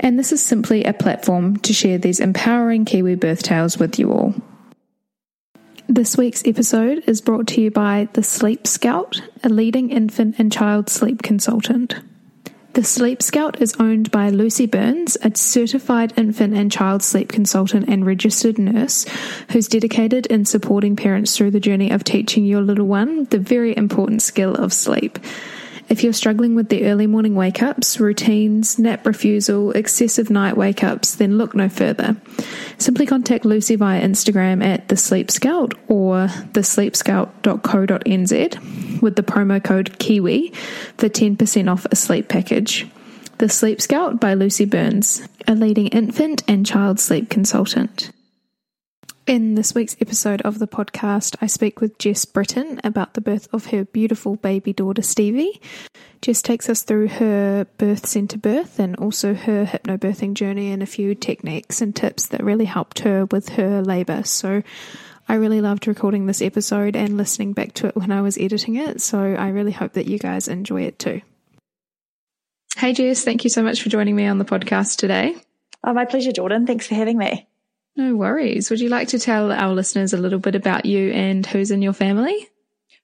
and 0.00 0.18
this 0.18 0.32
is 0.32 0.42
simply 0.42 0.84
a 0.84 0.92
platform 0.92 1.56
to 1.58 1.72
share 1.72 1.98
these 1.98 2.20
empowering 2.20 2.84
Kiwi 2.84 3.14
birth 3.14 3.42
tales 3.42 3.78
with 3.78 3.98
you 3.98 4.12
all. 4.12 4.34
This 5.88 6.16
week's 6.18 6.46
episode 6.46 7.04
is 7.06 7.22
brought 7.22 7.46
to 7.48 7.62
you 7.62 7.70
by 7.70 8.08
The 8.12 8.22
Sleep 8.22 8.66
Scout, 8.66 9.22
a 9.42 9.48
leading 9.48 9.90
infant 9.90 10.36
and 10.38 10.52
child 10.52 10.90
sleep 10.90 11.22
consultant. 11.22 11.94
The 12.74 12.84
Sleep 12.84 13.22
Scout 13.22 13.60
is 13.62 13.74
owned 13.80 14.10
by 14.10 14.28
Lucy 14.28 14.66
Burns, 14.66 15.16
a 15.22 15.34
certified 15.34 16.12
infant 16.16 16.54
and 16.54 16.70
child 16.70 17.02
sleep 17.02 17.32
consultant 17.32 17.88
and 17.88 18.06
registered 18.06 18.58
nurse 18.58 19.04
who's 19.50 19.66
dedicated 19.66 20.26
in 20.26 20.44
supporting 20.44 20.94
parents 20.94 21.36
through 21.36 21.52
the 21.52 21.58
journey 21.58 21.90
of 21.90 22.04
teaching 22.04 22.44
your 22.44 22.60
little 22.60 22.86
one 22.86 23.24
the 23.24 23.38
very 23.38 23.76
important 23.76 24.22
skill 24.22 24.54
of 24.54 24.72
sleep. 24.72 25.18
If 25.88 26.04
you're 26.04 26.12
struggling 26.12 26.54
with 26.54 26.68
the 26.68 26.86
early 26.86 27.06
morning 27.06 27.34
wake 27.34 27.62
ups, 27.62 27.98
routines, 27.98 28.78
nap 28.78 29.06
refusal, 29.06 29.72
excessive 29.72 30.28
night 30.28 30.54
wake 30.54 30.84
ups, 30.84 31.14
then 31.14 31.38
look 31.38 31.54
no 31.54 31.70
further. 31.70 32.14
Simply 32.76 33.06
contact 33.06 33.46
Lucy 33.46 33.76
via 33.76 34.02
Instagram 34.02 34.62
at 34.62 34.88
The 34.88 34.98
Sleep 34.98 35.30
Scout 35.30 35.72
or 35.88 36.26
thesleepscout.co.nz 36.52 39.02
with 39.02 39.16
the 39.16 39.22
promo 39.22 39.64
code 39.64 39.98
KIWI 39.98 40.54
for 40.98 41.08
10% 41.08 41.72
off 41.72 41.86
a 41.86 41.96
sleep 41.96 42.28
package. 42.28 42.86
The 43.38 43.48
Sleep 43.48 43.80
Scout 43.80 44.20
by 44.20 44.34
Lucy 44.34 44.66
Burns, 44.66 45.26
a 45.46 45.54
leading 45.54 45.86
infant 45.88 46.42
and 46.46 46.66
child 46.66 47.00
sleep 47.00 47.30
consultant. 47.30 48.10
In 49.28 49.56
this 49.56 49.74
week's 49.74 49.94
episode 50.00 50.40
of 50.40 50.58
the 50.58 50.66
podcast, 50.66 51.36
I 51.42 51.48
speak 51.48 51.82
with 51.82 51.98
Jess 51.98 52.24
Britten 52.24 52.80
about 52.82 53.12
the 53.12 53.20
birth 53.20 53.46
of 53.52 53.66
her 53.66 53.84
beautiful 53.84 54.36
baby 54.36 54.72
daughter 54.72 55.02
Stevie. 55.02 55.60
Jess 56.22 56.40
takes 56.40 56.70
us 56.70 56.80
through 56.80 57.08
her 57.08 57.66
birth 57.76 58.06
centre 58.06 58.38
birth 58.38 58.78
and 58.78 58.96
also 58.96 59.34
her 59.34 59.66
hypnobirthing 59.66 60.32
journey 60.32 60.72
and 60.72 60.82
a 60.82 60.86
few 60.86 61.14
techniques 61.14 61.82
and 61.82 61.94
tips 61.94 62.28
that 62.28 62.42
really 62.42 62.64
helped 62.64 63.00
her 63.00 63.26
with 63.26 63.50
her 63.50 63.82
labour. 63.82 64.22
So 64.22 64.62
I 65.28 65.34
really 65.34 65.60
loved 65.60 65.86
recording 65.86 66.24
this 66.24 66.40
episode 66.40 66.96
and 66.96 67.18
listening 67.18 67.52
back 67.52 67.74
to 67.74 67.88
it 67.88 67.96
when 67.96 68.10
I 68.10 68.22
was 68.22 68.38
editing 68.38 68.76
it. 68.76 69.02
So 69.02 69.20
I 69.20 69.48
really 69.48 69.72
hope 69.72 69.92
that 69.92 70.06
you 70.06 70.18
guys 70.18 70.48
enjoy 70.48 70.84
it 70.84 70.98
too. 70.98 71.20
Hey 72.78 72.94
Jess, 72.94 73.24
thank 73.24 73.44
you 73.44 73.50
so 73.50 73.62
much 73.62 73.82
for 73.82 73.90
joining 73.90 74.16
me 74.16 74.24
on 74.24 74.38
the 74.38 74.46
podcast 74.46 74.96
today. 74.96 75.36
Oh, 75.84 75.92
my 75.92 76.06
pleasure, 76.06 76.32
Jordan. 76.32 76.66
Thanks 76.66 76.86
for 76.86 76.94
having 76.94 77.18
me. 77.18 77.46
No 77.98 78.14
worries. 78.14 78.70
Would 78.70 78.78
you 78.78 78.90
like 78.90 79.08
to 79.08 79.18
tell 79.18 79.50
our 79.50 79.74
listeners 79.74 80.12
a 80.12 80.18
little 80.18 80.38
bit 80.38 80.54
about 80.54 80.86
you 80.86 81.10
and 81.10 81.44
who's 81.44 81.72
in 81.72 81.82
your 81.82 81.92
family? 81.92 82.48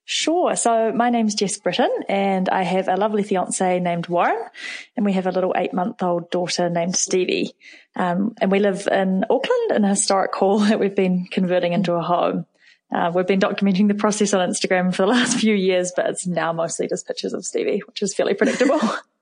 Sure. 0.05 0.55
So 0.55 0.93
my 0.93 1.09
name's 1.09 1.35
Jess 1.35 1.57
Britten 1.57 1.91
and 2.07 2.47
I 2.47 2.63
have 2.63 2.87
a 2.87 2.95
lovely 2.95 3.21
fiance 3.21 3.81
named 3.81 4.07
Warren 4.07 4.41
and 4.95 5.05
we 5.05 5.11
have 5.11 5.27
a 5.27 5.31
little 5.31 5.53
eight 5.57 5.73
month 5.73 6.01
old 6.01 6.31
daughter 6.31 6.69
named 6.69 6.95
Stevie. 6.95 7.55
Um, 7.97 8.35
and 8.39 8.49
we 8.49 8.59
live 8.59 8.87
in 8.89 9.25
Auckland 9.29 9.71
in 9.71 9.83
a 9.83 9.89
historic 9.89 10.33
hall 10.33 10.59
that 10.59 10.79
we've 10.79 10.95
been 10.95 11.27
converting 11.29 11.73
into 11.73 11.91
a 11.95 12.01
home. 12.01 12.45
Uh, 12.89 13.11
we've 13.13 13.27
been 13.27 13.41
documenting 13.41 13.89
the 13.89 13.95
process 13.95 14.33
on 14.33 14.47
Instagram 14.49 14.95
for 14.95 15.01
the 15.01 15.11
last 15.11 15.37
few 15.41 15.55
years, 15.55 15.91
but 15.93 16.05
it's 16.05 16.25
now 16.25 16.53
mostly 16.53 16.87
just 16.87 17.05
pictures 17.05 17.33
of 17.33 17.43
Stevie, 17.43 17.83
which 17.85 18.01
is 18.01 18.15
fairly 18.15 18.33
predictable. 18.33 18.79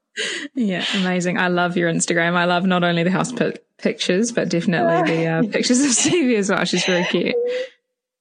yeah, 0.55 0.85
amazing. 0.95 1.37
I 1.37 1.47
love 1.47 1.77
your 1.77 1.91
Instagram. 1.91 2.33
I 2.33 2.45
love 2.45 2.65
not 2.65 2.83
only 2.83 3.03
the 3.03 3.11
house 3.11 3.33
pictures, 3.77 4.31
but 4.31 4.49
definitely 4.49 5.15
the 5.15 5.25
uh, 5.27 5.43
pictures 5.51 5.81
of 5.81 5.91
Stevie 5.91 6.35
as 6.35 6.49
well. 6.49 6.63
She's 6.65 6.85
very 6.85 7.05
cute. 7.05 7.35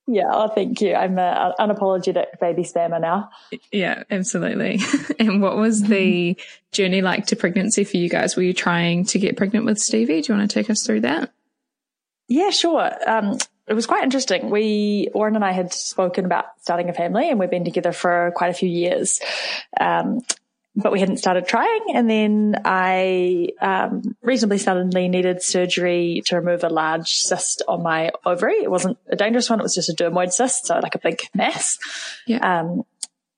Yeah, 0.06 0.24
oh, 0.30 0.48
thank 0.48 0.80
you. 0.80 0.94
I'm 0.94 1.18
an 1.18 1.52
unapologetic 1.60 2.40
baby 2.40 2.64
spammer 2.64 3.00
now. 3.00 3.30
Yeah, 3.70 4.02
absolutely. 4.10 4.80
and 5.18 5.40
what 5.40 5.56
was 5.56 5.82
the 5.82 6.36
journey 6.72 7.02
like 7.02 7.26
to 7.26 7.36
pregnancy 7.36 7.84
for 7.84 7.96
you 7.96 8.08
guys? 8.08 8.36
Were 8.36 8.42
you 8.42 8.52
trying 8.52 9.04
to 9.06 9.18
get 9.18 9.36
pregnant 9.36 9.64
with 9.64 9.78
Stevie? 9.78 10.20
Do 10.20 10.32
you 10.32 10.38
want 10.38 10.50
to 10.50 10.54
take 10.54 10.70
us 10.70 10.84
through 10.84 11.02
that? 11.02 11.32
Yeah, 12.26 12.50
sure. 12.50 12.90
Um, 13.06 13.38
it 13.68 13.74
was 13.74 13.86
quite 13.86 14.02
interesting. 14.02 14.50
We, 14.50 15.08
Warren 15.14 15.36
and 15.36 15.44
I 15.44 15.52
had 15.52 15.72
spoken 15.72 16.24
about 16.24 16.46
starting 16.60 16.88
a 16.88 16.92
family 16.92 17.30
and 17.30 17.38
we've 17.38 17.50
been 17.50 17.64
together 17.64 17.92
for 17.92 18.32
quite 18.34 18.50
a 18.50 18.54
few 18.54 18.68
years. 18.68 19.20
Um, 19.80 20.20
but 20.74 20.92
we 20.92 21.00
hadn't 21.00 21.18
started 21.18 21.46
trying. 21.46 21.80
And 21.94 22.08
then 22.08 22.56
I 22.64 23.48
um, 23.60 24.16
reasonably 24.22 24.58
suddenly 24.58 25.08
needed 25.08 25.42
surgery 25.42 26.22
to 26.26 26.36
remove 26.36 26.64
a 26.64 26.68
large 26.68 27.08
cyst 27.08 27.62
on 27.68 27.82
my 27.82 28.10
ovary. 28.24 28.62
It 28.62 28.70
wasn't 28.70 28.98
a 29.08 29.16
dangerous 29.16 29.50
one; 29.50 29.60
it 29.60 29.64
was 29.64 29.74
just 29.74 29.90
a 29.90 29.94
dermoid 29.94 30.32
cyst, 30.32 30.66
so 30.66 30.78
like 30.78 30.94
a 30.94 30.98
big 31.00 31.20
mass. 31.34 31.78
Yeah. 32.26 32.60
Um, 32.60 32.84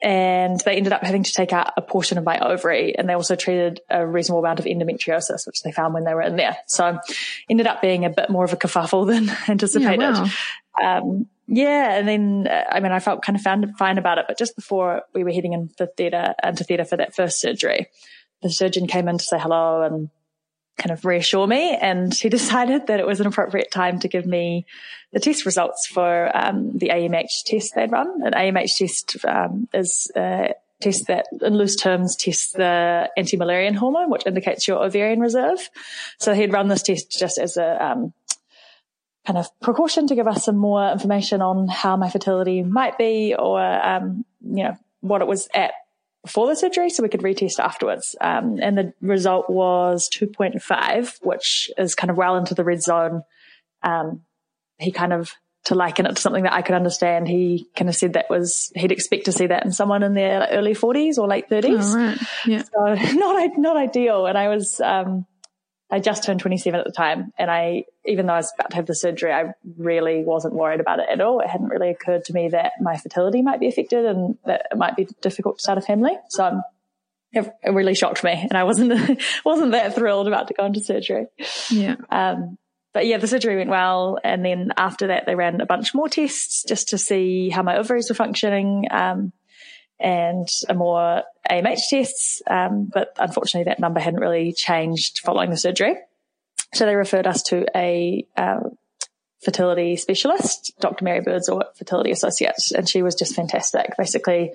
and 0.05 0.61
they 0.61 0.77
ended 0.77 0.93
up 0.93 1.03
having 1.03 1.23
to 1.23 1.33
take 1.33 1.55
out 1.55 1.73
a 1.79 1.83
portion 1.83 2.19
of 2.19 2.25
my 2.25 2.39
ovary, 2.39 2.95
and 2.97 3.09
they 3.09 3.15
also 3.15 3.37
treated 3.37 3.81
a 3.89 4.07
reasonable 4.07 4.41
amount 4.41 4.61
of 4.61 4.67
endometriosis, 4.67 5.47
which 5.47 5.63
they 5.63 5.73
found 5.73 5.95
when 5.95 6.05
they 6.05 6.13
were 6.13 6.23
in 6.23 6.37
there. 6.37 6.59
So, 6.67 6.99
ended 7.49 7.67
up 7.67 7.81
being 7.81 8.05
a 8.05 8.11
bit 8.11 8.29
more 8.29 8.45
of 8.45 8.53
a 8.53 8.57
kerfuffle 8.57 9.07
than 9.11 9.31
anticipated. 9.49 10.01
Yeah, 10.01 10.29
wow. 10.79 10.99
um, 10.99 11.27
yeah, 11.47 11.97
and 11.97 12.09
then 12.09 12.47
uh, 12.49 12.65
I 12.71 12.81
mean, 12.81 12.93
I 12.93 13.01
felt 13.01 13.23
kind 13.23 13.37
of 13.37 13.43
found, 13.43 13.77
fine 13.77 13.99
about 13.99 14.19
it, 14.19 14.27
but 14.29 14.39
just 14.39 14.57
before 14.57 15.03
we 15.15 15.25
were 15.25 15.33
heading 15.33 15.53
into 15.53 15.87
theatre, 15.87 16.35
into 16.43 16.65
theatre 16.65 16.85
for 16.85 16.97
that 16.97 17.15
first 17.15 17.41
surgery, 17.41 17.89
the 18.43 18.51
surgeon 18.51 18.87
came 18.87 19.09
in 19.09 19.19
to 19.19 19.25
say 19.25 19.39
hello 19.39 19.83
and 19.83 20.11
kind 20.79 20.91
of 20.91 21.05
reassure 21.05 21.47
me, 21.47 21.77
and 21.77 22.15
he 22.15 22.29
decided 22.31 22.87
that 22.87 23.01
it 23.01 23.07
was 23.07 23.21
an 23.21 23.27
appropriate 23.27 23.71
time 23.71 24.01
to 24.01 24.09
give 24.09 24.27
me 24.27 24.67
the 25.13 25.21
test 25.21 25.45
results 25.45 25.87
for 25.87 26.31
um, 26.37 26.77
the 26.79 26.89
AMH 26.89 27.45
test 27.45 27.75
they'd 27.75 27.93
run. 27.93 28.23
An 28.25 28.33
AMH 28.33 28.79
test 28.79 29.17
um, 29.25 29.69
is 29.73 30.11
a 30.17 30.55
test 30.81 31.07
that, 31.07 31.27
in 31.41 31.57
loose 31.57 31.77
terms, 31.77 32.17
tests 32.17 32.53
the 32.53 33.11
anti-Müllerian 33.17 33.75
hormone, 33.75 34.11
which 34.11 34.27
indicates 34.27 34.67
your 34.67 34.85
ovarian 34.85 35.21
reserve. 35.21 35.71
So 36.19 36.35
he'd 36.35 36.53
run 36.53 36.69
this 36.69 36.83
test 36.83 37.11
just 37.11 37.39
as 37.39 37.57
a 37.57 37.85
um, 37.85 38.13
kind 39.27 39.39
of 39.39 39.49
precaution 39.61 40.07
to 40.07 40.15
give 40.15 40.27
us 40.27 40.45
some 40.45 40.57
more 40.57 40.91
information 40.91 41.41
on 41.41 41.69
how 41.69 41.97
my 41.97 42.11
fertility 42.11 42.63
might 42.63 42.99
be 42.99 43.35
or, 43.39 43.61
um, 43.61 44.25
you 44.43 44.65
know, 44.65 44.77
what 45.01 45.23
it 45.23 45.29
was 45.29 45.49
at 45.55 45.73
before 46.23 46.47
the 46.47 46.57
surgery 46.57 46.91
so 46.91 47.03
we 47.03 47.09
could 47.09 47.21
retest 47.23 47.59
afterwards. 47.59 48.17
Um, 48.21 48.59
and 48.61 48.77
the 48.77 48.93
result 49.01 49.49
was 49.49 50.09
2.5, 50.11 51.19
which 51.23 51.71
is 51.77 51.95
kind 51.95 52.11
of 52.11 52.17
well 52.17 52.37
into 52.37 52.55
the 52.55 52.65
red 52.65 52.83
zone. 52.83 53.23
Um, 53.83 54.23
he 54.79 54.91
kind 54.91 55.13
of, 55.13 55.35
to 55.67 55.75
liken 55.75 56.05
it 56.05 56.17
to 56.17 56.21
something 56.21 56.45
that 56.45 56.53
I 56.53 56.61
could 56.61 56.75
understand, 56.75 57.27
he 57.27 57.69
kind 57.75 57.89
of 57.89 57.97
said 57.97 58.15
that 58.15 58.29
was, 58.29 58.71
he'd 58.75 58.93
expect 58.93 59.27
to 59.27 59.33
see 59.33 59.47
that 59.47 59.65
in 59.65 59.73
someone 59.73 60.03
in 60.03 60.13
their 60.13 60.49
early 60.51 60.75
40s 60.75 61.17
or 61.17 61.27
late 61.27 61.49
30s. 61.49 61.95
Oh, 61.95 61.97
right. 61.97 62.19
Yeah. 62.47 62.63
So 62.63 63.15
not, 63.19 63.53
not 63.57 63.77
ideal. 63.77 64.27
And 64.27 64.37
I 64.37 64.49
was, 64.49 64.81
um, 64.81 65.27
I 65.95 66.01
just 66.01 66.25
turned 66.25 66.41
27 66.41 66.81
at 66.81 66.85
the 66.85 66.91
time. 66.91 67.33
And 67.39 67.49
I, 67.49 67.85
even 68.05 68.27
though 68.27 68.33
I 68.33 68.39
was 68.39 68.53
about 68.59 68.71
to 68.71 68.77
have 68.77 68.87
the 68.87 68.97
surgery, 68.97 69.33
I 69.33 69.53
really 69.79 70.25
wasn't 70.25 70.55
worried 70.55 70.81
about 70.81 70.99
it 70.99 71.07
at 71.09 71.21
all. 71.21 71.39
It 71.39 71.49
hadn't 71.49 71.69
really 71.69 71.91
occurred 71.91 72.25
to 72.25 72.33
me 72.33 72.49
that 72.49 72.73
my 72.81 72.97
fertility 72.97 73.43
might 73.43 73.61
be 73.61 73.69
affected 73.69 74.05
and 74.05 74.37
that 74.45 74.67
it 74.73 74.77
might 74.77 74.97
be 74.97 75.07
difficult 75.21 75.59
to 75.59 75.63
start 75.63 75.79
a 75.79 75.83
family. 75.83 76.11
So 76.31 76.63
it, 77.31 77.49
it 77.63 77.71
really 77.71 77.95
shocked 77.95 78.25
me 78.25 78.33
and 78.33 78.59
I 78.59 78.65
wasn't, 78.65 79.23
wasn't 79.45 79.71
that 79.71 79.95
thrilled 79.95 80.27
about 80.27 80.49
to 80.49 80.55
go 80.55 80.65
into 80.65 80.81
surgery. 80.81 81.27
Yeah. 81.71 81.95
Um, 82.11 82.59
but 82.93 83.07
yeah, 83.07 83.19
the 83.19 83.29
surgery 83.29 83.57
went 83.57 83.71
well. 83.71 84.19
And 84.25 84.45
then 84.45 84.73
after 84.77 85.07
that, 85.07 85.27
they 85.27 85.37
ran 85.37 85.61
a 85.61 85.67
bunch 85.67 85.95
more 85.95 86.09
tests 86.09 86.65
just 86.67 86.89
to 86.89 86.99
see 86.99 87.51
how 87.51 87.63
my 87.63 87.77
ovaries 87.77 88.09
were 88.09 88.17
functioning. 88.17 88.89
Um, 88.91 89.33
and 90.01 90.49
a 90.69 90.75
more 90.75 91.23
AMH 91.51 91.89
tests. 91.89 92.43
Um, 92.49 92.91
but 92.93 93.15
unfortunately, 93.19 93.71
that 93.71 93.81
number 93.81 94.01
hadn't 94.01 94.21
really 94.21 94.53
changed 94.53 95.21
following 95.21 95.51
the 95.51 95.57
surgery. 95.57 95.97
So 96.73 96.87
they 96.87 96.97
referred 96.97 97.27
us 97.27 97.43
to 97.45 97.67
a 97.77 98.27
um, 98.37 98.77
fertility 99.43 99.97
specialist, 99.97 100.73
Dr. 100.81 101.05
Mary 101.05 101.21
Birdsall, 101.21 101.63
Fertility 101.77 102.11
Associates, 102.11 102.73
and 102.73 102.89
she 102.89 103.03
was 103.03 103.15
just 103.15 103.37
fantastic. 103.37 103.93
Basically, 103.97 104.53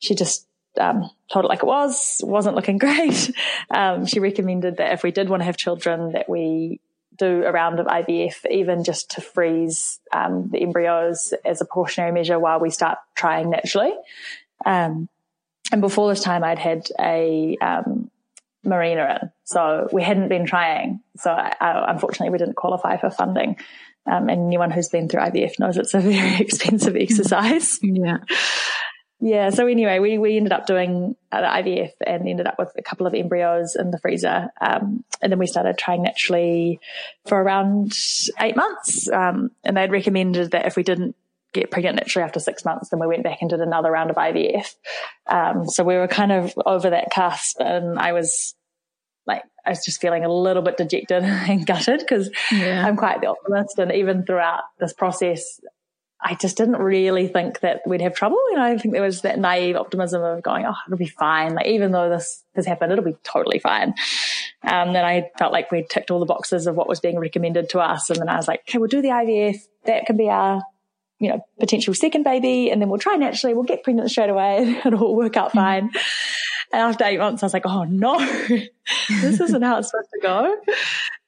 she 0.00 0.14
just 0.14 0.46
um, 0.80 1.10
told 1.30 1.44
it 1.44 1.48
like 1.48 1.62
it 1.62 1.66
was, 1.66 2.20
wasn't 2.24 2.56
looking 2.56 2.78
great. 2.78 3.30
Um, 3.70 4.06
she 4.06 4.20
recommended 4.20 4.78
that 4.78 4.92
if 4.92 5.02
we 5.02 5.12
did 5.12 5.28
want 5.28 5.40
to 5.40 5.46
have 5.46 5.56
children, 5.56 6.12
that 6.12 6.28
we 6.28 6.80
do 7.16 7.44
a 7.44 7.52
round 7.52 7.80
of 7.80 7.86
IVF, 7.86 8.46
even 8.50 8.84
just 8.84 9.10
to 9.12 9.20
freeze 9.20 10.00
um, 10.12 10.48
the 10.50 10.62
embryos 10.62 11.34
as 11.44 11.60
a 11.60 11.64
precautionary 11.64 12.12
measure 12.12 12.38
while 12.38 12.60
we 12.60 12.70
start 12.70 12.98
trying 13.16 13.50
naturally. 13.50 13.92
Um, 14.64 15.08
and 15.70 15.80
before 15.80 16.08
this 16.08 16.22
time, 16.22 16.44
I'd 16.44 16.58
had 16.58 16.88
a 16.98 17.56
um, 17.60 18.10
Mirena 18.64 19.22
in, 19.22 19.30
so 19.44 19.88
we 19.92 20.02
hadn't 20.02 20.28
been 20.28 20.46
trying. 20.46 21.00
So 21.16 21.30
I, 21.30 21.54
I, 21.60 21.90
unfortunately, 21.92 22.30
we 22.30 22.38
didn't 22.38 22.56
qualify 22.56 22.96
for 22.96 23.10
funding. 23.10 23.56
Um, 24.06 24.28
and 24.28 24.46
anyone 24.46 24.70
who's 24.70 24.88
been 24.88 25.08
through 25.08 25.20
IVF 25.20 25.58
knows 25.58 25.76
it's 25.76 25.94
a 25.94 26.00
very 26.00 26.40
expensive 26.40 26.96
exercise. 26.96 27.78
Yeah. 27.88 28.18
Yeah. 29.20 29.50
So 29.50 29.66
anyway, 29.66 29.98
we, 29.98 30.16
we 30.16 30.36
ended 30.36 30.52
up 30.52 30.66
doing 30.66 31.16
uh, 31.32 31.40
the 31.40 31.46
IVF 31.48 31.90
and 32.06 32.28
ended 32.28 32.46
up 32.46 32.54
with 32.56 32.70
a 32.78 32.82
couple 32.82 33.04
of 33.04 33.14
embryos 33.14 33.74
in 33.74 33.90
the 33.90 33.98
freezer. 33.98 34.50
Um, 34.60 35.04
and 35.20 35.32
then 35.32 35.40
we 35.40 35.48
started 35.48 35.76
trying 35.76 36.04
naturally 36.04 36.78
for 37.26 37.40
around 37.40 37.98
eight 38.40 38.54
months. 38.54 39.10
Um, 39.10 39.50
and 39.64 39.76
they'd 39.76 39.90
recommended 39.90 40.52
that 40.52 40.66
if 40.66 40.76
we 40.76 40.84
didn't 40.84 41.16
get 41.52 41.70
pregnant 41.70 41.96
naturally 41.96 42.24
after 42.24 42.40
six 42.40 42.64
months, 42.64 42.90
then 42.90 43.00
we 43.00 43.06
went 43.06 43.22
back 43.22 43.38
and 43.40 43.50
did 43.50 43.60
another 43.60 43.90
round 43.90 44.10
of 44.10 44.16
IVF. 44.16 44.74
Um, 45.26 45.68
so 45.68 45.84
we 45.84 45.96
were 45.96 46.08
kind 46.08 46.32
of 46.32 46.52
over 46.66 46.90
that 46.90 47.10
cusp 47.10 47.60
and 47.60 47.98
I 47.98 48.12
was 48.12 48.54
like, 49.26 49.42
I 49.64 49.70
was 49.70 49.84
just 49.84 50.00
feeling 50.00 50.24
a 50.24 50.32
little 50.32 50.62
bit 50.62 50.76
dejected 50.76 51.22
and 51.24 51.66
gutted 51.66 52.00
because 52.00 52.30
yeah. 52.50 52.86
I'm 52.86 52.96
quite 52.96 53.20
the 53.20 53.28
optimist. 53.28 53.78
And 53.78 53.92
even 53.92 54.24
throughout 54.24 54.62
this 54.78 54.92
process, 54.92 55.60
I 56.20 56.34
just 56.34 56.56
didn't 56.56 56.78
really 56.78 57.28
think 57.28 57.60
that 57.60 57.82
we'd 57.86 58.00
have 58.00 58.14
trouble. 58.14 58.38
You 58.50 58.56
know, 58.56 58.64
I 58.64 58.76
think 58.76 58.92
there 58.92 59.02
was 59.02 59.22
that 59.22 59.38
naive 59.38 59.76
optimism 59.76 60.22
of 60.22 60.42
going, 60.42 60.66
oh, 60.66 60.74
it'll 60.86 60.98
be 60.98 61.06
fine. 61.06 61.54
Like, 61.54 61.66
even 61.66 61.92
though 61.92 62.08
this 62.10 62.42
has 62.56 62.66
happened, 62.66 62.90
it'll 62.90 63.04
be 63.04 63.16
totally 63.22 63.60
fine. 63.60 63.94
Um, 64.64 64.94
then 64.94 65.04
I 65.04 65.30
felt 65.38 65.52
like 65.52 65.70
we'd 65.70 65.88
ticked 65.88 66.10
all 66.10 66.18
the 66.18 66.26
boxes 66.26 66.66
of 66.66 66.74
what 66.74 66.88
was 66.88 66.98
being 66.98 67.20
recommended 67.20 67.70
to 67.70 67.78
us. 67.78 68.10
And 68.10 68.18
then 68.18 68.28
I 68.28 68.36
was 68.36 68.48
like, 68.48 68.62
okay, 68.68 68.78
we'll 68.78 68.88
do 68.88 69.02
the 69.02 69.08
IVF. 69.08 69.58
That 69.84 70.06
can 70.06 70.16
be 70.16 70.28
our, 70.28 70.62
you 71.18 71.28
know, 71.28 71.44
potential 71.58 71.94
second 71.94 72.22
baby. 72.22 72.70
And 72.70 72.80
then 72.80 72.88
we'll 72.88 72.98
try 72.98 73.16
naturally. 73.16 73.54
We'll 73.54 73.64
get 73.64 73.82
pregnant 73.82 74.10
straight 74.10 74.30
away. 74.30 74.80
It'll 74.84 75.02
all 75.02 75.16
work 75.16 75.36
out 75.36 75.52
fine. 75.52 75.90
And 76.72 76.82
after 76.82 77.04
eight 77.04 77.18
months, 77.18 77.42
I 77.42 77.46
was 77.46 77.54
like, 77.54 77.66
oh 77.66 77.84
no, 77.84 78.18
this 79.08 79.40
isn't 79.40 79.62
how 79.62 79.78
it's 79.78 79.90
supposed 79.90 80.10
to 80.12 80.20
go. 80.20 80.56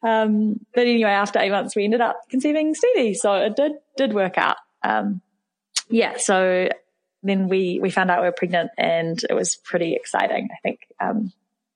Um, 0.03 0.61
but 0.75 0.83
anyway, 0.83 1.11
after 1.11 1.39
eight 1.39 1.51
months, 1.51 1.75
we 1.75 1.85
ended 1.85 2.01
up 2.01 2.21
conceiving 2.31 2.75
Stevie. 2.75 3.15
So 3.15 3.35
it 3.35 3.57
did, 3.57 3.73
did 3.97 4.13
work 4.13 4.37
out. 4.39 4.57
Um, 4.83 5.23
yeah, 5.89 6.19
so 6.19 6.69
then 7.23 7.49
we, 7.49 7.81
we 7.81 7.91
found 7.91 8.11
out 8.11 8.21
we 8.21 8.27
were 8.27 8.33
pregnant 8.33 8.71
and 8.79 9.23
it 9.29 9.35
was 9.35 9.57
pretty 9.57 9.95
exciting. 9.95 10.49
I 10.53 10.61
think, 10.63 10.81
um, 11.01 11.33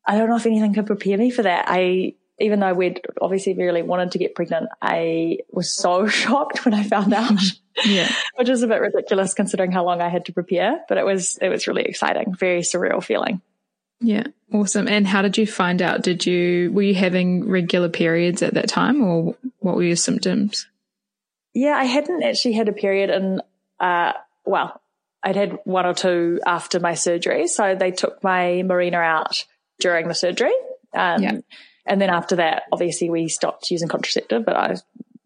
I 0.06 0.19
don't 0.19 0.28
know 0.28 0.37
if 0.37 0.46
anything 0.46 0.75
could 0.75 0.87
prepare 0.87 1.17
me 1.17 1.31
for 1.31 1.43
that. 1.43 1.64
I, 1.69 2.14
even 2.38 2.60
though 2.60 2.75
we'd 2.75 3.00
obviously 3.20 3.54
really 3.54 3.82
wanted 3.82 4.12
to 4.12 4.19
get 4.19 4.34
pregnant, 4.34 4.69
I 4.82 5.38
was 5.50 5.72
so 5.72 6.06
shocked 6.08 6.64
when 6.64 6.75
I 6.75 6.82
found 6.82 7.12
out. 7.12 7.40
yeah. 7.84 8.12
Which 8.36 8.48
is 8.48 8.62
a 8.62 8.66
bit 8.66 8.81
ridiculous 8.81 9.34
considering 9.34 9.72
how 9.72 9.84
long 9.84 10.00
I 10.00 10.08
had 10.08 10.26
to 10.26 10.32
prepare, 10.32 10.84
but 10.88 10.98
it 10.98 11.04
was, 11.04 11.38
it 11.40 11.48
was 11.48 11.66
really 11.66 11.84
exciting, 11.84 12.34
very 12.34 12.60
surreal 12.60 13.02
feeling. 13.02 13.40
Yeah. 14.00 14.25
Awesome. 14.52 14.88
And 14.88 15.06
how 15.06 15.22
did 15.22 15.38
you 15.38 15.46
find 15.46 15.81
out? 15.81 16.02
Did 16.02 16.26
you, 16.26 16.70
were 16.72 16.82
you 16.82 16.94
having 16.94 17.48
regular 17.48 17.88
periods 17.88 18.42
at 18.42 18.54
that 18.54 18.69
time 18.69 19.02
or 19.02 19.36
what 19.60 19.76
were 19.76 19.82
your 19.82 19.96
symptoms? 19.96 20.66
Yeah, 21.54 21.76
I 21.76 21.84
hadn't 21.84 22.22
actually 22.22 22.54
had 22.54 22.69
a 22.69 22.72
period 22.72 23.10
and, 23.10 23.40
uh, 23.78 24.12
well, 24.44 24.81
I'd 25.22 25.36
had 25.36 25.58
one 25.64 25.86
or 25.86 25.94
two 25.94 26.40
after 26.44 26.81
my 26.81 26.94
surgery. 26.94 27.46
So 27.46 27.75
they 27.75 27.92
took 27.92 28.22
my 28.22 28.62
Mirena 28.64 29.02
out 29.02 29.46
during 29.81 30.06
the 30.08 30.14
surgery. 30.14 30.52
Um, 30.92 31.22
yeah. 31.22 31.38
And 31.86 32.00
then 32.00 32.10
after 32.10 32.36
that, 32.36 32.64
obviously 32.72 33.10
we 33.10 33.28
stopped 33.28 33.70
using 33.70 33.88
contraceptive, 33.88 34.44
but 34.44 34.56
I 34.56 34.76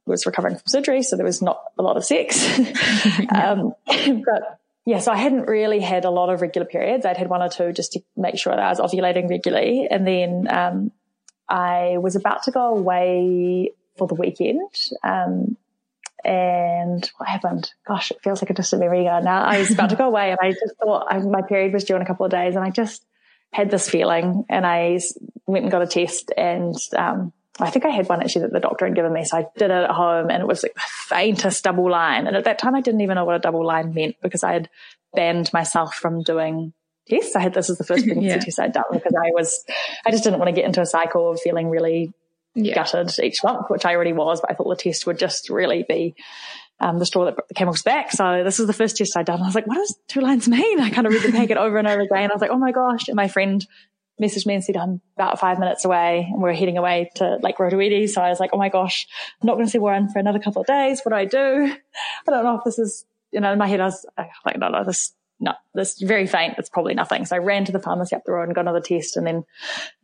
was 0.07 0.27
recovering 0.27 0.57
from 0.57 0.67
surgery. 0.67 1.03
So 1.03 1.17
there 1.17 1.27
was 1.27 1.43
not 1.43 1.63
a 1.79 1.83
lot 1.83 1.97
of 1.97 2.05
sex. 2.05 2.59
um, 3.35 3.75
but 3.87 4.59
yeah, 4.85 4.99
so 4.99 5.13
I 5.13 5.17
hadn't 5.17 5.43
really 5.43 5.81
had 5.81 6.05
a 6.05 6.11
lot 6.11 6.31
of 6.31 6.41
regular 6.41 6.67
periods. 6.67 7.05
I'd 7.05 7.17
had 7.17 7.29
one 7.29 7.43
or 7.43 7.49
two 7.49 7.73
just 7.73 7.93
to 7.93 8.01
make 8.17 8.39
sure 8.39 8.55
that 8.55 8.63
I 8.63 8.71
was 8.71 8.81
ovulating 8.81 9.29
regularly. 9.29 9.87
And 9.91 10.07
then, 10.07 10.47
um, 10.51 10.93
I 11.49 11.97
was 11.99 12.17
about 12.17 12.43
to 12.45 12.51
go 12.51 12.75
away 12.75 13.73
for 13.97 14.07
the 14.07 14.15
weekend. 14.15 14.71
Um, 15.03 15.57
and 16.25 17.11
what 17.17 17.29
happened? 17.29 17.73
Gosh, 17.87 18.11
it 18.11 18.19
feels 18.23 18.43
like 18.43 18.51
a 18.51 18.55
distant 18.55 18.81
memory 18.81 19.07
ago 19.07 19.21
now. 19.21 19.45
I 19.45 19.59
was 19.59 19.71
about 19.71 19.91
to 19.91 19.97
go 19.97 20.07
away 20.07 20.31
and 20.31 20.39
I 20.43 20.51
just 20.51 20.75
thought 20.83 21.07
I, 21.09 21.19
my 21.21 21.43
period 21.43 21.73
was 21.73 21.85
due 21.85 21.97
in 21.97 22.03
a 22.03 22.07
couple 22.07 22.27
of 22.27 22.33
days 22.33 22.57
and 22.57 22.65
I 22.65 22.71
just 22.71 23.05
had 23.53 23.71
this 23.71 23.89
feeling 23.89 24.45
and 24.49 24.67
I 24.67 25.01
went 25.47 25.65
and 25.65 25.73
got 25.73 25.83
a 25.83 25.87
test 25.87 26.33
and, 26.37 26.75
um, 26.97 27.33
I 27.61 27.71
think 27.71 27.85
I 27.85 27.91
had 27.91 28.09
one 28.09 28.23
actually 28.23 28.43
that 28.43 28.53
the 28.53 28.61
doctor 28.61 28.87
had 28.87 28.95
given 28.95 29.13
me. 29.13 29.25
So 29.25 29.39
I 29.39 29.47
did 29.57 29.71
it 29.71 29.71
at 29.71 29.91
home 29.91 30.31
and 30.31 30.41
it 30.41 30.47
was 30.47 30.63
like 30.63 30.75
the 30.75 30.81
faintest 30.87 31.65
double 31.65 31.91
line. 31.91 32.27
And 32.27 32.37
at 32.37 32.45
that 32.45 32.59
time, 32.59 32.75
I 32.75 32.81
didn't 32.81 33.01
even 33.01 33.17
know 33.17 33.25
what 33.25 33.35
a 33.35 33.41
double 33.41 33.67
line 33.67 33.93
meant 33.95 34.17
because 34.23 34.45
I 34.45 34.53
had 34.53 34.69
banned 35.13 35.53
myself 35.53 35.95
from 35.95 36.23
doing 36.23 36.73
tests. 37.09 37.35
I 37.35 37.41
had 37.41 37.55
this 37.55 37.69
as 37.69 37.79
the 37.79 37.85
first 37.85 38.05
pregnancy 38.07 38.29
yeah. 38.29 38.39
test 38.39 38.61
I'd 38.61 38.73
done 38.73 38.85
because 38.93 39.15
I 39.15 39.31
was, 39.33 39.65
I 40.07 40.11
just 40.11 40.23
didn't 40.23 40.39
want 40.39 40.49
to 40.49 40.55
get 40.55 40.67
into 40.67 40.81
a 40.81 40.87
cycle 40.87 41.33
of 41.33 41.41
feeling 41.41 41.69
really 41.69 42.13
yeah. 42.55 42.75
gutted 42.75 43.13
each 43.23 43.43
month, 43.43 43.67
which 43.69 43.85
I 43.85 43.95
already 43.95 44.13
was, 44.13 44.41
but 44.41 44.51
I 44.51 44.55
thought 44.55 44.69
the 44.69 44.77
test 44.77 45.07
would 45.07 45.19
just 45.19 45.51
really 45.51 45.85
be 45.89 46.15
um, 46.81 46.99
the 46.99 47.07
straw 47.07 47.25
that 47.25 47.35
broke 47.35 47.49
the 47.49 47.55
camel's 47.55 47.83
back. 47.83 48.13
So 48.13 48.45
this 48.45 48.61
is 48.61 48.67
the 48.67 48.73
first 48.73 48.97
test 48.97 49.17
I'd 49.17 49.27
done. 49.27 49.43
I 49.43 49.47
was 49.47 49.55
like, 49.55 49.67
what 49.67 49.77
does 49.77 49.97
two 50.07 50.21
lines 50.21 50.49
mean? 50.49 50.81
I 50.81 50.91
kind 50.91 51.07
of 51.07 51.13
read 51.13 51.23
the 51.23 51.33
packet 51.33 51.57
over 51.57 51.77
and 51.77 51.89
over 51.89 52.01
again. 52.01 52.31
I 52.31 52.35
was 52.35 52.41
like, 52.41 52.51
oh 52.51 52.59
my 52.59 52.73
gosh. 52.73 53.09
And 53.09 53.17
my 53.17 53.29
friend 53.29 53.67
messaged 54.21 54.47
me 54.47 54.55
and 54.55 54.65
said, 54.65 54.77
I'm 54.77 55.01
about 55.17 55.39
five 55.39 55.59
minutes 55.59 55.85
away 55.85 56.29
and 56.31 56.43
we're 56.43 56.53
heading 56.53 56.77
away 56.77 57.11
to 57.17 57.39
like 57.41 57.59
Rotoiti. 57.59 58.09
So 58.09 58.21
I 58.21 58.31
was 58.31 58.41
like, 58.41 58.51
oh 58.53 58.59
my 58.59 58.69
gosh, 58.69 59.07
I'm 59.41 59.47
not 59.47 59.55
going 59.55 59.67
to 59.67 59.71
see 59.71 59.79
Warren 59.79 60.09
for 60.09 60.19
another 60.19 60.39
couple 60.39 60.61
of 60.61 60.67
days. 60.67 61.01
What 61.03 61.11
do 61.11 61.17
I 61.17 61.25
do? 61.25 61.73
I 62.29 62.31
don't 62.31 62.45
know 62.45 62.59
if 62.59 62.65
this 62.65 62.79
is, 62.79 63.05
you 63.33 63.41
know, 63.41 63.53
in 63.53 63.59
my 63.59 63.67
head, 63.67 63.81
I 63.81 63.87
was 63.87 64.07
like, 64.45 64.59
no, 64.59 64.69
no, 64.69 64.85
this, 64.85 65.13
no, 65.41 65.53
this 65.75 66.01
very 66.01 66.27
faint. 66.27 66.55
It's 66.59 66.71
probably 66.71 66.95
nothing. 66.95 67.25
So 67.27 67.37
I 67.37 67.41
ran 67.41 67.65
to 67.67 67.73
the 67.73 67.79
pharmacy 67.79 68.17
up 68.17 68.23
the 68.25 68.33
road 68.33 68.45
and 68.45 68.55
got 68.55 68.63
another 68.63 68.81
test. 68.81 69.17
And 69.17 69.27
then 69.27 69.45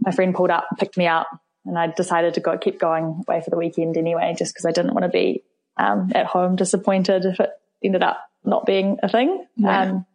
my 0.01 0.13
friend 0.13 0.35
pulled 0.35 0.51
up, 0.51 0.67
picked 0.79 0.97
me 0.97 1.09
up 1.09 1.27
and 1.65 1.79
I 1.79 1.89
decided 1.89 2.35
to 2.35 2.41
go 2.41 2.59
keep 2.59 2.79
going 2.79 3.25
away 3.27 3.41
for 3.41 3.51
the 3.51 3.57
weekend 3.57 3.97
anyway, 3.97 4.35
just 4.39 4.55
because 4.55 4.67
I 4.67 4.71
didn't 4.71 4.95
want 4.95 5.05
to 5.05 5.09
be 5.09 5.43
um, 5.77 6.13
at 6.15 6.27
home 6.27 6.57
disappointed 6.57 7.25
if 7.25 7.41
it 7.41 7.51
ended 7.83 8.03
up 8.03 8.25
not 8.45 8.67
being 8.67 8.99
a 9.03 9.09
thing. 9.09 9.47
Yeah. 9.57 9.83
Um, 9.83 10.07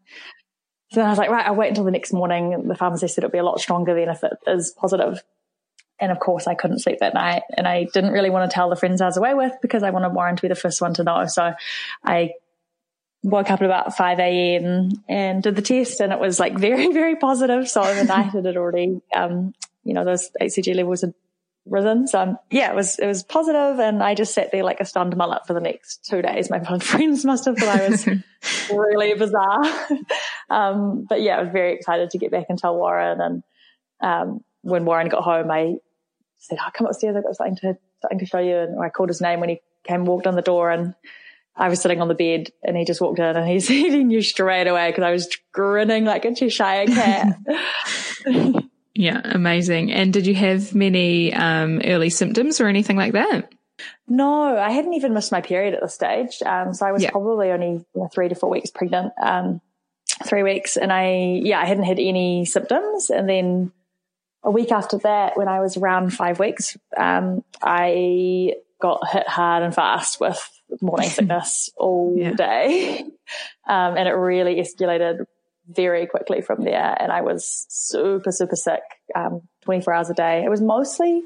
so 0.92 1.02
I 1.02 1.10
was 1.10 1.18
like, 1.18 1.30
right, 1.30 1.46
I'll 1.46 1.56
wait 1.56 1.70
until 1.70 1.84
the 1.84 1.92
next 1.92 2.14
morning. 2.14 2.68
The 2.68 2.76
pharmacist 2.76 3.16
said 3.16 3.24
it'll 3.24 3.32
be 3.32 3.38
a 3.38 3.44
lot 3.44 3.60
stronger 3.60 3.94
than 3.94 4.10
if 4.10 4.24
it 4.24 4.34
is 4.48 4.74
positive. 4.76 5.22
And 6.00 6.12
of 6.12 6.20
course, 6.20 6.48
I 6.48 6.56
couldn't 6.56 6.80
sleep 6.80 7.00
that 7.00 7.14
night, 7.14 7.44
and 7.56 7.68
I 7.68 7.86
didn't 7.94 8.14
really 8.14 8.30
want 8.30 8.50
to 8.50 8.56
tell 8.56 8.70
the 8.70 8.78
friends 8.78 9.02
I 9.02 9.06
was 9.06 9.18
away 9.18 9.34
with 9.34 9.52
because 9.62 9.84
I 9.84 9.90
wanted 9.90 10.14
Warren 10.14 10.38
to 10.38 10.42
be 10.42 10.48
the 10.48 10.56
first 10.56 10.82
one 10.82 10.94
to 10.96 11.04
know. 11.04 11.26
So 11.28 11.54
I 12.04 12.32
woke 13.22 13.52
up 13.52 13.62
at 13.62 13.66
about 13.66 13.98
5 13.98 14.20
a.m. 14.20 14.92
and 15.08 15.44
did 15.44 15.56
the 15.56 15.62
test 15.62 16.00
and 16.00 16.14
it 16.14 16.20
was 16.20 16.40
like 16.40 16.58
very, 16.58 16.92
very 16.94 17.18
positive. 17.18 17.68
So 17.70 17.84
overnight 17.84 18.34
it 18.34 18.46
had 18.46 18.58
already, 18.58 19.02
um, 19.14 19.54
you 19.84 19.94
know, 19.94 20.06
those 20.06 20.30
HCG 20.42 20.76
levels 20.76 21.02
had 21.02 21.14
risen. 21.66 22.08
So 22.08 22.20
um, 22.20 22.38
yeah, 22.50 22.72
it 22.72 22.76
was, 22.76 22.98
it 23.00 23.06
was 23.06 23.24
positive 23.24 23.80
and 23.80 24.02
I 24.02 24.16
just 24.16 24.34
sat 24.34 24.52
there 24.52 24.64
like 24.64 24.80
a 24.80 24.86
stunned 24.86 25.16
mullet 25.16 25.46
for 25.46 25.54
the 25.54 25.60
next 25.60 26.06
two 26.06 26.22
days. 26.22 26.50
My 26.50 26.60
friends 26.80 27.26
must 27.26 27.46
have 27.46 27.58
thought 27.58 27.80
I 27.80 27.90
was 27.90 28.08
really 28.72 29.14
bizarre. 29.14 29.66
um, 30.50 31.06
but 31.08 31.22
yeah, 31.22 31.38
I 31.38 31.42
was 31.42 31.52
very 31.52 31.74
excited 31.74 32.12
to 32.12 32.18
get 32.18 32.32
back 32.32 32.48
and 32.50 32.58
tell 32.58 32.76
Warren. 32.76 33.22
And, 33.22 33.44
um, 34.02 34.44
when 34.62 34.86
Warren 34.86 35.10
got 35.10 35.24
home, 35.24 35.50
I 35.52 35.76
said, 36.38 36.58
I'll 36.60 36.68
oh, 36.68 36.72
come 36.74 36.88
upstairs. 36.88 37.16
I've 37.16 37.24
got 37.24 37.36
something 37.36 37.56
to, 37.58 37.78
something 38.02 38.20
to 38.20 38.26
show 38.26 38.40
you. 38.40 38.58
And 38.58 38.82
I 38.82 38.90
called 38.90 39.10
his 39.10 39.22
name 39.22 39.40
when 39.40 39.50
he 39.50 39.62
came, 39.86 40.06
walked 40.06 40.28
on 40.28 40.36
the 40.36 40.42
door 40.42 40.72
and 40.72 40.96
I 41.56 41.68
was 41.68 41.82
sitting 41.82 42.02
on 42.02 42.08
the 42.08 42.16
bed 42.16 42.52
and 42.64 42.78
he 42.78 42.86
just 42.86 43.02
walked 43.02 43.20
in 43.20 43.36
and 43.36 43.48
he 43.48 43.60
said 43.60 43.74
he 43.74 44.04
knew 44.04 44.22
straight 44.22 44.68
away 44.68 44.90
because 44.90 45.04
I 45.04 45.12
was 45.12 45.28
grinning 45.52 46.06
like 46.06 46.24
a 46.26 46.34
Cheshire 46.34 46.86
cat. 46.88 47.38
Yeah, 49.00 49.22
amazing. 49.24 49.94
And 49.94 50.12
did 50.12 50.28
you 50.28 50.36
have 50.36 50.76
many 50.76 51.34
um, 51.34 51.82
early 51.86 52.10
symptoms 52.10 52.60
or 52.60 52.68
anything 52.68 52.98
like 52.98 53.14
that? 53.14 53.50
No, 54.10 54.58
I 54.58 54.72
hadn't 54.72 54.94
even 54.94 55.14
missed 55.14 55.32
my 55.32 55.40
period 55.40 55.74
at 55.74 55.80
this 55.80 55.94
stage. 55.94 56.42
Um, 56.46 56.74
so 56.74 56.86
I 56.86 56.92
was 56.92 57.04
yeah. 57.04 57.12
probably 57.12 57.52
only 57.52 57.86
three 58.14 58.28
to 58.28 58.36
four 58.36 58.50
weeks 58.50 58.72
pregnant, 58.72 59.14
um, 59.24 59.62
three 60.26 60.44
weeks. 60.44 60.76
And 60.76 60.92
I, 60.92 61.40
yeah, 61.42 61.62
I 61.62 61.66
hadn't 61.66 61.86
had 61.86 61.98
any 61.98 62.44
symptoms. 62.44 63.10
And 63.10 63.30
then 63.30 63.72
a 64.44 64.52
week 64.52 64.74
after 64.74 64.98
that, 64.98 65.38
when 65.38 65.48
I 65.48 65.62
was 65.62 65.78
around 65.78 66.10
five 66.10 66.38
weeks, 66.38 66.76
um, 66.98 67.46
I 67.64 68.56
got 68.82 69.08
hit 69.08 69.30
hard 69.30 69.64
and 69.64 69.74
fast 69.74 70.20
with 70.20 70.46
morning 70.82 71.10
sickness 71.10 71.70
all 71.78 72.16
yeah. 72.18 72.34
day. 72.34 73.06
Um, 73.68 73.98
and 73.98 74.10
it 74.10 74.14
really 74.14 74.56
escalated 74.56 75.24
very 75.70 76.08
quickly 76.08 76.42
from 76.42 76.64
there. 76.64 76.96
And 77.00 77.12
I 77.12 77.22
was 77.22 77.66
super, 77.70 78.32
super 78.32 78.56
sick, 78.56 78.82
um, 79.16 79.42
24 79.62 79.94
hours 79.94 80.10
a 80.10 80.14
day. 80.14 80.44
It 80.44 80.50
was 80.50 80.62
mostly 80.62 81.24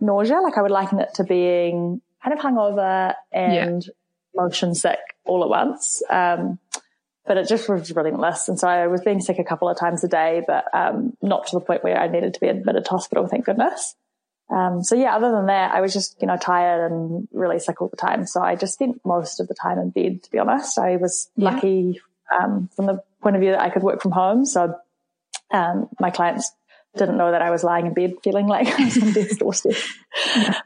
nausea. 0.00 0.40
Like 0.40 0.58
I 0.58 0.62
would 0.62 0.70
liken 0.70 1.00
it 1.00 1.14
to 1.14 1.24
being 1.24 2.00
kind 2.22 2.38
of 2.38 2.44
hungover 2.44 3.14
and 3.32 3.84
yeah. 3.84 3.90
motion 4.34 4.74
sick 4.74 5.00
all 5.24 5.42
at 5.42 5.48
once. 5.48 6.02
Um, 6.10 6.58
but 7.26 7.36
it 7.36 7.48
just 7.48 7.68
was 7.68 7.94
relentless. 7.94 8.48
And 8.48 8.58
so 8.58 8.68
I 8.68 8.86
was 8.86 9.02
being 9.02 9.20
sick 9.20 9.38
a 9.38 9.44
couple 9.44 9.68
of 9.68 9.78
times 9.78 10.02
a 10.04 10.08
day, 10.08 10.42
but, 10.46 10.64
um, 10.74 11.16
not 11.22 11.46
to 11.48 11.58
the 11.58 11.64
point 11.64 11.84
where 11.84 11.98
I 11.98 12.08
needed 12.08 12.34
to 12.34 12.40
be 12.40 12.48
admitted 12.48 12.84
to 12.86 12.90
hospital, 12.90 13.26
thank 13.26 13.44
goodness. 13.44 13.94
Um, 14.50 14.82
so 14.82 14.96
yeah, 14.96 15.14
other 15.14 15.30
than 15.30 15.46
that, 15.46 15.72
I 15.72 15.80
was 15.80 15.92
just, 15.92 16.20
you 16.20 16.26
know, 16.26 16.36
tired 16.36 16.90
and 16.90 17.28
really 17.32 17.60
sick 17.60 17.80
all 17.80 17.88
the 17.88 17.96
time. 17.96 18.26
So 18.26 18.42
I 18.42 18.56
just 18.56 18.74
spent 18.74 19.00
most 19.04 19.38
of 19.38 19.46
the 19.46 19.54
time 19.54 19.78
in 19.78 19.90
bed, 19.90 20.24
to 20.24 20.30
be 20.30 20.38
honest. 20.38 20.76
I 20.78 20.96
was 20.96 21.30
yeah. 21.36 21.50
lucky, 21.50 22.00
um, 22.30 22.68
from 22.74 22.86
the 22.86 23.02
point 23.22 23.36
of 23.36 23.40
view 23.40 23.52
that 23.52 23.60
I 23.60 23.70
could 23.70 23.82
work 23.82 24.02
from 24.02 24.12
home. 24.12 24.44
So, 24.46 24.76
um, 25.50 25.88
my 25.98 26.10
clients 26.10 26.50
didn't 26.96 27.16
know 27.16 27.30
that 27.30 27.42
I 27.42 27.50
was 27.50 27.62
lying 27.62 27.86
in 27.86 27.94
bed 27.94 28.14
feeling 28.22 28.46
like 28.46 28.66
I 28.80 28.84
was 28.84 29.02
on 29.02 29.12
death's 29.12 29.36
doorstep. 29.38 29.76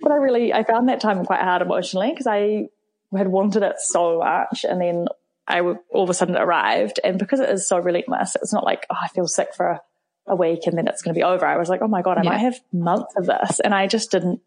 but 0.00 0.12
I 0.12 0.16
really, 0.16 0.52
I 0.52 0.64
found 0.64 0.88
that 0.88 1.00
time 1.00 1.25
quite 1.25 1.40
hard 1.40 1.62
emotionally 1.62 2.11
because 2.11 2.26
I 2.26 2.68
had 3.16 3.28
wanted 3.28 3.62
it 3.62 3.76
so 3.78 4.18
much. 4.18 4.64
And 4.64 4.80
then 4.80 5.06
I 5.47 5.61
all 5.61 6.04
of 6.04 6.11
a 6.11 6.14
sudden 6.14 6.37
arrived. 6.37 7.00
And 7.04 7.18
because 7.18 7.40
it 7.40 7.50
is 7.50 7.68
so 7.68 7.78
relentless, 7.78 8.37
it's 8.37 8.52
not 8.52 8.64
like, 8.64 8.87
oh, 8.90 8.97
I 9.00 9.09
feel 9.09 9.26
sick 9.26 9.54
for 9.54 9.80
a 10.26 10.35
week 10.35 10.66
and 10.66 10.76
then 10.76 10.88
it's 10.88 11.02
going 11.02 11.14
to 11.14 11.18
be 11.18 11.25
over. 11.25 11.44
I 11.44 11.59
was 11.59 11.68
like, 11.68 11.83
oh 11.83 11.88
my 11.88 12.02
God, 12.02 12.18
I 12.18 12.23
yeah. 12.23 12.30
might 12.30 12.38
have 12.38 12.59
months 12.73 13.14
of 13.16 13.26
this. 13.26 13.61
And 13.61 13.75
I 13.75 13.87
just 13.87 14.11
didn't, 14.11 14.40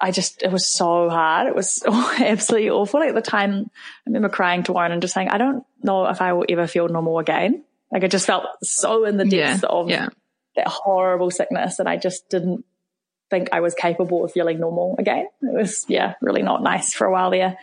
I 0.00 0.10
just, 0.10 0.42
it 0.42 0.50
was 0.50 0.66
so 0.68 1.08
hard. 1.08 1.46
It 1.46 1.54
was 1.54 1.82
absolutely 1.86 2.70
awful. 2.70 3.00
Like 3.00 3.10
at 3.10 3.14
the 3.14 3.22
time, 3.22 3.70
I 3.74 4.10
remember 4.10 4.28
crying 4.28 4.62
to 4.64 4.72
Warren 4.72 4.92
and 4.92 5.00
just 5.00 5.14
saying, 5.14 5.28
I 5.28 5.38
don't 5.38 5.64
know 5.82 6.06
if 6.06 6.20
I 6.20 6.32
will 6.32 6.44
ever 6.48 6.66
feel 6.66 6.88
normal 6.88 7.18
again. 7.18 7.64
Like 7.90 8.04
I 8.04 8.08
just 8.08 8.26
felt 8.26 8.44
so 8.62 9.04
in 9.04 9.16
the 9.16 9.24
depths 9.24 9.62
yeah. 9.62 9.68
of 9.68 9.88
yeah. 9.88 10.08
that 10.56 10.66
horrible 10.66 11.30
sickness. 11.30 11.78
And 11.78 11.88
I 11.88 11.96
just 11.96 12.28
didn't 12.28 12.64
think 13.30 13.50
I 13.52 13.60
was 13.60 13.74
capable 13.74 14.24
of 14.24 14.32
feeling 14.32 14.60
normal 14.60 14.96
again. 14.98 15.28
It 15.42 15.54
was, 15.54 15.84
yeah, 15.88 16.14
really 16.20 16.42
not 16.42 16.62
nice 16.62 16.92
for 16.92 17.06
a 17.06 17.12
while 17.12 17.30
there. 17.30 17.56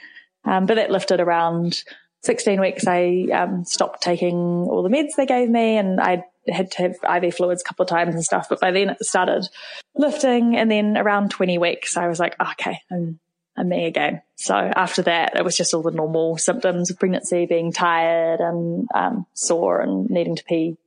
Um, 0.44 0.66
but 0.66 0.78
it 0.78 0.90
lifted 0.90 1.20
around 1.20 1.84
16 2.24 2.62
weeks. 2.62 2.88
I 2.88 3.28
um, 3.34 3.66
stopped 3.66 4.02
taking 4.02 4.36
all 4.36 4.84
the 4.84 4.90
meds 4.90 5.16
they 5.18 5.26
gave 5.26 5.50
me 5.50 5.78
and 5.78 6.00
I 6.00 6.24
had 6.48 6.72
to 6.72 6.78
have 6.84 7.24
IV 7.24 7.36
fluids 7.36 7.62
a 7.62 7.66
couple 7.66 7.84
of 7.84 7.90
times 7.90 8.16
and 8.16 8.24
stuff. 8.24 8.48
But 8.50 8.60
by 8.60 8.72
then 8.72 8.90
it 8.90 9.04
started 9.04 9.48
lifting. 9.96 10.56
And 10.58 10.72
then 10.72 10.98
around 10.98 11.32
20 11.32 11.58
weeks, 11.58 11.98
I 11.98 12.08
was 12.08 12.20
like, 12.20 12.36
oh, 12.40 12.52
okay, 12.52 12.80
I'm, 12.92 13.20
I'm 13.58 13.70
me 13.70 13.86
again. 13.86 14.22
So 14.36 14.56
after 14.56 15.04
that, 15.04 15.36
it 15.36 15.44
was 15.44 15.56
just 15.56 15.74
all 15.74 15.84
the 15.84 15.92
normal 15.92 16.38
symptoms 16.38 16.90
of 16.90 17.00
pregnancy, 17.00 17.46
being 17.46 17.72
tired 17.72 18.40
and 18.40 18.88
um, 18.96 19.26
sore 19.34 19.82
and 19.82 20.10
needing 20.10 20.36
to 20.36 20.44
pee 20.44 20.78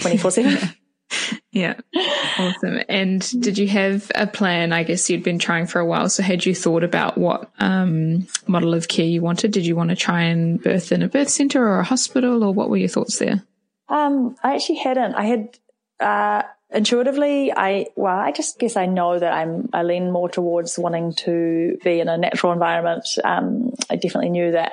24 0.00 0.30
7. 0.30 0.58
Yeah. 1.56 1.74
Awesome. 2.38 2.80
And 2.88 3.22
did 3.40 3.56
you 3.56 3.66
have 3.68 4.12
a 4.14 4.26
plan? 4.26 4.74
I 4.74 4.82
guess 4.82 5.08
you'd 5.08 5.22
been 5.22 5.38
trying 5.38 5.66
for 5.66 5.80
a 5.80 5.86
while. 5.86 6.10
So 6.10 6.22
had 6.22 6.44
you 6.44 6.54
thought 6.54 6.84
about 6.84 7.16
what 7.16 7.50
um, 7.58 8.26
model 8.46 8.74
of 8.74 8.88
care 8.88 9.06
you 9.06 9.22
wanted? 9.22 9.52
Did 9.52 9.64
you 9.64 9.74
want 9.74 9.88
to 9.88 9.96
try 9.96 10.24
and 10.24 10.62
birth 10.62 10.92
in 10.92 11.02
a 11.02 11.08
birth 11.08 11.30
center 11.30 11.66
or 11.66 11.78
a 11.78 11.84
hospital 11.84 12.44
or 12.44 12.52
what 12.52 12.68
were 12.68 12.76
your 12.76 12.90
thoughts 12.90 13.18
there? 13.18 13.42
Um, 13.88 14.36
I 14.42 14.54
actually 14.54 14.78
hadn't. 14.78 15.14
I 15.14 15.24
had, 15.24 15.58
uh, 16.00 16.42
intuitively, 16.70 17.52
I, 17.52 17.86
well, 17.96 18.16
I 18.16 18.32
just 18.32 18.58
guess 18.58 18.76
I 18.76 18.86
know 18.86 19.18
that 19.18 19.32
I'm, 19.32 19.68
I 19.72 19.82
lean 19.82 20.10
more 20.10 20.28
towards 20.28 20.78
wanting 20.78 21.14
to 21.14 21.78
be 21.84 22.00
in 22.00 22.08
a 22.08 22.18
natural 22.18 22.52
environment. 22.52 23.06
Um, 23.22 23.72
I 23.88 23.96
definitely 23.96 24.30
knew 24.30 24.52
that 24.52 24.72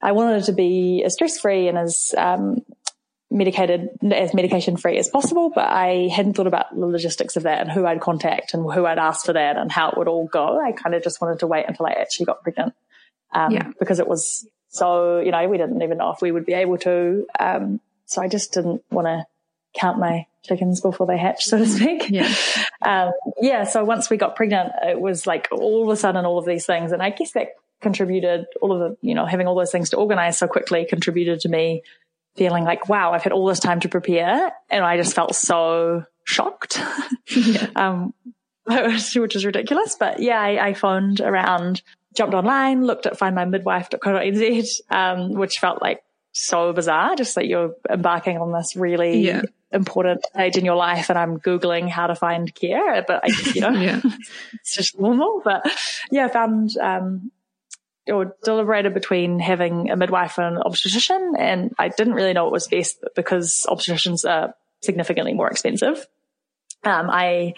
I 0.00 0.12
wanted 0.12 0.44
to 0.44 0.52
be 0.52 1.02
as 1.04 1.14
stress 1.14 1.38
free 1.38 1.68
and 1.68 1.76
as, 1.76 2.14
um, 2.16 2.62
medicated 3.30 3.90
as 4.12 4.32
medication 4.32 4.76
free 4.76 4.98
as 4.98 5.08
possible, 5.08 5.50
but 5.54 5.68
I 5.68 6.08
hadn't 6.14 6.34
thought 6.34 6.46
about 6.46 6.74
the 6.74 6.86
logistics 6.86 7.36
of 7.36 7.42
that 7.42 7.60
and 7.60 7.70
who 7.70 7.84
I'd 7.84 8.00
contact 8.00 8.54
and 8.54 8.62
who 8.72 8.86
I'd 8.86 8.98
ask 8.98 9.26
for 9.26 9.32
that 9.32 9.56
and 9.56 9.70
how 9.70 9.90
it 9.90 9.98
would 9.98 10.08
all 10.08 10.26
go. 10.28 10.60
I 10.60 10.72
kind 10.72 10.94
of 10.94 11.02
just 11.02 11.20
wanted 11.20 11.40
to 11.40 11.46
wait 11.46 11.66
until 11.66 11.86
I 11.86 11.90
actually 11.90 12.26
got 12.26 12.42
pregnant. 12.42 12.74
Um, 13.32 13.50
yeah. 13.50 13.70
because 13.78 13.98
it 13.98 14.06
was 14.06 14.48
so, 14.68 15.18
you 15.18 15.32
know, 15.32 15.48
we 15.48 15.58
didn't 15.58 15.82
even 15.82 15.98
know 15.98 16.12
if 16.12 16.22
we 16.22 16.30
would 16.30 16.46
be 16.46 16.52
able 16.54 16.78
to. 16.78 17.26
Um, 17.38 17.80
so 18.06 18.22
I 18.22 18.28
just 18.28 18.52
didn't 18.52 18.82
want 18.90 19.06
to 19.06 19.26
count 19.78 19.98
my 19.98 20.26
chickens 20.44 20.80
before 20.80 21.06
they 21.06 21.18
hatch, 21.18 21.44
so 21.44 21.58
to 21.58 21.66
speak. 21.66 22.10
Yeah. 22.10 22.32
Um, 22.84 23.10
yeah. 23.40 23.64
So 23.64 23.82
once 23.84 24.10
we 24.10 24.16
got 24.16 24.36
pregnant, 24.36 24.70
it 24.82 25.00
was 25.00 25.26
like 25.26 25.48
all 25.50 25.82
of 25.82 25.88
a 25.88 25.96
sudden 25.96 26.24
all 26.24 26.38
of 26.38 26.44
these 26.44 26.66
things. 26.66 26.92
And 26.92 27.02
I 27.02 27.10
guess 27.10 27.32
that 27.32 27.54
contributed 27.80 28.46
all 28.60 28.72
of 28.72 28.78
the, 28.78 28.96
you 29.00 29.14
know, 29.14 29.26
having 29.26 29.48
all 29.48 29.56
those 29.56 29.72
things 29.72 29.90
to 29.90 29.96
organize 29.96 30.38
so 30.38 30.46
quickly 30.46 30.84
contributed 30.84 31.40
to 31.40 31.48
me 31.48 31.82
feeling 32.36 32.62
like, 32.64 32.88
wow, 32.88 33.12
I've 33.12 33.22
had 33.22 33.32
all 33.32 33.46
this 33.46 33.58
time 33.58 33.80
to 33.80 33.88
prepare. 33.88 34.52
And 34.70 34.84
I 34.84 34.98
just 34.98 35.14
felt 35.14 35.34
so 35.34 36.04
shocked. 36.24 36.80
Yeah. 37.34 37.66
um, 37.76 38.14
which 38.66 39.34
is 39.34 39.44
ridiculous. 39.44 39.96
But 39.98 40.20
yeah, 40.20 40.40
I, 40.40 40.68
I, 40.68 40.74
phoned 40.74 41.20
around, 41.20 41.82
jumped 42.14 42.34
online, 42.34 42.84
looked 42.84 43.06
at 43.06 43.18
findmymidwife.co.nz, 43.18 44.80
um, 44.90 45.32
which 45.32 45.58
felt 45.58 45.82
like 45.82 46.02
so 46.36 46.72
bizarre, 46.72 47.16
just 47.16 47.34
that 47.36 47.46
you're 47.46 47.74
embarking 47.88 48.36
on 48.36 48.52
this 48.52 48.76
really 48.76 49.20
yeah. 49.20 49.42
important 49.72 50.24
stage 50.26 50.58
in 50.58 50.66
your 50.66 50.76
life 50.76 51.08
and 51.08 51.18
I'm 51.18 51.38
Googling 51.38 51.88
how 51.88 52.08
to 52.08 52.14
find 52.14 52.54
care, 52.54 53.02
but 53.06 53.24
I, 53.24 53.52
you 53.54 53.60
know, 53.62 53.70
yeah. 53.80 54.00
it's 54.54 54.74
just 54.74 55.00
normal. 55.00 55.40
But 55.42 55.66
yeah, 56.10 56.26
I 56.26 56.28
found, 56.28 56.76
um, 56.76 57.32
or 58.06 58.36
deliberated 58.44 58.92
between 58.92 59.38
having 59.38 59.90
a 59.90 59.96
midwife 59.96 60.38
and 60.38 60.56
an 60.56 60.62
obstetrician. 60.62 61.32
And 61.38 61.72
I 61.78 61.88
didn't 61.88 62.12
really 62.14 62.34
know 62.34 62.44
what 62.44 62.52
was 62.52 62.68
best 62.68 62.98
because 63.16 63.66
obstetricians 63.68 64.28
are 64.28 64.54
significantly 64.82 65.32
more 65.32 65.50
expensive. 65.50 66.06
Um, 66.84 67.08
I 67.10 67.54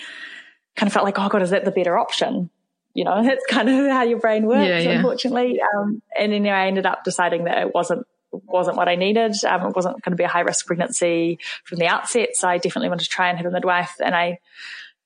kind 0.77 0.87
of 0.87 0.93
felt 0.93 1.05
like, 1.05 1.19
oh 1.19 1.29
God, 1.29 1.43
is 1.43 1.51
that 1.51 1.65
the 1.65 1.73
better 1.73 1.99
option? 1.99 2.49
You 2.95 3.05
know, 3.05 3.23
that's 3.25 3.45
kind 3.47 3.69
of 3.69 3.91
how 3.91 4.05
your 4.05 4.21
brain 4.21 4.47
works, 4.47 4.69
yeah, 4.69 4.79
yeah. 4.79 4.91
unfortunately. 4.91 5.59
Um, 5.61 6.01
and 6.19 6.33
then 6.33 6.47
I 6.47 6.69
ended 6.69 6.87
up 6.87 7.03
deciding 7.03 7.45
that 7.45 7.59
it 7.59 7.75
wasn't 7.75 8.07
wasn't 8.33 8.77
what 8.77 8.89
I 8.89 8.97
needed. 8.97 9.35
Um, 9.45 9.67
it 9.67 9.77
wasn't 9.77 10.03
going 10.03 10.13
to 10.13 10.17
be 10.17 10.25
a 10.25 10.29
high 10.29 10.41
risk 10.41 10.67
pregnancy 10.67 11.39
from 11.65 11.79
the 11.79 11.87
outset. 11.87 12.31
So 12.35 12.49
I 12.49 12.59
definitely 12.59 12.89
wanted 12.89 13.05
to 13.05 13.11
try 13.11 13.29
and 13.29 13.39
have 13.39 13.47
a 13.47 13.51
midwife. 13.51 13.95
And 14.05 14.15
I 14.15 14.39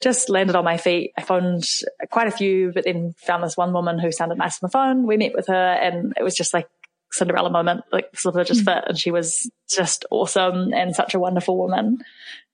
just 0.00 0.28
landed 0.28 0.56
on 0.56 0.64
my 0.64 0.76
feet. 0.76 1.12
I 1.16 1.22
phoned 1.22 1.64
quite 2.10 2.26
a 2.26 2.32
few, 2.32 2.72
but 2.74 2.84
then 2.84 3.14
found 3.18 3.44
this 3.44 3.56
one 3.56 3.72
woman 3.72 3.98
who 3.98 4.10
sounded 4.10 4.38
nice 4.38 4.62
on 4.62 4.66
the 4.66 4.72
phone. 4.72 5.06
We 5.06 5.16
met 5.16 5.34
with 5.34 5.46
her 5.46 5.54
and 5.54 6.12
it 6.18 6.22
was 6.22 6.34
just 6.34 6.52
like 6.52 6.68
Cinderella 7.12 7.50
moment, 7.50 7.84
like 7.92 8.08
slipper 8.14 8.44
just 8.44 8.62
mm. 8.62 8.74
fit. 8.74 8.84
And 8.88 8.98
she 8.98 9.10
was 9.10 9.50
just 9.70 10.04
awesome 10.10 10.72
and 10.74 10.94
such 10.94 11.14
a 11.14 11.20
wonderful 11.20 11.56
woman. 11.56 11.98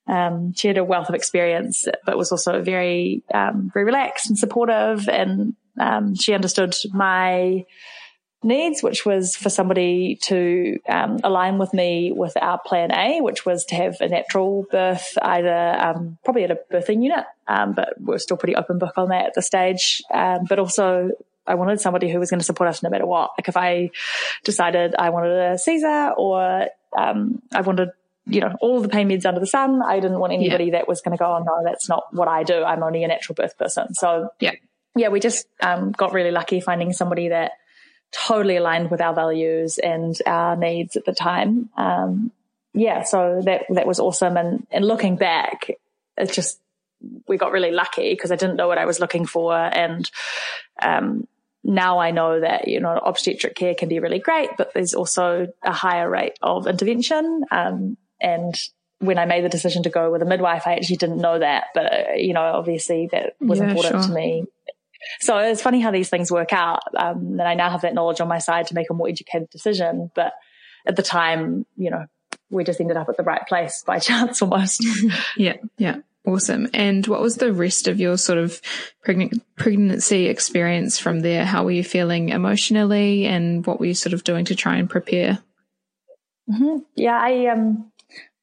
Um, 0.07 0.53
she 0.53 0.67
had 0.67 0.77
a 0.77 0.83
wealth 0.83 1.09
of 1.09 1.15
experience, 1.15 1.87
but 2.05 2.17
was 2.17 2.31
also 2.31 2.61
very, 2.61 3.23
um, 3.33 3.69
very 3.73 3.85
relaxed 3.85 4.29
and 4.29 4.37
supportive. 4.37 5.07
And, 5.07 5.55
um, 5.79 6.15
she 6.15 6.33
understood 6.33 6.75
my, 6.91 7.65
needs, 8.43 8.81
which 8.81 9.05
was 9.05 9.35
for 9.35 9.49
somebody 9.49 10.17
to 10.23 10.79
um, 10.87 11.19
align 11.23 11.57
with 11.57 11.73
me 11.73 12.11
with 12.15 12.37
our 12.41 12.59
plan 12.59 12.91
A, 12.91 13.21
which 13.21 13.45
was 13.45 13.65
to 13.65 13.75
have 13.75 13.97
a 14.01 14.07
natural 14.07 14.65
birth, 14.71 15.17
either 15.21 15.77
um, 15.79 16.17
probably 16.23 16.43
at 16.43 16.51
a 16.51 16.59
birthing 16.71 17.03
unit, 17.03 17.25
um, 17.47 17.73
but 17.73 17.99
we're 17.99 18.17
still 18.17 18.37
pretty 18.37 18.55
open 18.55 18.77
book 18.77 18.97
on 18.97 19.09
that 19.09 19.27
at 19.27 19.33
the 19.33 19.41
stage. 19.41 20.01
Um, 20.13 20.45
but 20.47 20.59
also, 20.59 21.11
I 21.45 21.55
wanted 21.55 21.81
somebody 21.81 22.09
who 22.09 22.19
was 22.19 22.29
going 22.29 22.39
to 22.39 22.45
support 22.45 22.69
us 22.69 22.83
no 22.83 22.89
matter 22.89 23.05
what. 23.05 23.31
Like 23.37 23.49
if 23.49 23.57
I 23.57 23.89
decided 24.43 24.95
I 24.97 25.09
wanted 25.09 25.31
a 25.31 25.57
Caesar 25.57 26.13
or 26.15 26.67
um, 26.97 27.41
I 27.53 27.61
wanted 27.61 27.89
you 28.25 28.41
know, 28.41 28.55
all 28.61 28.79
the 28.79 28.89
pain 28.89 29.09
meds 29.09 29.25
under 29.25 29.39
the 29.39 29.47
sun. 29.47 29.81
I 29.81 29.99
didn't 29.99 30.19
want 30.19 30.33
anybody 30.33 30.65
yeah. 30.65 30.71
that 30.73 30.87
was 30.87 31.01
going 31.01 31.17
to 31.17 31.19
go, 31.19 31.25
oh 31.25 31.43
no, 31.43 31.63
that's 31.63 31.89
not 31.89 32.13
what 32.13 32.27
I 32.27 32.43
do. 32.43 32.63
I'm 32.63 32.83
only 32.83 33.03
a 33.03 33.07
natural 33.07 33.33
birth 33.33 33.57
person. 33.57 33.95
So 33.95 34.29
yeah, 34.39 34.51
yeah, 34.95 35.09
we 35.09 35.19
just 35.19 35.47
um, 35.61 35.91
got 35.91 36.13
really 36.13 36.31
lucky 36.31 36.59
finding 36.59 36.93
somebody 36.93 37.29
that 37.29 37.53
totally 38.11 38.57
aligned 38.57 38.91
with 38.91 39.01
our 39.01 39.13
values 39.13 39.77
and 39.77 40.17
our 40.25 40.55
needs 40.55 40.95
at 40.95 41.05
the 41.05 41.13
time. 41.13 41.69
Um, 41.77 42.31
yeah, 42.73 43.03
so 43.03 43.41
that 43.45 43.65
that 43.69 43.87
was 43.87 43.99
awesome. 43.99 44.37
And 44.37 44.65
and 44.71 44.85
looking 44.85 45.15
back, 45.15 45.71
it's 46.17 46.35
just 46.35 46.59
we 47.27 47.37
got 47.37 47.51
really 47.51 47.71
lucky 47.71 48.11
because 48.11 48.31
I 48.31 48.35
didn't 48.35 48.57
know 48.57 48.67
what 48.67 48.77
I 48.77 48.85
was 48.85 48.99
looking 48.99 49.25
for, 49.25 49.55
and 49.55 50.09
um, 50.81 51.27
now 51.63 51.99
I 51.99 52.11
know 52.11 52.39
that 52.39 52.67
you 52.67 52.79
know 52.79 52.97
obstetric 52.97 53.55
care 53.55 53.75
can 53.75 53.89
be 53.89 53.99
really 53.99 54.19
great, 54.19 54.51
but 54.57 54.73
there's 54.73 54.93
also 54.93 55.47
a 55.63 55.71
higher 55.71 56.09
rate 56.09 56.37
of 56.41 56.67
intervention. 56.67 57.43
Um, 57.51 57.97
and 58.21 58.55
when 58.99 59.17
I 59.17 59.25
made 59.25 59.45
the 59.45 59.49
decision 59.49 59.83
to 59.83 59.89
go 59.89 60.11
with 60.11 60.21
a 60.21 60.25
midwife, 60.25 60.67
I 60.67 60.75
actually 60.75 60.97
didn't 60.97 61.21
know 61.21 61.39
that, 61.39 61.67
but 61.73 62.19
you 62.19 62.33
know, 62.33 62.41
obviously 62.41 63.07
that 63.11 63.35
was 63.39 63.59
yeah, 63.59 63.69
important 63.69 64.03
sure. 64.03 64.09
to 64.09 64.13
me 64.13 64.45
so 65.19 65.37
it's 65.37 65.61
funny 65.61 65.79
how 65.79 65.91
these 65.91 66.09
things 66.09 66.31
work 66.31 66.53
out. 66.53 66.81
Um, 66.97 67.39
and 67.39 67.41
I 67.41 67.53
now 67.53 67.69
have 67.69 67.81
that 67.81 67.93
knowledge 67.93 68.21
on 68.21 68.27
my 68.27 68.39
side 68.39 68.67
to 68.67 68.75
make 68.75 68.89
a 68.89 68.93
more 68.93 69.07
educated 69.07 69.49
decision. 69.49 70.11
But 70.15 70.33
at 70.85 70.95
the 70.95 71.03
time, 71.03 71.65
you 71.77 71.89
know, 71.89 72.05
we 72.49 72.63
just 72.63 72.81
ended 72.81 72.97
up 72.97 73.09
at 73.09 73.17
the 73.17 73.23
right 73.23 73.45
place 73.47 73.83
by 73.85 73.99
chance 73.99 74.41
almost. 74.41 74.85
yeah. 75.37 75.57
Yeah. 75.77 75.97
Awesome. 76.25 76.67
And 76.73 77.07
what 77.07 77.21
was 77.21 77.37
the 77.37 77.53
rest 77.53 77.87
of 77.87 77.99
your 77.99 78.17
sort 78.17 78.39
of 78.39 78.61
pregnant, 79.03 79.41
pregnancy 79.55 80.27
experience 80.27 80.99
from 80.99 81.21
there? 81.21 81.45
How 81.45 81.63
were 81.63 81.71
you 81.71 81.83
feeling 81.83 82.29
emotionally 82.29 83.25
and 83.25 83.65
what 83.65 83.79
were 83.79 83.85
you 83.85 83.93
sort 83.93 84.13
of 84.13 84.23
doing 84.23 84.45
to 84.45 84.55
try 84.55 84.75
and 84.75 84.89
prepare? 84.89 85.39
Mm-hmm. 86.51 86.79
Yeah, 86.95 87.17
I 87.17 87.47
um, 87.47 87.91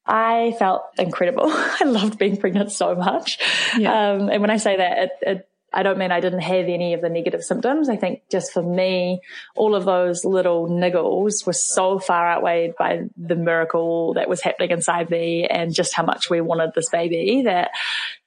I 0.05 0.55
felt 0.57 0.83
incredible. 0.97 1.45
I 1.47 1.83
loved 1.85 2.17
being 2.17 2.37
pregnant 2.37 2.71
so 2.71 2.95
much. 2.95 3.37
Yeah. 3.77 4.11
Um, 4.11 4.29
and 4.29 4.41
when 4.41 4.49
I 4.49 4.57
say 4.57 4.77
that, 4.77 4.97
it, 4.97 5.11
it, 5.21 5.49
I 5.77 5.83
don't 5.83 5.99
mean 5.99 6.11
I 6.11 6.19
didn't 6.19 6.39
have 6.39 6.65
any 6.65 6.95
of 6.95 7.01
the 7.01 7.09
negative 7.09 7.43
symptoms. 7.43 7.87
I 7.87 7.97
think 7.97 8.23
just 8.31 8.51
for 8.51 8.63
me, 8.63 9.21
all 9.55 9.75
of 9.75 9.85
those 9.85 10.25
little 10.25 10.67
niggles 10.67 11.45
were 11.45 11.53
so 11.53 11.99
far 11.99 12.27
outweighed 12.27 12.73
by 12.79 13.01
the 13.15 13.35
miracle 13.35 14.15
that 14.15 14.27
was 14.27 14.41
happening 14.41 14.71
inside 14.71 15.11
me 15.11 15.45
and 15.45 15.71
just 15.71 15.93
how 15.93 16.03
much 16.03 16.31
we 16.31 16.41
wanted 16.41 16.71
this 16.73 16.89
baby 16.89 17.43
that 17.45 17.69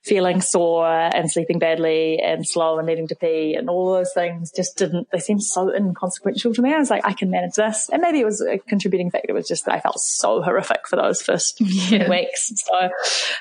feeling 0.04 0.40
sore 0.40 0.88
and 0.88 1.30
sleeping 1.30 1.58
badly 1.58 2.18
and 2.20 2.46
slow 2.46 2.78
and 2.78 2.86
needing 2.86 3.06
to 3.08 3.14
pee 3.14 3.54
and 3.54 3.68
all 3.68 3.92
those 3.92 4.12
things 4.12 4.50
just 4.50 4.78
didn't, 4.78 5.08
they 5.12 5.18
seemed 5.18 5.42
so 5.42 5.74
inconsequential 5.74 6.54
to 6.54 6.62
me. 6.62 6.72
I 6.72 6.78
was 6.78 6.90
like, 6.90 7.04
I 7.04 7.12
can 7.12 7.30
manage 7.30 7.54
this. 7.54 7.88
And 7.92 8.00
maybe 8.00 8.20
it 8.20 8.24
was 8.24 8.40
a 8.40 8.58
contributing 8.58 9.10
factor 9.10 9.34
was 9.34 9.46
just 9.46 9.66
that 9.66 9.74
I 9.74 9.80
felt 9.80 10.00
so 10.00 10.40
horrific 10.40 10.88
for 10.88 10.96
those 10.96 11.20
first 11.20 11.60
yeah. 11.60 12.08
weeks. 12.08 12.52
So, 12.56 12.88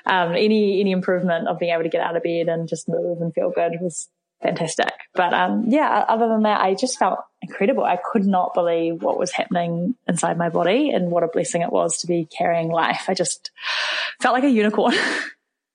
um, 0.06 0.34
any, 0.34 0.82
any 0.82 0.92
improvement 0.92 1.48
of 1.48 1.60
being 1.60 1.72
able 1.72 1.84
to 1.84 1.90
get 1.90 2.02
out 2.02 2.18
of 2.18 2.24
bed 2.24 2.50
and 2.50 2.68
just 2.68 2.90
move 2.90 3.22
and 3.22 3.34
feel 3.34 3.52
good 3.52 3.74
was 3.80 4.10
fantastic. 4.42 4.92
But, 5.14 5.34
um, 5.34 5.66
yeah, 5.68 6.06
other 6.10 6.28
than 6.28 6.44
that, 6.44 6.62
I 6.62 6.74
just 6.74 7.00
felt 7.00 7.20
incredible. 7.42 7.84
I 7.84 7.98
could 8.12 8.26
not 8.26 8.54
believe 8.54 9.02
what 9.02 9.18
was 9.18 9.32
happening 9.32 9.96
inside 10.08 10.38
my 10.38 10.50
body 10.50 10.90
and 10.90 11.10
what 11.10 11.24
a 11.24 11.28
blessing 11.28 11.62
it 11.62 11.72
was 11.72 11.98
to 12.00 12.08
be 12.08 12.26
carrying 12.26 12.70
life. 12.70 13.06
I 13.08 13.14
just 13.14 13.52
felt 14.22 14.34
like 14.34 14.44
a 14.44 14.50
unicorn. 14.50 14.96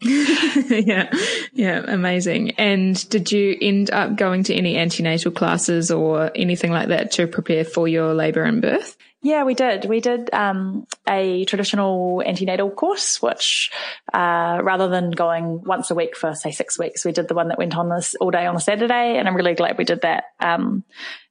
yeah, 0.00 1.10
yeah, 1.52 1.82
amazing. 1.86 2.50
And 2.52 3.08
did 3.08 3.32
you 3.32 3.56
end 3.60 3.90
up 3.90 4.16
going 4.16 4.44
to 4.44 4.54
any 4.54 4.76
antenatal 4.76 5.32
classes 5.32 5.90
or 5.90 6.30
anything 6.34 6.72
like 6.72 6.88
that 6.88 7.12
to 7.12 7.26
prepare 7.26 7.64
for 7.64 7.88
your 7.88 8.14
labour 8.14 8.42
and 8.42 8.60
birth? 8.60 8.96
Yeah, 9.24 9.44
we 9.44 9.54
did. 9.54 9.86
We 9.86 10.00
did 10.00 10.28
um, 10.34 10.86
a 11.08 11.46
traditional 11.46 12.22
antenatal 12.26 12.70
course, 12.70 13.22
which 13.22 13.70
uh, 14.12 14.60
rather 14.62 14.88
than 14.88 15.12
going 15.12 15.62
once 15.62 15.90
a 15.90 15.94
week 15.94 16.14
for 16.14 16.34
say 16.34 16.50
six 16.50 16.78
weeks, 16.78 17.06
we 17.06 17.12
did 17.12 17.28
the 17.28 17.34
one 17.34 17.48
that 17.48 17.56
went 17.56 17.74
on 17.74 17.88
this 17.88 18.14
all 18.20 18.30
day 18.30 18.44
on 18.44 18.54
a 18.54 18.60
Saturday, 18.60 19.16
and 19.16 19.26
I'm 19.26 19.34
really 19.34 19.54
glad 19.54 19.78
we 19.78 19.84
did 19.84 20.02
that. 20.02 20.24
Um, 20.40 20.84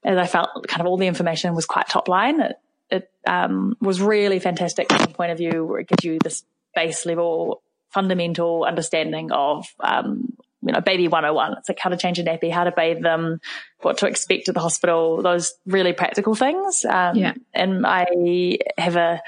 as 0.03 0.17
I 0.17 0.25
felt 0.25 0.67
kind 0.67 0.81
of 0.81 0.87
all 0.87 0.97
the 0.97 1.05
information 1.05 1.53
was 1.53 1.67
quite 1.67 1.87
top 1.87 2.07
line. 2.07 2.41
It, 2.41 2.55
it 2.89 3.11
um, 3.27 3.77
was 3.79 4.01
really 4.01 4.39
fantastic 4.39 4.91
from 4.91 5.03
the 5.03 5.13
point 5.13 5.31
of 5.31 5.37
view 5.37 5.63
where 5.63 5.81
it 5.81 5.87
gives 5.87 6.03
you 6.03 6.17
this 6.17 6.43
base 6.73 7.05
level 7.05 7.61
fundamental 7.93 8.65
understanding 8.65 9.31
of, 9.31 9.67
um, 9.79 10.33
you 10.61 10.71
know, 10.71 10.81
baby 10.81 11.07
101. 11.07 11.57
It's 11.57 11.69
like 11.69 11.79
how 11.79 11.89
to 11.89 11.97
change 11.97 12.19
a 12.19 12.23
nappy, 12.23 12.51
how 12.51 12.63
to 12.63 12.71
bathe 12.71 13.01
them, 13.01 13.39
what 13.81 13.97
to 13.99 14.07
expect 14.07 14.47
at 14.47 14.55
the 14.55 14.61
hospital, 14.61 15.21
those 15.21 15.53
really 15.65 15.93
practical 15.93 16.35
things. 16.35 16.85
Um, 16.85 17.17
yeah. 17.17 17.33
and 17.53 17.85
I 17.85 18.59
have 18.77 18.95
a 18.95 19.21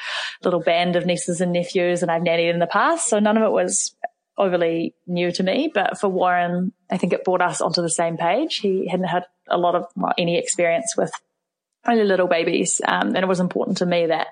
little 0.43 0.61
band 0.61 0.95
of 0.95 1.05
nieces 1.05 1.41
and 1.41 1.51
nephews 1.51 2.01
and 2.01 2.11
I've 2.11 2.23
nannied 2.23 2.53
in 2.53 2.59
the 2.59 2.67
past. 2.67 3.09
So 3.09 3.19
none 3.19 3.37
of 3.37 3.43
it 3.43 3.51
was 3.51 3.95
overly 4.37 4.95
new 5.07 5.31
to 5.31 5.43
me, 5.43 5.71
but 5.73 5.99
for 5.99 6.09
Warren, 6.09 6.73
I 6.89 6.97
think 6.97 7.13
it 7.13 7.23
brought 7.23 7.41
us 7.41 7.61
onto 7.61 7.81
the 7.81 7.89
same 7.89 8.17
page. 8.17 8.57
He 8.57 8.87
hadn't 8.87 9.07
had 9.07 9.25
a 9.49 9.57
lot 9.57 9.75
of 9.75 9.85
well, 9.95 10.13
any 10.17 10.37
experience 10.37 10.95
with 10.97 11.11
only 11.85 12.03
little 12.03 12.27
babies. 12.27 12.81
Um, 12.85 13.09
and 13.09 13.17
it 13.17 13.27
was 13.27 13.39
important 13.39 13.77
to 13.77 13.85
me 13.85 14.07
that 14.07 14.27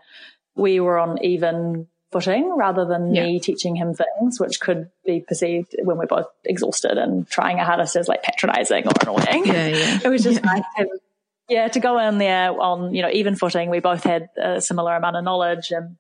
we 0.55 0.79
were 0.79 0.99
on 0.99 1.23
even 1.23 1.87
footing 2.13 2.55
rather 2.55 2.85
than 2.85 3.13
yeah. 3.13 3.23
me 3.23 3.39
teaching 3.39 3.75
him 3.75 3.93
things, 3.93 4.39
which 4.39 4.59
could 4.61 4.89
be 5.05 5.19
perceived 5.19 5.75
when 5.83 5.97
we're 5.97 6.05
both 6.05 6.27
exhausted 6.45 6.97
and 6.97 7.27
trying 7.27 7.59
our 7.59 7.65
hardest 7.65 7.95
as 7.97 8.07
like 8.07 8.23
patronizing 8.23 8.87
or 8.87 8.93
annoying. 9.01 9.45
Yeah, 9.45 9.67
yeah. 9.67 9.99
it 10.05 10.09
was 10.09 10.23
just 10.23 10.39
yeah. 10.41 10.45
nice 10.45 10.63
to, 10.77 10.99
yeah, 11.49 11.67
to 11.67 11.79
go 11.79 11.99
in 11.99 12.19
there 12.19 12.51
on, 12.51 12.93
you 12.95 13.01
know, 13.01 13.09
even 13.11 13.35
footing. 13.35 13.69
We 13.69 13.79
both 13.79 14.03
had 14.03 14.29
a 14.37 14.61
similar 14.61 14.95
amount 14.95 15.17
of 15.17 15.25
knowledge 15.25 15.71
and, 15.71 15.97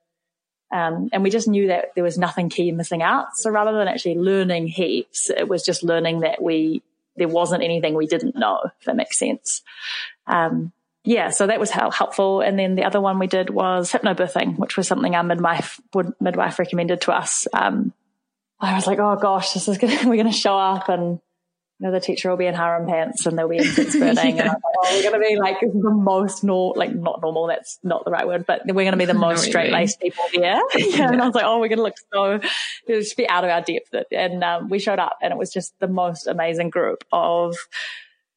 um, 0.71 1.09
and 1.11 1.23
we 1.23 1.29
just 1.29 1.47
knew 1.47 1.67
that 1.67 1.91
there 1.95 2.03
was 2.03 2.17
nothing 2.17 2.49
key 2.49 2.71
missing 2.71 3.01
out. 3.01 3.35
So 3.35 3.49
rather 3.49 3.77
than 3.77 3.87
actually 3.87 4.15
learning 4.15 4.67
heaps, 4.67 5.29
it 5.29 5.49
was 5.49 5.63
just 5.63 5.83
learning 5.83 6.21
that 6.21 6.41
we, 6.41 6.81
there 7.17 7.27
wasn't 7.27 7.63
anything 7.63 7.93
we 7.93 8.07
didn't 8.07 8.35
know, 8.35 8.61
if 8.79 8.85
that 8.85 8.95
makes 8.95 9.19
sense. 9.19 9.61
Um, 10.25 10.71
yeah, 11.03 11.29
so 11.29 11.47
that 11.47 11.59
was 11.59 11.69
helpful. 11.69 12.41
And 12.41 12.57
then 12.57 12.75
the 12.75 12.85
other 12.85 13.01
one 13.01 13.19
we 13.19 13.27
did 13.27 13.49
was 13.49 13.91
hypnobirthing, 13.91 14.57
which 14.57 14.77
was 14.77 14.87
something 14.87 15.15
our 15.15 15.23
midwife 15.23 15.79
would, 15.93 16.13
midwife 16.21 16.59
recommended 16.59 17.01
to 17.01 17.11
us. 17.11 17.47
Um, 17.53 17.93
I 18.59 18.75
was 18.75 18.87
like, 18.87 18.99
oh 18.99 19.17
gosh, 19.17 19.53
this 19.53 19.67
is 19.67 19.77
gonna, 19.77 19.95
we're 20.05 20.15
going 20.15 20.31
to 20.31 20.31
show 20.31 20.57
up 20.57 20.87
and 20.87 21.19
you 21.79 21.87
know, 21.87 21.91
the 21.91 21.99
teacher 21.99 22.29
will 22.29 22.37
be 22.37 22.45
in 22.45 22.53
harem 22.53 22.87
pants 22.87 23.25
and 23.25 23.37
they'll 23.37 23.49
be 23.49 23.57
incense 23.57 23.93
burning. 23.99 24.37
yeah. 24.37 24.43
and 24.43 24.49
like, 24.49 24.57
oh, 24.77 24.95
we're 24.95 25.09
going 25.09 25.21
to 25.21 25.27
be 25.27 25.35
like 25.37 25.59
the 25.59 25.89
most 25.89 26.41
normal, 26.43 26.73
like 26.77 26.95
not 26.95 27.19
normal. 27.21 27.47
That's 27.47 27.79
not 27.83 28.05
the 28.05 28.11
right 28.11 28.25
word, 28.25 28.45
but 28.45 28.61
we're 28.65 28.73
going 28.73 28.91
to 28.91 28.97
be 28.97 29.03
the 29.03 29.13
most 29.15 29.43
straight 29.43 29.73
laced 29.73 29.99
people 29.99 30.23
here. 30.31 30.61
yeah. 30.75 31.11
And 31.11 31.21
I 31.21 31.25
was 31.25 31.35
like, 31.35 31.43
oh, 31.43 31.59
we're 31.59 31.67
going 31.67 31.79
to 31.79 31.83
look 31.83 31.95
so, 32.13 32.33
it 32.33 32.49
just 32.87 33.17
be 33.17 33.27
out 33.27 33.43
of 33.43 33.49
our 33.49 33.61
depth. 33.61 33.93
And, 34.13 34.41
um, 34.41 34.69
we 34.69 34.79
showed 34.79 34.99
up 34.99 35.17
and 35.21 35.33
it 35.33 35.37
was 35.37 35.51
just 35.51 35.77
the 35.79 35.89
most 35.89 36.27
amazing 36.27 36.69
group 36.69 37.03
of 37.11 37.57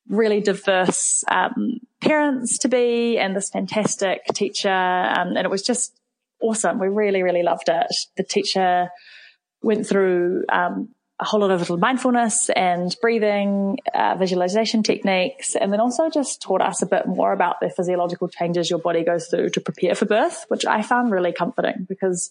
really 0.08 0.40
diverse 0.40 1.24
um, 1.30 1.78
parents 2.00 2.58
to 2.58 2.68
be 2.68 3.18
and 3.18 3.34
this 3.34 3.50
fantastic 3.50 4.24
teacher. 4.34 4.68
Um, 4.68 5.36
and 5.36 5.44
it 5.44 5.50
was 5.50 5.62
just 5.62 5.98
awesome. 6.40 6.78
We 6.78 6.88
really, 6.88 7.22
really 7.22 7.42
loved 7.42 7.68
it. 7.68 7.94
The 8.16 8.22
teacher 8.22 8.90
went 9.62 9.86
through 9.86 10.44
um, 10.52 10.90
a 11.18 11.24
whole 11.24 11.40
lot 11.40 11.50
of 11.50 11.60
little 11.60 11.78
mindfulness 11.78 12.50
and 12.50 12.94
breathing, 13.00 13.78
uh, 13.94 14.16
visualization 14.18 14.82
techniques, 14.82 15.56
and 15.56 15.72
then 15.72 15.80
also 15.80 16.10
just 16.10 16.42
taught 16.42 16.60
us 16.60 16.82
a 16.82 16.86
bit 16.86 17.06
more 17.06 17.32
about 17.32 17.56
the 17.60 17.70
physiological 17.70 18.28
changes 18.28 18.68
your 18.68 18.78
body 18.78 19.02
goes 19.02 19.28
through 19.28 19.48
to 19.50 19.60
prepare 19.60 19.94
for 19.94 20.04
birth, 20.04 20.44
which 20.48 20.66
I 20.66 20.82
found 20.82 21.10
really 21.10 21.32
comforting 21.32 21.86
because 21.88 22.30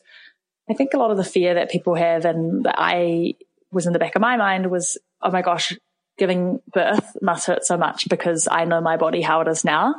I 0.70 0.74
think 0.74 0.94
a 0.94 0.98
lot 0.98 1.12
of 1.12 1.18
the 1.18 1.24
fear 1.24 1.56
that 1.56 1.72
people 1.72 1.96
have 1.96 2.26
and 2.26 2.66
that 2.66 2.76
I 2.78 3.36
was 3.72 3.88
in 3.88 3.94
the 3.94 4.00
back 4.00 4.16
of 4.16 4.22
my 4.22 4.38
mind 4.38 4.70
was, 4.70 4.98
oh 5.22 5.32
my 5.32 5.42
gosh, 5.42 5.74
giving 6.18 6.62
birth 6.72 7.18
must 7.22 7.48
hurt 7.48 7.66
so 7.66 7.78
much 7.78 8.08
because 8.10 8.48
I 8.50 8.66
know 8.66 8.82
my 8.82 8.98
body 8.98 9.22
how 9.22 9.42
it 9.42 9.48
is 9.48 9.66
now. 9.66 9.96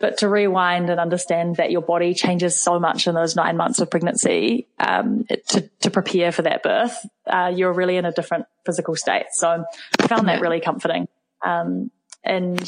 But 0.00 0.18
to 0.18 0.28
rewind 0.28 0.90
and 0.90 0.98
understand 0.98 1.56
that 1.56 1.70
your 1.70 1.80
body 1.80 2.14
changes 2.14 2.60
so 2.60 2.80
much 2.80 3.06
in 3.06 3.14
those 3.14 3.36
nine 3.36 3.56
months 3.56 3.78
of 3.78 3.90
pregnancy, 3.90 4.66
um, 4.78 5.24
to, 5.48 5.70
to 5.80 5.90
prepare 5.90 6.32
for 6.32 6.42
that 6.42 6.64
birth, 6.64 7.06
uh, 7.26 7.52
you're 7.54 7.72
really 7.72 7.96
in 7.96 8.04
a 8.04 8.12
different 8.12 8.46
physical 8.66 8.96
state. 8.96 9.26
So 9.32 9.64
I 10.00 10.06
found 10.08 10.28
that 10.28 10.40
really 10.40 10.60
comforting. 10.60 11.06
Um, 11.44 11.90
and 12.24 12.60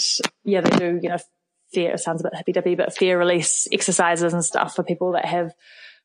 yeah, 0.44 0.60
they 0.60 0.76
do, 0.78 1.00
you 1.02 1.08
know, 1.08 1.18
fear, 1.72 1.92
it 1.92 1.98
sounds 1.98 2.20
a 2.20 2.24
bit 2.24 2.36
hippy 2.36 2.52
dippy, 2.52 2.74
but 2.76 2.96
fear 2.96 3.18
release 3.18 3.66
exercises 3.72 4.32
and 4.32 4.44
stuff 4.44 4.76
for 4.76 4.84
people 4.84 5.12
that 5.12 5.24
have 5.24 5.52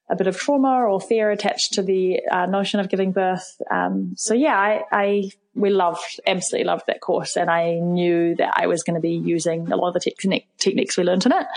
a 0.10 0.16
bit 0.16 0.28
of 0.28 0.38
trauma 0.38 0.86
or 0.86 1.00
fear 1.00 1.32
attached 1.32 1.74
to 1.74 1.84
the 1.84 2.20
uh, 2.30 2.46
notion 2.46 2.80
of 2.80 2.90
giving 2.90 3.12
birth. 3.12 3.62
Um, 3.70 4.14
so 4.18 4.34
yeah, 4.34 4.56
I, 4.58 4.84
I, 4.92 5.32
we 5.54 5.70
loved, 5.70 6.20
absolutely 6.26 6.66
loved 6.66 6.84
that 6.88 7.02
course, 7.02 7.36
and 7.36 7.50
I 7.50 7.76
knew 7.76 8.36
that 8.36 8.54
I 8.56 8.68
was 8.68 8.84
going 8.84 8.96
to 8.96 9.02
be 9.02 9.14
using 9.14 9.72
a 9.72 9.76
lot 9.76 9.90
of 9.90 9.94
the 9.96 10.00
technique, 10.00 10.48
techniques 10.58 10.98
we 10.98 11.04
learned 11.04 11.26
in 11.26 11.34
it. 11.34 11.48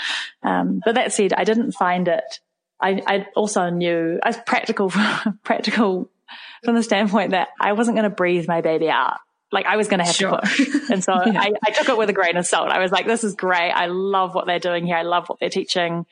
Um, 0.42 0.80
but 0.84 0.96
that 0.96 1.12
said, 1.12 1.32
I 1.32 1.44
didn't 1.44 1.72
find 1.72 2.08
it. 2.08 2.40
I, 2.80 3.02
I 3.06 3.26
also 3.36 3.70
knew 3.70 4.18
I 4.22 4.28
was 4.28 4.38
practical, 4.46 4.90
practical 5.44 6.10
from 6.64 6.74
the 6.74 6.82
standpoint 6.82 7.30
that 7.30 7.48
I 7.60 7.72
wasn't 7.72 7.96
going 7.96 8.08
to 8.08 8.14
breathe 8.14 8.48
my 8.48 8.60
baby 8.60 8.90
out. 8.90 9.18
Like 9.52 9.66
I 9.66 9.76
was 9.76 9.86
going 9.86 10.00
to 10.00 10.04
have 10.04 10.16
sure. 10.16 10.32
to 10.32 10.38
push. 10.38 10.90
And 10.90 11.04
so 11.04 11.12
yeah. 11.26 11.40
I, 11.40 11.52
I 11.64 11.70
took 11.70 11.88
it 11.88 11.96
with 11.96 12.10
a 12.10 12.12
grain 12.12 12.36
of 12.36 12.46
salt. 12.46 12.70
I 12.70 12.80
was 12.80 12.90
like, 12.90 13.06
this 13.06 13.22
is 13.22 13.34
great. 13.34 13.70
I 13.70 13.86
love 13.86 14.34
what 14.34 14.46
they're 14.46 14.58
doing 14.58 14.86
here. 14.86 14.96
I 14.96 15.02
love 15.02 15.28
what 15.28 15.38
they're 15.38 15.50
teaching. 15.50 16.06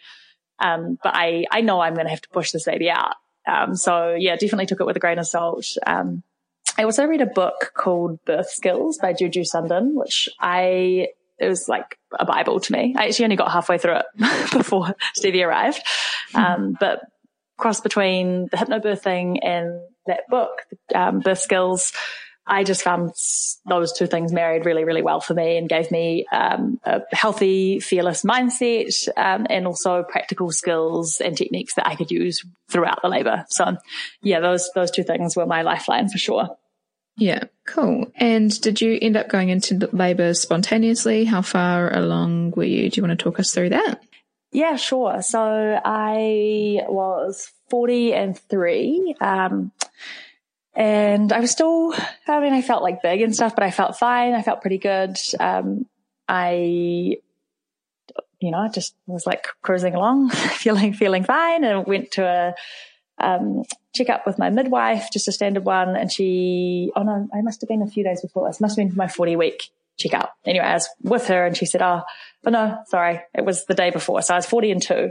Um, 0.60 0.98
but 1.02 1.12
I, 1.14 1.46
I 1.50 1.60
know 1.62 1.80
I'm 1.80 1.94
going 1.94 2.06
to 2.06 2.10
have 2.10 2.22
to 2.22 2.28
push 2.28 2.52
this 2.52 2.64
baby 2.64 2.88
out. 2.88 3.16
Um, 3.46 3.74
so 3.74 4.14
yeah, 4.14 4.36
definitely 4.36 4.66
took 4.66 4.80
it 4.80 4.86
with 4.86 4.96
a 4.96 5.00
grain 5.00 5.18
of 5.18 5.26
salt. 5.26 5.66
Um, 5.84 6.22
I 6.78 6.84
also 6.84 7.04
read 7.04 7.20
a 7.20 7.26
book 7.26 7.72
called 7.76 8.24
Birth 8.24 8.50
Skills 8.50 8.98
by 8.98 9.12
Juju 9.12 9.44
Sundin, 9.44 9.94
which 9.94 10.28
I, 10.40 11.08
it 11.38 11.48
was 11.48 11.68
like 11.68 11.98
a 12.18 12.24
Bible 12.24 12.60
to 12.60 12.72
me. 12.72 12.94
I 12.96 13.06
actually 13.06 13.26
only 13.26 13.36
got 13.36 13.52
halfway 13.52 13.78
through 13.78 13.96
it 13.96 14.06
before 14.52 14.94
Stevie 15.14 15.42
arrived. 15.42 15.82
Um, 16.34 16.76
but 16.78 17.00
cross 17.58 17.80
between 17.80 18.48
the 18.50 18.56
hypnobirthing 18.56 19.38
and 19.42 19.80
that 20.06 20.22
book, 20.28 20.62
um, 20.94 21.20
Birth 21.20 21.40
Skills, 21.40 21.92
I 22.46 22.64
just 22.64 22.82
found 22.82 23.12
those 23.68 23.92
two 23.92 24.06
things 24.06 24.32
married 24.32 24.66
really, 24.66 24.84
really 24.84 25.02
well 25.02 25.20
for 25.20 25.32
me 25.32 25.56
and 25.56 25.68
gave 25.68 25.92
me 25.92 26.26
um, 26.32 26.80
a 26.84 27.02
healthy, 27.12 27.78
fearless 27.78 28.24
mindset 28.24 29.08
um, 29.16 29.46
and 29.48 29.66
also 29.66 30.02
practical 30.02 30.50
skills 30.50 31.20
and 31.20 31.36
techniques 31.36 31.74
that 31.74 31.86
I 31.86 31.94
could 31.94 32.10
use 32.10 32.44
throughout 32.68 33.00
the 33.00 33.08
labor. 33.08 33.44
So, 33.48 33.76
yeah, 34.22 34.40
those 34.40 34.70
those 34.74 34.90
two 34.90 35.04
things 35.04 35.36
were 35.36 35.46
my 35.46 35.62
lifeline 35.62 36.08
for 36.08 36.18
sure. 36.18 36.48
Yeah, 37.16 37.44
cool. 37.66 38.10
And 38.16 38.58
did 38.60 38.80
you 38.80 38.98
end 39.00 39.16
up 39.16 39.28
going 39.28 39.50
into 39.50 39.88
labor 39.92 40.34
spontaneously? 40.34 41.24
How 41.24 41.42
far 41.42 41.94
along 41.94 42.52
were 42.52 42.64
you? 42.64 42.88
Do 42.88 42.98
you 43.00 43.06
want 43.06 43.18
to 43.18 43.22
talk 43.22 43.38
us 43.38 43.52
through 43.52 43.70
that? 43.70 44.02
Yeah, 44.50 44.76
sure. 44.76 45.22
So 45.22 45.40
I 45.84 46.80
was 46.88 47.50
40 47.70 48.14
and 48.14 48.38
three. 48.38 49.14
Um, 49.20 49.72
and 50.74 51.32
I 51.32 51.40
was 51.40 51.50
still, 51.50 51.94
I 52.26 52.40
mean, 52.40 52.54
I 52.54 52.62
felt 52.62 52.82
like 52.82 53.02
big 53.02 53.20
and 53.20 53.34
stuff, 53.34 53.54
but 53.54 53.64
I 53.64 53.70
felt 53.70 53.98
fine. 53.98 54.34
I 54.34 54.42
felt 54.42 54.62
pretty 54.62 54.78
good. 54.78 55.16
Um, 55.38 55.86
I 56.28 57.16
you 58.42 58.50
know, 58.50 58.58
I 58.58 58.68
just 58.68 58.94
was 59.06 59.26
like 59.26 59.46
cruising 59.62 59.94
along, 59.94 60.30
feeling, 60.30 60.92
feeling 60.92 61.24
fine 61.24 61.64
and 61.64 61.86
went 61.86 62.10
to 62.12 62.24
a, 62.24 62.54
um, 63.24 63.62
check 63.94 64.08
up 64.08 64.26
with 64.26 64.38
my 64.38 64.50
midwife, 64.50 65.08
just 65.12 65.28
a 65.28 65.32
standard 65.32 65.64
one. 65.64 65.96
And 65.96 66.10
she, 66.10 66.90
oh 66.96 67.02
no, 67.02 67.28
I 67.34 67.42
must 67.42 67.60
have 67.60 67.68
been 67.68 67.82
a 67.82 67.86
few 67.86 68.04
days 68.04 68.22
before 68.22 68.48
this, 68.48 68.60
must 68.60 68.76
have 68.76 68.84
been 68.84 68.92
for 68.92 68.98
my 68.98 69.08
40 69.08 69.36
week 69.36 69.70
checkup. 69.98 70.34
Anyway, 70.44 70.64
I 70.64 70.74
was 70.74 70.88
with 71.02 71.26
her 71.28 71.46
and 71.46 71.56
she 71.56 71.66
said, 71.66 71.82
oh, 71.82 72.02
oh 72.46 72.50
no, 72.50 72.78
sorry. 72.86 73.20
It 73.34 73.44
was 73.44 73.66
the 73.66 73.74
day 73.74 73.90
before. 73.90 74.22
So 74.22 74.34
I 74.34 74.38
was 74.38 74.46
40 74.46 74.70
and 74.70 74.82
two, 74.82 75.10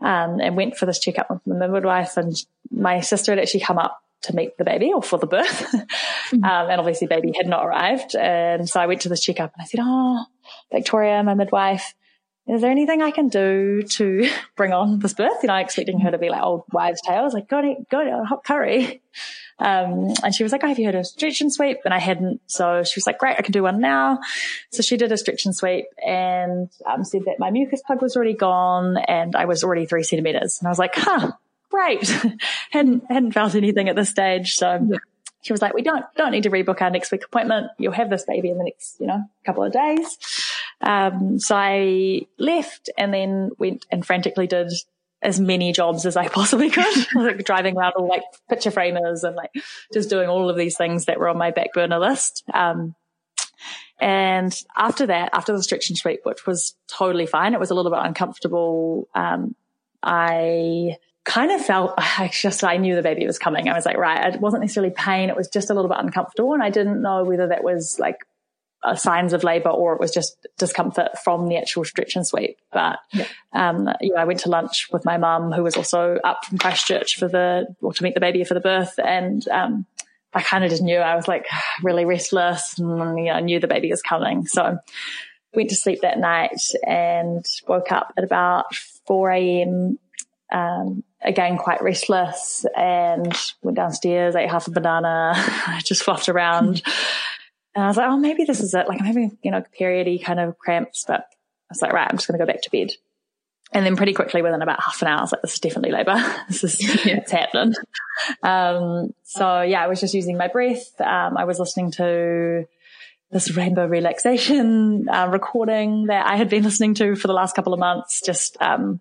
um, 0.00 0.40
and 0.40 0.56
went 0.56 0.76
for 0.76 0.86
this 0.86 0.98
checkup 0.98 1.30
with 1.30 1.46
my 1.46 1.66
midwife 1.66 2.16
and 2.16 2.34
my 2.70 3.00
sister 3.00 3.32
had 3.32 3.38
actually 3.38 3.60
come 3.60 3.78
up 3.78 4.00
to 4.22 4.34
meet 4.34 4.56
the 4.56 4.64
baby 4.64 4.92
or 4.92 5.02
for 5.02 5.18
the 5.18 5.26
birth. 5.26 5.46
mm-hmm. 5.72 6.44
um, 6.44 6.70
and 6.70 6.80
obviously 6.80 7.06
baby 7.06 7.32
had 7.36 7.46
not 7.46 7.64
arrived. 7.64 8.16
And 8.16 8.68
so 8.68 8.80
I 8.80 8.86
went 8.86 9.02
to 9.02 9.08
this 9.08 9.20
checkup 9.20 9.52
and 9.54 9.62
I 9.62 9.66
said, 9.66 9.80
Oh, 9.82 10.24
Victoria, 10.72 11.22
my 11.22 11.34
midwife, 11.34 11.94
is 12.46 12.60
there 12.60 12.70
anything 12.70 13.00
I 13.00 13.10
can 13.10 13.28
do 13.28 13.82
to 13.82 14.30
bring 14.56 14.72
on 14.72 14.98
this 14.98 15.14
birth? 15.14 15.42
You 15.42 15.48
know, 15.48 15.56
expecting 15.56 16.00
her 16.00 16.10
to 16.10 16.18
be 16.18 16.28
like 16.28 16.42
old 16.42 16.64
wives' 16.72 17.00
tales, 17.00 17.32
like, 17.32 17.48
go 17.48 17.62
to, 17.62 17.74
go 17.90 18.04
to 18.04 18.24
hot 18.24 18.44
curry. 18.44 19.02
Um, 19.58 20.12
and 20.22 20.34
she 20.34 20.42
was 20.42 20.52
like, 20.52 20.64
oh, 20.64 20.68
have 20.68 20.78
you 20.78 20.86
heard 20.86 20.94
of 20.94 21.06
stretch 21.06 21.40
and 21.40 21.52
sweep? 21.52 21.78
And 21.84 21.94
I 21.94 21.98
hadn't. 21.98 22.40
So 22.46 22.82
she 22.82 22.98
was 22.98 23.06
like, 23.06 23.18
great, 23.18 23.36
I 23.38 23.42
can 23.42 23.52
do 23.52 23.62
one 23.62 23.80
now. 23.80 24.18
So 24.70 24.82
she 24.82 24.96
did 24.96 25.12
a 25.12 25.16
stretch 25.16 25.46
and 25.46 25.54
sweep 25.54 25.86
and 26.04 26.68
um, 26.86 27.04
said 27.04 27.24
that 27.26 27.38
my 27.38 27.50
mucus 27.50 27.80
plug 27.86 28.02
was 28.02 28.16
already 28.16 28.34
gone 28.34 28.96
and 28.96 29.36
I 29.36 29.44
was 29.44 29.62
already 29.62 29.86
three 29.86 30.02
centimeters. 30.02 30.58
And 30.60 30.66
I 30.66 30.70
was 30.70 30.78
like, 30.78 30.94
huh, 30.96 31.32
great. 31.70 32.06
hadn't, 32.70 33.04
hadn't 33.08 33.32
felt 33.32 33.54
anything 33.54 33.88
at 33.88 33.96
this 33.96 34.10
stage. 34.10 34.54
So 34.54 34.86
yeah. 34.90 34.98
she 35.42 35.52
was 35.52 35.62
like, 35.62 35.72
we 35.72 35.82
don't, 35.82 36.04
don't 36.16 36.32
need 36.32 36.42
to 36.42 36.50
rebook 36.50 36.82
our 36.82 36.90
next 36.90 37.12
week 37.12 37.24
appointment. 37.24 37.68
You'll 37.78 37.92
have 37.92 38.10
this 38.10 38.24
baby 38.24 38.50
in 38.50 38.58
the 38.58 38.64
next, 38.64 38.96
you 39.00 39.06
know, 39.06 39.24
couple 39.46 39.62
of 39.62 39.72
days. 39.72 40.18
Um, 40.84 41.38
so 41.40 41.56
I 41.56 42.26
left 42.38 42.90
and 42.96 43.12
then 43.12 43.50
went 43.58 43.86
and 43.90 44.06
frantically 44.06 44.46
did 44.46 44.70
as 45.22 45.40
many 45.40 45.72
jobs 45.72 46.04
as 46.04 46.16
I 46.16 46.28
possibly 46.40 46.70
could, 46.70 47.06
like 47.14 47.44
driving 47.44 47.76
around 47.76 47.94
all 47.96 48.06
like 48.06 48.22
picture 48.48 48.70
framers 48.70 49.24
and 49.24 49.34
like 49.34 49.50
just 49.92 50.10
doing 50.10 50.28
all 50.28 50.50
of 50.50 50.56
these 50.56 50.76
things 50.76 51.06
that 51.06 51.18
were 51.18 51.28
on 51.28 51.38
my 51.38 51.50
back 51.50 51.72
burner 51.72 51.98
list. 51.98 52.44
Um, 52.52 52.94
and 53.98 54.54
after 54.76 55.06
that, 55.06 55.30
after 55.32 55.56
the 55.56 55.62
stretch 55.62 55.88
and 55.88 55.96
sweep, 55.96 56.20
which 56.24 56.46
was 56.46 56.76
totally 56.86 57.26
fine, 57.26 57.54
it 57.54 57.60
was 57.60 57.70
a 57.70 57.74
little 57.74 57.90
bit 57.90 58.00
uncomfortable. 58.02 59.08
Um, 59.14 59.54
I 60.02 60.98
kind 61.24 61.50
of 61.50 61.64
felt 61.64 61.94
I 61.98 62.30
just 62.30 62.62
I 62.62 62.76
knew 62.76 62.94
the 62.94 63.02
baby 63.02 63.26
was 63.26 63.38
coming. 63.38 63.68
I 63.68 63.74
was 63.74 63.86
like, 63.86 63.96
right, 63.96 64.34
it 64.34 64.40
wasn't 64.40 64.62
necessarily 64.62 64.92
pain, 64.94 65.30
it 65.30 65.36
was 65.36 65.48
just 65.48 65.70
a 65.70 65.74
little 65.74 65.88
bit 65.88 65.98
uncomfortable, 66.00 66.52
and 66.52 66.62
I 66.62 66.68
didn't 66.68 67.00
know 67.00 67.24
whether 67.24 67.48
that 67.48 67.64
was 67.64 67.98
like 67.98 68.18
signs 68.94 69.32
of 69.32 69.44
labor 69.44 69.70
or 69.70 69.94
it 69.94 70.00
was 70.00 70.12
just 70.12 70.46
discomfort 70.58 71.18
from 71.22 71.48
the 71.48 71.56
actual 71.56 71.84
stretch 71.84 72.16
and 72.16 72.26
sweep. 72.26 72.58
But, 72.72 72.98
yeah. 73.12 73.26
um, 73.52 73.88
you 74.00 74.12
know, 74.12 74.20
I 74.20 74.24
went 74.24 74.40
to 74.40 74.50
lunch 74.50 74.88
with 74.92 75.04
my 75.04 75.16
mum 75.16 75.52
who 75.52 75.62
was 75.62 75.76
also 75.76 76.18
up 76.22 76.44
from 76.44 76.58
Christchurch 76.58 77.16
for 77.16 77.28
the, 77.28 77.66
or 77.80 77.92
to 77.92 78.02
meet 78.02 78.14
the 78.14 78.20
baby 78.20 78.44
for 78.44 78.54
the 78.54 78.60
birth. 78.60 78.98
And, 78.98 79.46
um, 79.48 79.86
I 80.32 80.42
kind 80.42 80.64
of 80.64 80.70
just 80.70 80.82
knew 80.82 80.98
I 80.98 81.16
was 81.16 81.28
like 81.28 81.46
really 81.82 82.04
restless 82.04 82.78
and, 82.78 83.18
you 83.18 83.26
know, 83.26 83.32
I 83.32 83.40
knew 83.40 83.60
the 83.60 83.68
baby 83.68 83.90
was 83.90 84.02
coming. 84.02 84.46
So 84.46 84.78
went 85.54 85.70
to 85.70 85.76
sleep 85.76 86.00
that 86.02 86.18
night 86.18 86.60
and 86.86 87.44
woke 87.66 87.92
up 87.92 88.12
at 88.16 88.24
about 88.24 88.74
4 89.06 89.30
a.m. 89.30 89.98
Um, 90.52 91.04
again, 91.22 91.56
quite 91.56 91.82
restless 91.82 92.66
and 92.76 93.34
went 93.62 93.76
downstairs, 93.76 94.36
ate 94.36 94.50
half 94.50 94.66
a 94.66 94.70
banana, 94.70 95.34
just 95.84 96.02
flopped 96.02 96.28
around. 96.28 96.82
And 97.74 97.84
I 97.84 97.88
was 97.88 97.96
like, 97.96 98.08
oh, 98.08 98.16
maybe 98.16 98.44
this 98.44 98.60
is 98.60 98.74
it. 98.74 98.88
Like 98.88 99.00
I'm 99.00 99.06
having, 99.06 99.38
you 99.42 99.50
know, 99.50 99.62
periody 99.76 100.18
kind 100.18 100.38
of 100.38 100.58
cramps, 100.58 101.04
but 101.06 101.20
I 101.20 101.70
was 101.70 101.82
like, 101.82 101.92
right, 101.92 102.08
I'm 102.08 102.16
just 102.16 102.28
going 102.28 102.38
to 102.38 102.44
go 102.44 102.50
back 102.50 102.62
to 102.62 102.70
bed. 102.70 102.92
And 103.72 103.84
then 103.84 103.96
pretty 103.96 104.12
quickly 104.12 104.42
within 104.42 104.62
about 104.62 104.80
half 104.80 105.02
an 105.02 105.08
hour, 105.08 105.18
I 105.18 105.22
was 105.22 105.32
like, 105.32 105.42
this 105.42 105.54
is 105.54 105.60
definitely 105.60 105.90
labor. 105.90 106.14
this 106.48 106.62
is, 106.62 106.80
yeah. 107.06 107.16
it's 107.16 107.32
happening. 107.32 107.74
Um, 108.42 109.10
so 109.24 109.62
yeah, 109.62 109.82
I 109.82 109.88
was 109.88 110.00
just 110.00 110.14
using 110.14 110.36
my 110.36 110.48
breath. 110.48 111.00
Um, 111.00 111.36
I 111.36 111.44
was 111.44 111.58
listening 111.58 111.90
to 111.92 112.66
this 113.32 113.56
rainbow 113.56 113.86
relaxation, 113.86 115.08
uh, 115.08 115.26
recording 115.26 116.06
that 116.06 116.26
I 116.26 116.36
had 116.36 116.48
been 116.48 116.62
listening 116.62 116.94
to 116.94 117.16
for 117.16 117.26
the 117.26 117.32
last 117.32 117.56
couple 117.56 117.72
of 117.72 117.80
months, 117.80 118.20
just, 118.24 118.56
um, 118.60 119.00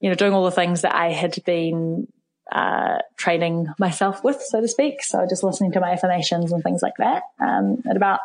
you 0.00 0.08
know, 0.08 0.14
doing 0.14 0.32
all 0.32 0.44
the 0.44 0.50
things 0.50 0.80
that 0.82 0.94
I 0.94 1.10
had 1.10 1.36
been 1.44 2.08
uh, 2.50 2.98
training 3.16 3.68
myself 3.78 4.24
with, 4.24 4.40
so 4.42 4.60
to 4.60 4.68
speak. 4.68 5.02
So 5.02 5.26
just 5.28 5.42
listening 5.42 5.72
to 5.72 5.80
my 5.80 5.92
affirmations 5.92 6.52
and 6.52 6.62
things 6.62 6.82
like 6.82 6.96
that. 6.98 7.22
Um, 7.40 7.82
at 7.88 7.96
about 7.96 8.20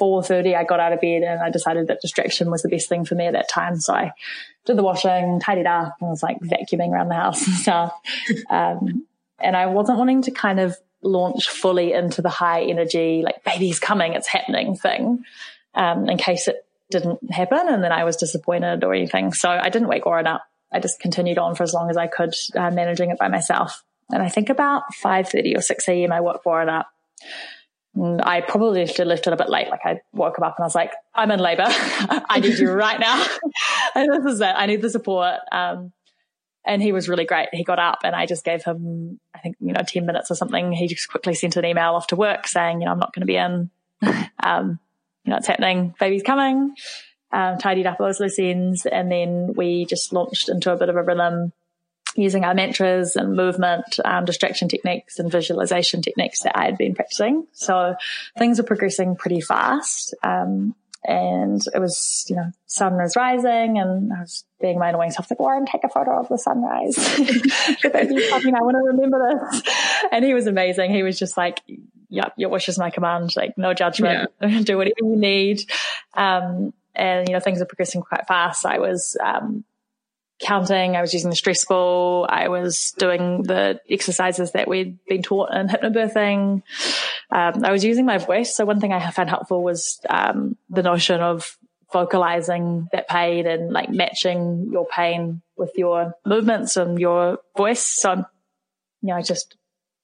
4.30, 0.00 0.56
I 0.56 0.64
got 0.64 0.80
out 0.80 0.92
of 0.92 1.00
bed 1.00 1.22
and 1.22 1.40
I 1.40 1.50
decided 1.50 1.88
that 1.88 2.00
distraction 2.00 2.50
was 2.50 2.62
the 2.62 2.68
best 2.68 2.88
thing 2.88 3.04
for 3.04 3.14
me 3.14 3.26
at 3.26 3.32
that 3.32 3.48
time. 3.48 3.80
So 3.80 3.94
I 3.94 4.12
did 4.64 4.76
the 4.76 4.82
washing, 4.82 5.40
tidied 5.40 5.66
up 5.66 5.96
and 6.00 6.10
was 6.10 6.22
like 6.22 6.38
vacuuming 6.40 6.90
around 6.90 7.08
the 7.08 7.16
house 7.16 7.46
and 7.46 7.56
stuff. 7.56 7.92
Um, 8.48 9.06
and 9.40 9.56
I 9.56 9.66
wasn't 9.66 9.98
wanting 9.98 10.22
to 10.22 10.30
kind 10.30 10.60
of 10.60 10.76
launch 11.02 11.48
fully 11.48 11.92
into 11.92 12.22
the 12.22 12.28
high 12.28 12.62
energy, 12.62 13.22
like 13.24 13.44
baby's 13.44 13.78
coming, 13.78 14.14
it's 14.14 14.26
happening 14.26 14.76
thing, 14.76 15.24
um, 15.74 16.08
in 16.08 16.18
case 16.18 16.48
it 16.48 16.64
didn't 16.90 17.30
happen 17.30 17.68
and 17.68 17.84
then 17.84 17.92
I 17.92 18.04
was 18.04 18.16
disappointed 18.16 18.82
or 18.82 18.94
anything. 18.94 19.32
So 19.32 19.48
I 19.50 19.68
didn't 19.68 19.88
wake 19.88 20.06
Warren 20.06 20.26
up 20.26 20.42
I 20.72 20.80
just 20.80 21.00
continued 21.00 21.38
on 21.38 21.54
for 21.54 21.62
as 21.62 21.72
long 21.72 21.90
as 21.90 21.96
I 21.96 22.06
could, 22.06 22.34
uh, 22.54 22.70
managing 22.70 23.10
it 23.10 23.18
by 23.18 23.28
myself. 23.28 23.82
And 24.10 24.22
I 24.22 24.28
think 24.28 24.50
about 24.50 24.82
5.30 25.02 25.56
or 25.56 25.60
6 25.60 25.88
a.m. 25.88 26.12
I 26.12 26.20
woke 26.20 26.44
Warren 26.44 26.68
up. 26.68 26.88
And 27.94 28.22
I 28.22 28.40
probably 28.40 28.84
left 28.86 29.26
it 29.26 29.32
a 29.32 29.36
bit 29.36 29.48
late. 29.48 29.68
Like 29.68 29.80
I 29.84 30.00
woke 30.12 30.38
him 30.38 30.44
up 30.44 30.56
and 30.56 30.64
I 30.64 30.66
was 30.66 30.74
like, 30.74 30.92
I'm 31.14 31.30
in 31.30 31.40
labor. 31.40 31.64
I 31.66 32.40
need 32.40 32.58
you 32.58 32.70
right 32.72 33.00
now. 33.00 33.24
and 33.94 34.12
this 34.12 34.34
is 34.34 34.40
it. 34.40 34.44
I 34.44 34.66
need 34.66 34.82
the 34.82 34.90
support. 34.90 35.40
Um, 35.50 35.92
and 36.64 36.82
he 36.82 36.92
was 36.92 37.08
really 37.08 37.24
great. 37.24 37.48
He 37.52 37.64
got 37.64 37.78
up 37.78 38.00
and 38.04 38.14
I 38.14 38.26
just 38.26 38.44
gave 38.44 38.62
him, 38.62 39.18
I 39.34 39.38
think, 39.38 39.56
you 39.60 39.72
know, 39.72 39.82
10 39.86 40.04
minutes 40.04 40.30
or 40.30 40.34
something. 40.34 40.72
He 40.72 40.86
just 40.86 41.08
quickly 41.08 41.34
sent 41.34 41.56
an 41.56 41.64
email 41.64 41.94
off 41.94 42.08
to 42.08 42.16
work 42.16 42.46
saying, 42.46 42.80
you 42.80 42.86
know, 42.86 42.92
I'm 42.92 42.98
not 42.98 43.14
going 43.14 43.22
to 43.22 43.26
be 43.26 43.36
in. 43.36 43.70
um, 44.42 44.78
you 45.24 45.30
know, 45.30 45.38
it's 45.38 45.46
happening. 45.46 45.94
Baby's 45.98 46.22
coming 46.22 46.74
um, 47.32 47.58
tidied 47.58 47.86
up 47.86 47.98
those 47.98 48.20
loose 48.20 48.38
ends, 48.38 48.86
and 48.86 49.10
then 49.10 49.52
we 49.54 49.84
just 49.84 50.12
launched 50.12 50.48
into 50.48 50.72
a 50.72 50.76
bit 50.76 50.88
of 50.88 50.96
a 50.96 51.02
rhythm 51.02 51.52
using 52.16 52.44
our 52.44 52.54
mantras 52.54 53.16
and 53.16 53.36
movement, 53.36 54.00
um, 54.04 54.24
distraction 54.24 54.68
techniques 54.68 55.18
and 55.18 55.30
visualization 55.30 56.02
techniques 56.02 56.42
that 56.42 56.58
I 56.58 56.64
had 56.64 56.76
been 56.76 56.94
practicing. 56.94 57.46
So 57.52 57.94
things 58.36 58.58
were 58.58 58.64
progressing 58.64 59.14
pretty 59.14 59.40
fast. 59.40 60.14
Um, 60.22 60.74
and 61.04 61.62
it 61.72 61.78
was, 61.78 62.26
you 62.28 62.34
know, 62.34 62.50
sun 62.66 62.94
was 62.96 63.14
rising 63.14 63.78
and 63.78 64.12
I 64.12 64.20
was 64.22 64.44
being 64.60 64.80
my 64.80 64.88
annoying 64.88 65.12
self 65.12 65.30
like, 65.30 65.38
Warren, 65.38 65.64
take 65.64 65.84
a 65.84 65.88
photo 65.88 66.18
of 66.18 66.28
the 66.28 66.38
sunrise. 66.38 66.98
I 66.98 68.62
want 68.62 68.74
to 68.74 68.82
remember 68.84 69.50
this. 69.50 69.62
And 70.10 70.24
he 70.24 70.34
was 70.34 70.48
amazing. 70.48 70.92
He 70.92 71.04
was 71.04 71.16
just 71.18 71.36
like, 71.36 71.60
yep, 72.08 72.32
your 72.36 72.50
wish 72.50 72.68
is 72.68 72.78
my 72.78 72.90
command. 72.90 73.36
Like 73.36 73.56
no 73.56 73.74
judgment, 73.74 74.30
yeah. 74.40 74.60
do 74.64 74.76
whatever 74.76 74.96
you 74.98 75.16
need. 75.16 75.62
Um, 76.14 76.72
and 76.94 77.28
you 77.28 77.34
know 77.34 77.40
things 77.40 77.60
are 77.60 77.66
progressing 77.66 78.02
quite 78.02 78.26
fast. 78.26 78.66
I 78.66 78.78
was 78.78 79.16
um, 79.22 79.64
counting, 80.40 80.96
I 80.96 81.00
was 81.00 81.12
using 81.12 81.30
the 81.30 81.36
stress 81.36 81.64
ball, 81.64 82.26
I 82.28 82.48
was 82.48 82.92
doing 82.98 83.42
the 83.42 83.80
exercises 83.90 84.52
that 84.52 84.68
we'd 84.68 84.98
been 85.06 85.22
taught 85.22 85.52
in 85.52 85.68
hypnobirthing. 85.68 86.62
Um, 87.30 87.64
I 87.64 87.72
was 87.72 87.84
using 87.84 88.06
my 88.06 88.18
voice. 88.18 88.54
So 88.54 88.64
one 88.64 88.80
thing 88.80 88.92
I 88.92 89.10
found 89.10 89.30
helpful 89.30 89.62
was 89.62 90.00
um, 90.08 90.56
the 90.70 90.82
notion 90.82 91.20
of 91.20 91.56
vocalizing 91.92 92.88
that 92.92 93.08
pain 93.08 93.46
and 93.46 93.72
like 93.72 93.90
matching 93.90 94.68
your 94.70 94.86
pain 94.86 95.42
with 95.56 95.72
your 95.76 96.14
movements 96.24 96.76
and 96.76 97.00
your 97.00 97.38
voice. 97.56 97.84
So, 97.84 98.10
I'm, 98.10 98.26
you 99.02 99.14
know, 99.14 99.22
just 99.22 99.56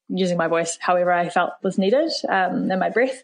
using 0.09 0.37
my 0.37 0.49
voice 0.49 0.79
however 0.81 1.13
I 1.13 1.29
felt 1.29 1.53
was 1.63 1.79
needed 1.79 2.11
um, 2.29 2.71
and 2.71 2.81
my 2.81 2.91
breath. 2.91 3.23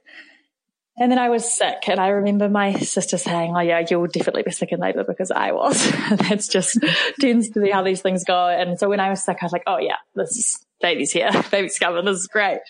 And 1.00 1.10
then 1.10 1.18
I 1.18 1.30
was 1.30 1.50
sick 1.50 1.88
and 1.88 1.98
I 1.98 2.08
remember 2.08 2.50
my 2.50 2.74
sister 2.74 3.16
saying, 3.16 3.54
Oh 3.56 3.60
yeah, 3.60 3.82
you'll 3.88 4.06
definitely 4.06 4.42
be 4.42 4.50
sick 4.50 4.70
in 4.70 4.80
labor 4.80 5.02
because 5.02 5.30
I 5.30 5.52
was. 5.52 5.90
That's 6.10 6.46
just 6.46 6.78
tends 7.20 7.48
to 7.50 7.60
be 7.60 7.70
how 7.70 7.82
these 7.82 8.02
things 8.02 8.22
go. 8.22 8.48
And 8.48 8.78
so 8.78 8.90
when 8.90 9.00
I 9.00 9.08
was 9.08 9.24
sick, 9.24 9.38
I 9.40 9.46
was 9.46 9.52
like, 9.52 9.62
Oh 9.66 9.78
yeah, 9.78 9.96
this 10.14 10.36
is 10.36 10.66
baby's 10.82 11.10
here. 11.10 11.30
baby's 11.50 11.78
coming. 11.78 12.04
This 12.04 12.18
is 12.18 12.26
great. 12.26 12.60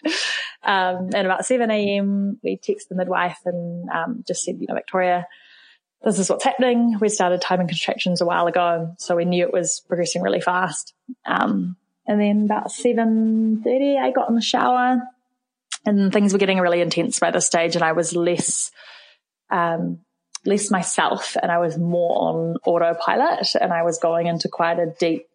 Um, 0.63 1.11
and 1.13 1.27
about 1.27 1.45
7 1.45 1.69
a.m. 1.73 2.39
we 2.45 2.57
text 2.57 2.89
the 2.89 2.95
midwife 2.95 3.41
and, 3.45 3.89
um, 3.91 4.25
just 4.27 4.45
said, 4.45 4.59
you 4.61 4.69
know, 4.69 4.75
Victoria, 4.77 5.27
this 6.05 6.21
is 6.21 6.31
what's 6.31 6.45
happening. 6.45 6.99
We 7.01 7.09
started 7.09 7.41
timing 7.41 7.67
contractions 7.67 8.21
a 8.21 8.27
while 8.27 8.47
ago. 8.47 8.95
So 8.99 9.17
we 9.17 9.25
knew 9.25 9.45
it 9.45 9.53
was 9.53 9.83
progressing 9.89 10.23
really 10.23 10.41
fast. 10.41 10.95
Um, 11.27 11.77
and 12.07 12.21
then 12.21 12.45
about 12.45 12.69
7.30, 12.69 13.99
I 13.99 14.13
got 14.13 14.29
in 14.29 14.37
the 14.37 14.41
shower 14.41 15.03
and 15.85 16.13
things 16.13 16.33
were 16.33 16.39
getting 16.39 16.59
really 16.59 16.81
intense 16.81 17.19
by 17.19 17.31
this 17.31 17.47
stage 17.47 17.75
and 17.75 17.85
I 17.85 17.93
was 17.93 18.15
less, 18.15 18.71
um, 19.51 20.01
less 20.45 20.71
myself 20.71 21.37
and 21.43 21.51
I 21.51 21.59
was 21.59 21.79
more 21.79 22.29
on 22.29 22.57
autopilot 22.65 23.55
and 23.61 23.73
I 23.73 23.83
was 23.83 23.99
going 23.99 24.27
into 24.27 24.49
quite 24.49 24.79
a 24.79 24.95
deep 24.99 25.27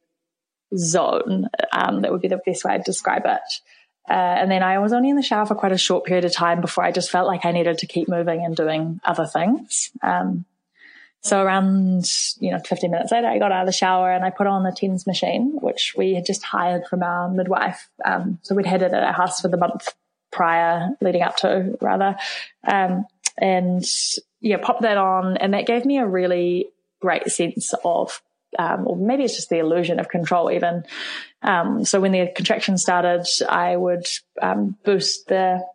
zone. 0.75 1.47
Um, 1.71 2.01
that 2.01 2.11
would 2.11 2.21
be 2.21 2.27
the 2.27 2.41
best 2.45 2.63
way 2.63 2.73
I'd 2.73 2.83
describe 2.83 3.23
it. 3.25 3.61
Uh, 4.07 4.13
and 4.13 4.51
then 4.51 4.61
I 4.61 4.77
was 4.77 4.93
only 4.93 5.09
in 5.09 5.15
the 5.15 5.23
shower 5.23 5.47
for 5.47 5.55
quite 5.55 5.71
a 5.71 5.79
short 5.79 6.05
period 6.05 6.25
of 6.25 6.33
time 6.33 6.61
before 6.61 6.83
I 6.83 6.91
just 6.91 7.09
felt 7.09 7.27
like 7.27 7.43
I 7.43 7.51
needed 7.51 7.79
to 7.79 7.87
keep 7.87 8.07
moving 8.07 8.45
and 8.45 8.55
doing 8.55 8.99
other 9.03 9.25
things. 9.25 9.91
Um, 10.03 10.45
So 11.21 11.41
around, 11.41 12.05
you 12.39 12.51
know, 12.51 12.59
15 12.59 12.91
minutes 12.91 13.11
later, 13.11 13.25
I 13.25 13.39
got 13.39 13.51
out 13.51 13.61
of 13.61 13.65
the 13.65 13.71
shower 13.71 14.11
and 14.11 14.23
I 14.23 14.29
put 14.29 14.45
on 14.45 14.61
the 14.61 14.71
TENS 14.71 15.07
machine, 15.07 15.57
which 15.59 15.95
we 15.97 16.13
had 16.13 16.23
just 16.23 16.43
hired 16.43 16.85
from 16.85 17.01
our 17.01 17.31
midwife. 17.31 17.89
Um, 18.05 18.37
so 18.43 18.53
we'd 18.53 18.67
had 18.67 18.83
it 18.83 18.93
at 18.93 19.01
our 19.01 19.11
house 19.11 19.41
for 19.41 19.47
the 19.47 19.57
month 19.57 19.91
prior, 20.35 20.89
leading 20.99 21.21
up 21.21 21.37
to 21.37 21.77
rather. 21.81 22.17
Um, 22.67 23.05
and 23.37 23.85
yeah, 24.41 24.57
pop 24.61 24.81
that 24.81 24.97
on 24.97 25.37
and 25.37 25.53
that 25.53 25.65
gave 25.65 25.85
me 25.85 25.97
a 25.97 26.05
really 26.05 26.67
great 26.99 27.29
sense 27.29 27.73
of, 27.85 28.21
um, 28.59 28.85
or 28.85 28.97
maybe 28.97 29.23
it's 29.23 29.35
just 29.35 29.49
the 29.49 29.59
illusion 29.59 29.99
of 29.99 30.09
control 30.09 30.51
even. 30.51 30.83
Um, 31.41 31.85
so 31.85 32.01
when 32.01 32.11
the 32.11 32.27
contraction 32.35 32.77
started, 32.77 33.25
I 33.47 33.77
would, 33.77 34.07
um, 34.41 34.75
boost 34.83 35.27
the 35.27 35.65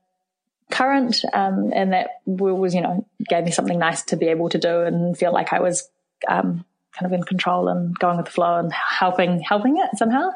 current. 0.70 1.25
Um, 1.33 1.73
and 1.75 1.94
that 1.94 2.11
was, 2.27 2.75
you 2.75 2.83
know, 2.83 3.07
gave 3.29 3.44
me 3.44 3.51
something 3.51 3.79
nice 3.79 4.03
to 4.05 4.16
be 4.16 4.27
able 4.27 4.51
to 4.51 4.59
do 4.59 4.83
and 4.83 5.16
feel 5.16 5.33
like 5.33 5.55
I 5.55 5.61
was, 5.61 5.88
um, 6.29 6.64
kind 6.92 7.07
of 7.07 7.12
in 7.12 7.23
control 7.23 7.68
and 7.68 7.99
going 7.99 8.16
with 8.16 8.27
the 8.27 8.33
flow 8.33 8.57
and 8.59 8.73
helping, 8.73 9.40
helping 9.40 9.79
it 9.79 9.96
somehow. 9.96 10.31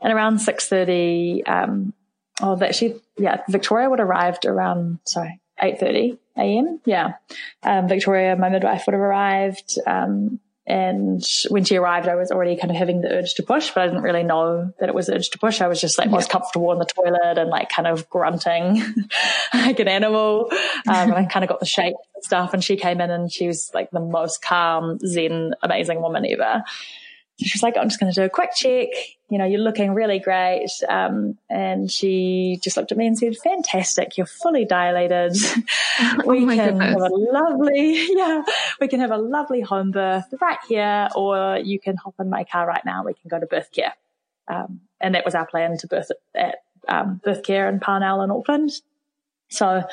And 0.00 0.12
around 0.12 0.38
6.30, 0.38 1.48
um, 1.48 1.94
oh, 2.42 2.56
that 2.56 2.74
she, 2.74 2.94
yeah, 3.16 3.42
Victoria 3.48 3.88
would 3.88 3.98
have 3.98 4.08
arrived 4.08 4.46
around, 4.46 4.98
sorry, 5.04 5.40
8.30 5.60 6.18
a.m. 6.36 6.80
Yeah. 6.84 7.14
Um, 7.62 7.88
Victoria, 7.88 8.36
my 8.36 8.48
midwife 8.48 8.84
would 8.86 8.92
have 8.92 9.00
arrived. 9.00 9.78
Um, 9.86 10.40
and 10.66 11.24
when 11.48 11.62
she 11.62 11.76
arrived, 11.76 12.08
I 12.08 12.16
was 12.16 12.32
already 12.32 12.56
kind 12.56 12.72
of 12.72 12.76
having 12.76 13.00
the 13.00 13.08
urge 13.08 13.34
to 13.34 13.44
push, 13.44 13.70
but 13.70 13.84
I 13.84 13.86
didn't 13.86 14.02
really 14.02 14.24
know 14.24 14.72
that 14.80 14.88
it 14.88 14.94
was 14.96 15.08
urge 15.08 15.30
to 15.30 15.38
push. 15.38 15.60
I 15.60 15.68
was 15.68 15.80
just 15.80 15.96
like 15.96 16.10
most 16.10 16.28
comfortable 16.28 16.72
in 16.72 16.80
the 16.80 16.84
toilet 16.84 17.38
and 17.38 17.50
like 17.50 17.68
kind 17.68 17.86
of 17.86 18.10
grunting 18.10 18.82
like 19.54 19.78
an 19.78 19.86
animal. 19.86 20.48
Um, 20.88 21.12
and 21.12 21.14
I 21.14 21.24
kind 21.26 21.44
of 21.44 21.48
got 21.48 21.60
the 21.60 21.66
shape 21.66 21.94
and 22.14 22.24
stuff. 22.24 22.52
And 22.52 22.64
she 22.64 22.76
came 22.76 23.00
in 23.00 23.10
and 23.10 23.30
she 23.30 23.46
was 23.46 23.70
like 23.74 23.92
the 23.92 24.00
most 24.00 24.42
calm, 24.42 24.98
zen, 25.06 25.54
amazing 25.62 26.02
woman 26.02 26.26
ever. 26.26 26.64
She 27.38 27.52
was 27.54 27.62
like, 27.62 27.76
I'm 27.76 27.88
just 27.88 28.00
going 28.00 28.10
to 28.10 28.18
do 28.18 28.24
a 28.24 28.30
quick 28.30 28.50
check. 28.54 28.88
You 29.28 29.36
know, 29.36 29.44
you're 29.44 29.60
looking 29.60 29.92
really 29.92 30.18
great. 30.18 30.70
Um, 30.88 31.36
and 31.50 31.90
she 31.90 32.58
just 32.62 32.78
looked 32.78 32.92
at 32.92 32.98
me 32.98 33.06
and 33.06 33.18
said, 33.18 33.36
fantastic. 33.36 34.16
You're 34.16 34.26
fully 34.26 34.64
dilated. 34.64 35.36
Oh 35.98 36.24
we 36.26 36.44
can 36.44 36.76
goodness. 36.76 36.92
have 37.02 37.10
a 37.10 37.14
lovely, 37.14 38.06
yeah, 38.14 38.42
we 38.82 38.86
can 38.86 39.00
have 39.00 39.12
a 39.12 39.16
lovely 39.16 39.62
home 39.62 39.92
birth 39.92 40.26
right 40.42 40.58
here, 40.68 41.08
or 41.16 41.56
you 41.56 41.80
can 41.80 41.96
hop 41.96 42.16
in 42.20 42.28
my 42.28 42.44
car 42.44 42.66
right 42.66 42.84
now. 42.84 43.02
We 43.02 43.14
can 43.14 43.30
go 43.30 43.40
to 43.40 43.46
birth 43.46 43.72
care. 43.72 43.94
Um, 44.46 44.82
and 45.00 45.14
that 45.14 45.24
was 45.24 45.34
our 45.34 45.46
plan 45.46 45.78
to 45.78 45.86
birth 45.86 46.10
at, 46.34 46.56
um, 46.86 47.22
birth 47.24 47.44
care 47.44 47.66
in 47.70 47.80
Parnell 47.80 48.20
in 48.20 48.30
Auckland. 48.30 48.72
So 49.48 49.84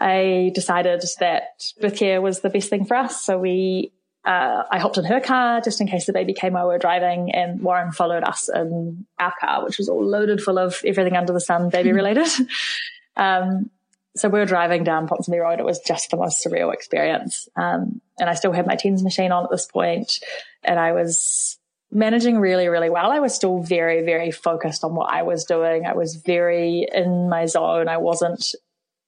I 0.00 0.50
decided 0.52 1.04
that 1.20 1.44
birth 1.80 1.96
care 1.96 2.20
was 2.20 2.40
the 2.40 2.50
best 2.50 2.70
thing 2.70 2.86
for 2.86 2.96
us. 2.96 3.24
So 3.24 3.38
we 3.38 3.92
uh, 4.24 4.64
I 4.70 4.78
hopped 4.78 4.98
in 4.98 5.04
her 5.04 5.20
car 5.20 5.60
just 5.60 5.80
in 5.80 5.86
case 5.86 6.06
the 6.06 6.12
baby 6.12 6.34
came 6.34 6.52
while 6.52 6.66
we 6.66 6.74
were 6.74 6.78
driving, 6.78 7.34
and 7.34 7.62
Warren 7.62 7.90
followed 7.90 8.22
us 8.22 8.48
in 8.48 9.06
our 9.18 9.32
car, 9.40 9.64
which 9.64 9.78
was 9.78 9.88
all 9.88 10.04
loaded 10.04 10.42
full 10.42 10.58
of 10.58 10.80
everything 10.84 11.16
under 11.16 11.32
the 11.32 11.40
sun, 11.40 11.70
baby 11.70 11.92
related. 11.92 12.28
um, 13.16 13.70
so 14.16 14.28
we 14.28 14.38
were 14.38 14.46
driving 14.46 14.84
down 14.84 15.08
Ponsonby 15.08 15.40
Road. 15.40 15.60
It 15.60 15.64
was 15.64 15.78
just 15.80 16.10
the 16.10 16.16
most 16.16 16.44
surreal 16.44 16.72
experience. 16.72 17.48
Um, 17.56 18.00
and 18.18 18.28
I 18.28 18.34
still 18.34 18.52
had 18.52 18.66
my 18.66 18.76
TENS 18.76 19.02
machine 19.02 19.32
on 19.32 19.44
at 19.44 19.50
this 19.50 19.66
point, 19.66 20.18
and 20.62 20.78
I 20.78 20.92
was 20.92 21.58
managing 21.90 22.38
really, 22.38 22.68
really 22.68 22.90
well. 22.90 23.10
I 23.10 23.20
was 23.20 23.34
still 23.34 23.62
very, 23.62 24.02
very 24.02 24.30
focused 24.30 24.84
on 24.84 24.94
what 24.94 25.12
I 25.12 25.22
was 25.22 25.44
doing. 25.44 25.86
I 25.86 25.94
was 25.94 26.16
very 26.16 26.86
in 26.92 27.28
my 27.28 27.46
zone. 27.46 27.88
I 27.88 27.96
wasn't 27.96 28.54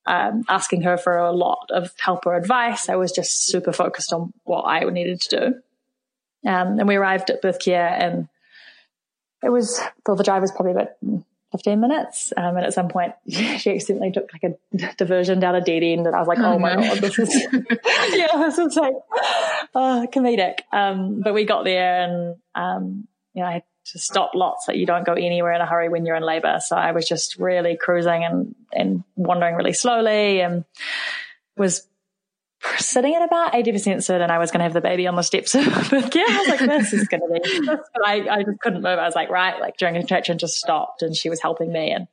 um, 0.06 0.44
asking 0.48 0.82
her 0.82 0.96
for 0.96 1.16
a 1.16 1.32
lot 1.32 1.70
of 1.70 1.92
help 1.98 2.26
or 2.26 2.36
advice. 2.36 2.88
I 2.88 2.96
was 2.96 3.12
just 3.12 3.46
super 3.46 3.72
focused 3.72 4.12
on 4.12 4.32
what 4.44 4.62
I 4.62 4.80
needed 4.84 5.20
to 5.22 5.36
do. 5.36 5.46
Um, 6.48 6.78
and 6.78 6.88
we 6.88 6.96
arrived 6.96 7.30
at 7.30 7.40
birth 7.40 7.60
care 7.60 7.86
and 7.88 8.28
it 9.44 9.50
was, 9.50 9.80
well, 10.06 10.16
the 10.16 10.24
drive 10.24 10.42
was 10.42 10.50
probably 10.50 10.72
about 10.72 10.90
15 11.52 11.80
minutes. 11.80 12.32
Um, 12.36 12.56
and 12.56 12.66
at 12.66 12.74
some 12.74 12.88
point 12.88 13.12
she 13.28 13.70
accidentally 13.70 14.10
took 14.10 14.28
like 14.32 14.42
a 14.42 14.94
diversion 14.96 15.38
down 15.38 15.54
a 15.54 15.60
dead 15.60 15.82
end 15.82 16.06
and 16.06 16.16
I 16.16 16.18
was 16.18 16.28
like, 16.28 16.38
oh, 16.38 16.54
oh 16.54 16.58
my 16.58 16.74
God, 16.74 16.98
this 16.98 17.18
is, 17.18 17.34
yeah, 18.12 18.36
this 18.38 18.58
is 18.58 18.76
like, 18.76 18.94
uh, 19.74 20.06
comedic. 20.12 20.60
Um, 20.72 21.20
but 21.20 21.34
we 21.34 21.44
got 21.44 21.64
there 21.64 22.02
and, 22.02 22.36
um, 22.54 23.06
you 23.34 23.42
know, 23.42 23.48
I 23.48 23.52
had 23.52 23.62
to 23.84 23.98
stop 23.98 24.32
lots 24.34 24.66
that 24.66 24.76
you 24.76 24.86
don't 24.86 25.04
go 25.04 25.14
anywhere 25.14 25.52
in 25.52 25.60
a 25.60 25.66
hurry 25.66 25.88
when 25.88 26.06
you're 26.06 26.16
in 26.16 26.22
labor. 26.22 26.58
So 26.64 26.76
I 26.76 26.92
was 26.92 27.06
just 27.06 27.38
really 27.38 27.76
cruising 27.76 28.24
and, 28.24 28.54
and 28.72 29.04
wandering 29.16 29.56
really 29.56 29.72
slowly 29.72 30.40
and 30.40 30.64
was 31.56 31.86
sitting 32.76 33.14
at 33.14 33.22
about 33.22 33.52
80% 33.52 34.02
certain 34.02 34.30
I 34.30 34.38
was 34.38 34.50
going 34.50 34.60
to 34.60 34.64
have 34.64 34.72
the 34.72 34.80
baby 34.80 35.06
on 35.06 35.16
the 35.16 35.22
steps 35.22 35.54
of 35.54 35.64
birth 35.90 36.10
care. 36.10 36.24
I 36.28 36.38
was 36.38 36.48
like, 36.48 36.60
this 36.60 36.92
is 36.92 37.08
going 37.08 37.22
to 37.22 37.40
be, 37.40 37.66
but 37.66 38.06
I, 38.06 38.28
I 38.28 38.42
just 38.44 38.60
couldn't 38.60 38.82
move. 38.82 38.98
I 38.98 39.04
was 39.04 39.14
like, 39.14 39.30
right, 39.30 39.60
like 39.60 39.76
during 39.76 39.94
contraction 39.94 40.38
just 40.38 40.58
stopped 40.58 41.02
and 41.02 41.16
she 41.16 41.28
was 41.28 41.40
helping 41.40 41.72
me. 41.72 41.90
And 41.90 42.06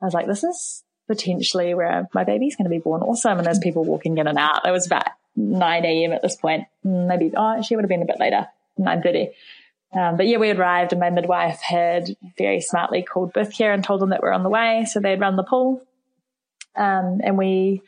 I 0.00 0.04
was 0.04 0.14
like, 0.14 0.26
this 0.26 0.44
is 0.44 0.84
potentially 1.08 1.74
where 1.74 2.08
my 2.14 2.24
baby's 2.24 2.56
going 2.56 2.64
to 2.64 2.70
be 2.70 2.78
born 2.78 3.02
awesome. 3.02 3.38
And 3.38 3.46
there's 3.46 3.58
people 3.58 3.84
walking 3.84 4.18
in 4.18 4.26
and 4.26 4.38
out. 4.38 4.66
It 4.66 4.70
was 4.70 4.86
about 4.86 5.08
9 5.36 5.84
a.m. 5.84 6.12
at 6.12 6.22
this 6.22 6.36
point. 6.36 6.64
Maybe, 6.84 7.32
oh, 7.36 7.60
she 7.62 7.74
would 7.74 7.84
have 7.84 7.88
been 7.88 8.02
a 8.02 8.06
bit 8.06 8.20
later, 8.20 8.46
9.30. 8.78 9.30
Um, 9.94 10.16
but 10.16 10.26
yeah, 10.26 10.38
we 10.38 10.50
arrived 10.50 10.92
and 10.92 11.00
my 11.00 11.10
midwife 11.10 11.60
had 11.60 12.16
very 12.38 12.60
smartly 12.60 13.02
called 13.02 13.32
birth 13.32 13.52
care 13.52 13.72
and 13.72 13.84
told 13.84 14.00
them 14.00 14.10
that 14.10 14.22
we're 14.22 14.32
on 14.32 14.42
the 14.42 14.48
way. 14.48 14.86
So 14.90 15.00
they'd 15.00 15.20
run 15.20 15.36
the 15.36 15.42
pool. 15.42 15.82
Um, 16.74 17.20
and 17.22 17.36
we 17.36 17.82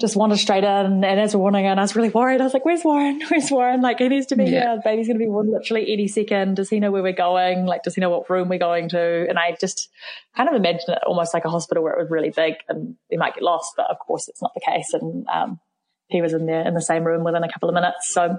just 0.00 0.16
wandered 0.16 0.38
straight 0.38 0.64
in. 0.64 1.04
And, 1.04 1.04
as 1.04 1.34
we're 1.34 1.42
wandering 1.42 1.66
in, 1.66 1.78
I 1.78 1.82
was 1.82 1.96
really 1.96 2.08
worried. 2.08 2.40
I 2.40 2.44
was 2.44 2.54
like, 2.54 2.64
where's 2.64 2.84
Warren? 2.84 3.20
Where's 3.28 3.50
Warren? 3.50 3.80
Like, 3.80 3.98
he 3.98 4.08
needs 4.08 4.26
to 4.26 4.36
be 4.36 4.44
yeah. 4.44 4.50
here. 4.50 4.76
The 4.76 4.82
baby's 4.84 5.06
going 5.06 5.18
to 5.18 5.24
be 5.24 5.30
born 5.30 5.50
literally 5.50 5.92
any 5.92 6.08
second. 6.08 6.56
Does 6.56 6.68
he 6.68 6.80
know 6.80 6.90
where 6.90 7.02
we're 7.02 7.12
going? 7.12 7.66
Like, 7.66 7.82
does 7.84 7.94
he 7.94 8.00
know 8.00 8.10
what 8.10 8.28
room 8.28 8.48
we're 8.48 8.58
going 8.58 8.88
to? 8.90 9.26
And 9.28 9.38
I 9.38 9.56
just 9.60 9.88
kind 10.36 10.48
of 10.48 10.54
imagined 10.54 10.88
it 10.88 10.98
almost 11.06 11.34
like 11.34 11.44
a 11.44 11.50
hospital 11.50 11.82
where 11.82 11.92
it 11.92 12.00
was 12.00 12.10
really 12.10 12.30
big 12.30 12.54
and 12.68 12.96
we 13.10 13.16
might 13.16 13.34
get 13.34 13.42
lost. 13.42 13.74
But 13.76 13.86
of 13.90 13.98
course, 13.98 14.28
it's 14.28 14.42
not 14.42 14.52
the 14.54 14.60
case. 14.60 14.92
And, 14.94 15.26
um, 15.28 15.60
he 16.08 16.22
was 16.22 16.32
in 16.32 16.46
there 16.46 16.66
in 16.66 16.74
the 16.74 16.82
same 16.82 17.04
room 17.04 17.22
within 17.22 17.44
a 17.44 17.52
couple 17.52 17.68
of 17.68 17.74
minutes. 17.74 18.12
So 18.12 18.38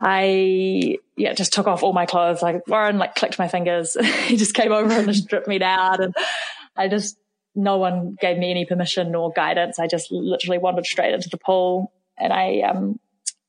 I 0.00 0.96
yeah 1.16 1.34
just 1.34 1.52
took 1.52 1.66
off 1.66 1.82
all 1.82 1.92
my 1.92 2.06
clothes. 2.06 2.42
Like 2.42 2.66
Warren 2.66 2.98
like 2.98 3.14
clicked 3.14 3.38
my 3.38 3.48
fingers. 3.48 3.96
he 4.24 4.36
just 4.36 4.54
came 4.54 4.72
over 4.72 4.92
and 4.92 5.06
just 5.08 5.24
stripped 5.24 5.48
me 5.48 5.58
down, 5.58 6.02
and 6.02 6.14
I 6.76 6.88
just 6.88 7.16
no 7.54 7.76
one 7.76 8.16
gave 8.20 8.38
me 8.38 8.50
any 8.50 8.64
permission 8.64 9.12
nor 9.12 9.30
guidance. 9.32 9.78
I 9.78 9.86
just 9.86 10.10
literally 10.10 10.58
wandered 10.58 10.86
straight 10.86 11.12
into 11.12 11.28
the 11.28 11.38
pool, 11.38 11.92
and 12.16 12.32
I 12.32 12.60
um, 12.60 12.98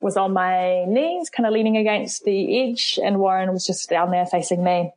was 0.02 0.18
on 0.18 0.34
my 0.34 0.84
knees, 0.86 1.30
kind 1.30 1.48
of 1.48 1.54
leaning 1.54 1.78
against 1.78 2.24
the 2.26 2.70
edge, 2.70 3.00
and 3.02 3.20
Warren 3.20 3.52
was 3.52 3.66
just 3.66 3.90
down 3.90 4.12
there 4.12 4.26
facing 4.26 4.64
me, 4.64 4.92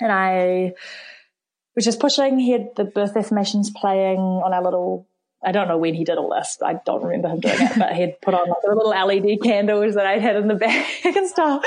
and 0.00 0.10
I 0.10 0.72
was 1.76 1.84
just 1.84 2.00
pushing. 2.00 2.38
He 2.38 2.52
had 2.52 2.70
the 2.76 2.84
birth 2.84 3.14
affirmations 3.14 3.70
playing 3.70 4.18
on 4.18 4.54
our 4.54 4.62
little 4.62 5.06
I 5.42 5.52
don't 5.52 5.68
know 5.68 5.78
when 5.78 5.94
he 5.94 6.04
did 6.04 6.18
all 6.18 6.30
this. 6.30 6.58
I 6.64 6.80
don't 6.84 7.02
remember 7.02 7.28
him 7.28 7.40
doing 7.40 7.60
it, 7.60 7.78
but 7.78 7.94
he'd 7.94 8.20
put 8.20 8.34
on 8.34 8.48
like 8.48 8.58
the 8.62 8.74
little 8.74 8.90
LED 8.90 9.40
candles 9.42 9.94
that 9.94 10.04
I'd 10.04 10.20
had 10.20 10.36
in 10.36 10.48
the 10.48 10.54
bag 10.56 10.84
and 11.04 11.28
stuff. 11.28 11.62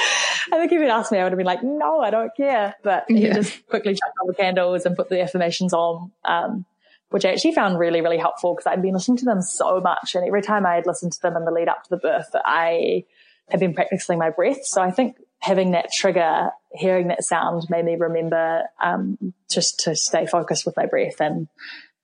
I 0.52 0.58
think 0.58 0.72
if 0.74 0.82
he'd 0.82 0.90
asked 0.90 1.12
me, 1.12 1.20
I 1.20 1.24
would 1.24 1.32
have 1.32 1.38
been 1.38 1.46
like, 1.46 1.64
no, 1.64 2.02
I 2.02 2.10
don't 2.10 2.36
care. 2.36 2.76
But 2.84 3.06
he 3.08 3.28
yeah. 3.28 3.34
just 3.34 3.66
quickly 3.68 3.94
chucked 3.94 4.18
on 4.22 4.28
the 4.28 4.34
candles 4.34 4.86
and 4.86 4.96
put 4.96 5.10
the 5.10 5.22
affirmations 5.22 5.74
on, 5.74 6.12
um, 6.26 6.66
which 7.12 7.24
I 7.24 7.30
actually 7.30 7.54
found 7.54 7.80
really, 7.80 8.02
really 8.02 8.18
helpful 8.18 8.56
because 8.56 8.68
I'd 8.68 8.82
been 8.82 8.94
listening 8.94 9.18
to 9.20 9.26
them 9.26 9.42
so 9.42 9.80
much. 9.80 10.16
And 10.16 10.28
every 10.28 10.42
time 10.42 10.66
I 10.66 10.76
had 10.76 10.86
listened 10.86 11.14
to 11.14 11.22
them 11.22 11.38
in 11.38 11.46
the 11.46 11.52
lead 11.52 11.70
up 11.70 11.84
to 11.84 11.90
the 11.90 11.98
birth, 11.98 12.30
I 12.36 13.06
had 13.48 13.62
been 13.62 13.74
practicing 13.74 14.20
my 14.20 14.32
breath. 14.32 14.66
So 14.66 14.82
I 14.82 14.92
think 14.92 15.16
having 15.40 15.72
that 15.72 15.94
trigger, 15.94 16.50
hearing 16.74 17.08
that 17.08 17.24
sound 17.24 17.68
made 17.70 17.86
me 17.86 17.96
remember, 17.96 18.64
um, 18.84 19.34
just 19.50 19.80
to 19.82 19.96
stay 19.96 20.26
focused 20.26 20.66
with 20.66 20.76
my 20.76 20.86
breath 20.86 21.22
and, 21.22 21.48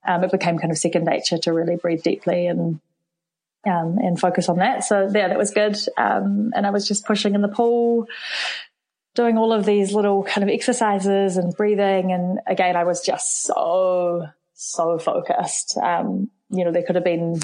um, 0.07 0.23
it 0.23 0.31
became 0.31 0.57
kind 0.57 0.71
of 0.71 0.77
second 0.77 1.05
nature 1.05 1.37
to 1.37 1.53
really 1.53 1.75
breathe 1.75 2.01
deeply 2.01 2.47
and 2.47 2.79
um, 3.65 3.97
and 3.99 4.19
focus 4.19 4.49
on 4.49 4.59
that. 4.59 4.83
So 4.85 5.09
yeah, 5.13 5.27
that 5.27 5.37
was 5.37 5.51
good. 5.51 5.77
Um, 5.97 6.51
and 6.55 6.65
I 6.65 6.69
was 6.69 6.87
just 6.87 7.05
pushing 7.05 7.35
in 7.35 7.41
the 7.41 7.49
pool, 7.49 8.07
doing 9.13 9.37
all 9.37 9.51
of 9.51 9.65
these 9.65 9.91
little 9.91 10.23
kind 10.23 10.43
of 10.43 10.49
exercises 10.49 11.37
and 11.37 11.55
breathing. 11.55 12.13
And 12.13 12.39
again, 12.47 12.75
I 12.75 12.85
was 12.85 13.01
just 13.01 13.43
so 13.43 14.27
so 14.53 14.97
focused. 14.97 15.77
Um, 15.77 16.29
you 16.49 16.63
know, 16.63 16.71
there 16.71 16.83
could 16.83 16.95
have 16.95 17.03
been 17.03 17.39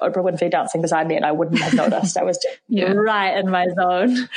Oprah 0.00 0.24
Winfrey 0.24 0.50
dancing 0.50 0.82
beside 0.82 1.08
me, 1.08 1.16
and 1.16 1.24
I 1.24 1.32
wouldn't 1.32 1.58
have 1.58 1.74
noticed. 1.74 2.16
I 2.16 2.22
was 2.22 2.38
just 2.38 2.58
yeah. 2.68 2.92
right 2.92 3.36
in 3.36 3.50
my 3.50 3.66
zone. 3.74 4.28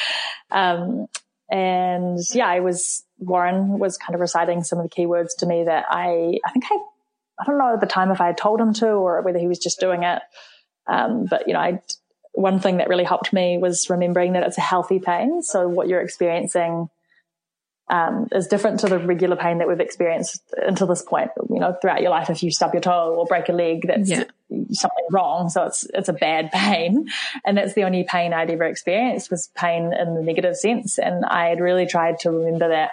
Um, 0.52 1.06
and 1.52 2.20
yeah, 2.34 2.48
I 2.48 2.62
was 2.62 3.04
Warren 3.18 3.80
was 3.80 3.98
kind 3.98 4.16
of 4.16 4.22
reciting 4.22 4.64
some 4.64 4.80
of 4.80 4.90
the 4.90 4.96
keywords 4.96 5.30
to 5.40 5.46
me 5.46 5.66
that 5.66 5.86
I 5.90 6.40
I 6.46 6.52
think 6.52 6.66
I 6.72 6.78
I 7.40 7.46
don't 7.46 7.58
know 7.58 7.74
at 7.74 7.80
the 7.80 7.88
time 7.88 8.12
if 8.12 8.22
I 8.22 8.28
had 8.28 8.38
told 8.38 8.60
him 8.60 8.74
to 8.76 8.88
or 8.88 9.22
whether 9.22 9.40
he 9.40 9.48
was 9.48 9.60
just 9.60 9.80
doing 9.80 10.04
it. 10.04 10.22
Um, 10.88 11.26
but 11.26 11.48
you 11.48 11.54
know, 11.54 11.60
I, 11.60 11.82
one 12.34 12.60
thing 12.60 12.78
that 12.78 12.90
really 12.90 13.04
helped 13.04 13.32
me 13.32 13.58
was 13.58 13.90
remembering 13.90 14.34
that 14.34 14.44
it's 14.44 14.58
a 14.58 14.62
healthy 14.62 15.00
pain. 15.00 15.42
So 15.42 15.68
what 15.68 15.88
you're 15.88 16.02
experiencing 16.02 16.90
um, 17.90 18.28
is 18.32 18.48
different 18.48 18.82
to 18.82 18.88
the 18.88 19.00
regular 19.00 19.36
pain 19.36 19.58
that 19.60 19.68
we've 19.68 19.80
experienced 19.80 20.44
until 20.56 20.88
this 20.88 21.02
point. 21.02 21.32
You 21.50 21.60
know, 21.60 21.76
throughout 21.82 22.02
your 22.02 22.12
life, 22.12 22.30
if 22.30 22.44
you 22.44 22.52
stub 22.52 22.74
your 22.74 22.82
toe 22.82 23.16
or 23.18 23.26
break 23.26 23.50
a 23.50 23.52
leg, 23.52 23.88
that's 23.88 24.10
yeah. 24.10 24.26
something 24.72 25.06
wrong. 25.12 25.50
So 25.50 25.64
it's 25.64 25.88
it's 25.94 26.10
a 26.10 26.14
bad 26.14 26.52
pain, 26.54 27.10
and 27.46 27.58
that's 27.58 27.74
the 27.74 27.84
only 27.84 28.04
pain 28.04 28.34
I'd 28.34 28.52
ever 28.52 28.66
experienced 28.66 29.32
was 29.32 29.50
pain 29.56 29.92
in 29.94 30.14
the 30.14 30.22
negative 30.22 30.56
sense. 30.56 31.00
And 31.00 31.26
I 31.26 31.48
had 31.48 31.60
really 31.60 31.88
tried 31.88 32.20
to 32.20 32.32
remember 32.32 32.70
that 32.70 32.92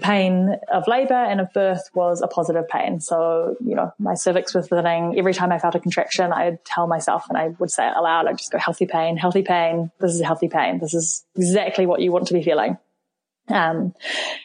the 0.00 0.06
pain 0.06 0.56
of 0.72 0.86
labor 0.86 1.14
and 1.14 1.40
of 1.40 1.52
birth 1.52 1.90
was 1.94 2.22
a 2.22 2.26
positive 2.26 2.68
pain. 2.68 3.00
So, 3.00 3.56
you 3.64 3.74
know, 3.74 3.92
my 3.98 4.14
cervix 4.14 4.54
was 4.54 4.68
thinning. 4.68 5.18
Every 5.18 5.34
time 5.34 5.52
I 5.52 5.58
felt 5.58 5.74
a 5.74 5.80
contraction, 5.80 6.32
I'd 6.32 6.64
tell 6.64 6.86
myself 6.86 7.26
and 7.28 7.36
I 7.36 7.48
would 7.58 7.70
say 7.70 7.86
it 7.86 7.96
aloud, 7.96 8.26
I'd 8.26 8.38
just 8.38 8.50
go, 8.50 8.58
healthy 8.58 8.86
pain, 8.86 9.16
healthy 9.16 9.42
pain. 9.42 9.90
This 10.00 10.14
is 10.14 10.22
healthy 10.22 10.48
pain. 10.48 10.78
This 10.78 10.94
is 10.94 11.24
exactly 11.36 11.86
what 11.86 12.00
you 12.00 12.12
want 12.12 12.28
to 12.28 12.34
be 12.34 12.42
feeling. 12.42 12.78
Um, 13.48 13.94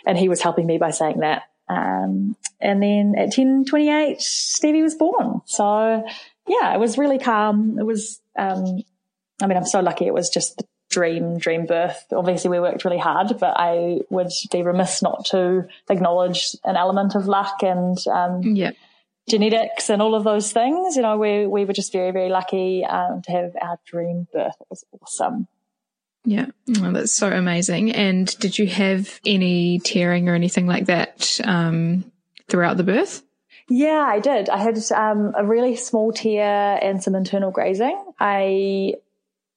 and 0.05 0.17
he 0.17 0.29
was 0.29 0.41
helping 0.41 0.65
me 0.65 0.77
by 0.77 0.91
saying 0.91 1.19
that. 1.19 1.43
Um, 1.67 2.35
and 2.59 2.81
then 2.81 3.15
at 3.17 3.37
1028, 3.37 4.21
Stevie 4.21 4.83
was 4.83 4.95
born. 4.95 5.41
So 5.45 6.05
yeah, 6.47 6.73
it 6.73 6.79
was 6.79 6.97
really 6.97 7.19
calm. 7.19 7.79
It 7.79 7.85
was, 7.85 8.19
um, 8.37 8.83
I 9.41 9.47
mean, 9.47 9.57
I'm 9.57 9.65
so 9.65 9.79
lucky. 9.79 10.05
It 10.05 10.13
was 10.13 10.29
just 10.29 10.63
dream, 10.95 11.37
dream 11.37 11.65
birth. 11.65 12.05
Obviously 12.11 12.49
we 12.49 12.59
worked 12.59 12.85
really 12.85 13.03
hard, 13.09 13.37
but 13.39 13.53
I 13.57 13.99
would 14.09 14.31
be 14.51 14.63
remiss 14.63 15.01
not 15.01 15.25
to 15.31 15.67
acknowledge 15.89 16.55
an 16.63 16.77
element 16.77 17.15
of 17.15 17.27
luck 17.27 17.61
and, 17.61 17.97
um, 18.07 18.41
yeah. 18.41 18.71
genetics 19.27 19.89
and 19.89 20.01
all 20.01 20.15
of 20.15 20.23
those 20.23 20.53
things. 20.53 20.95
You 20.95 21.01
know, 21.01 21.17
we, 21.17 21.45
we 21.45 21.65
were 21.65 21.73
just 21.73 21.91
very, 21.91 22.11
very 22.11 22.29
lucky, 22.29 22.85
um, 22.85 23.21
to 23.23 23.31
have 23.31 23.51
our 23.61 23.77
dream 23.85 24.27
birth. 24.31 24.55
It 24.61 24.67
was 24.69 24.85
awesome. 25.01 25.47
Yeah, 26.27 26.47
oh, 26.79 26.91
that's 26.91 27.13
so 27.13 27.29
amazing. 27.29 27.91
And 27.91 28.27
did 28.39 28.57
you 28.57 28.67
have 28.67 29.19
any 29.25 29.79
tearing 29.79 30.27
or 30.27 30.33
anything 30.33 30.65
like 30.65 30.85
that 30.85 31.39
um, 31.43 32.11
throughout 32.47 32.77
the 32.77 32.83
birth? 32.83 33.21
Yeah, 33.69 34.05
I 34.07 34.19
did. 34.19 34.49
I 34.49 34.57
had 34.57 34.77
um, 34.91 35.33
a 35.35 35.45
really 35.45 35.75
small 35.75 36.11
tear 36.11 36.79
and 36.81 37.01
some 37.01 37.15
internal 37.15 37.51
grazing. 37.51 37.97
I 38.19 38.95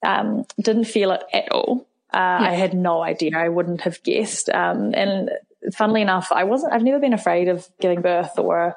um, 0.02 0.44
didn't 0.60 0.84
feel 0.84 1.10
it 1.12 1.22
at 1.32 1.50
all. 1.50 1.86
Uh, 2.12 2.38
yeah. 2.40 2.48
I 2.50 2.52
had 2.52 2.74
no 2.74 3.02
idea. 3.02 3.36
I 3.36 3.48
wouldn't 3.48 3.82
have 3.82 4.02
guessed. 4.02 4.48
Um, 4.48 4.94
and 4.94 5.30
funnily 5.74 6.02
enough, 6.02 6.32
I 6.32 6.44
wasn't. 6.44 6.72
I've 6.72 6.82
never 6.82 6.98
been 6.98 7.12
afraid 7.12 7.48
of 7.48 7.68
giving 7.80 8.00
birth 8.00 8.38
or 8.38 8.76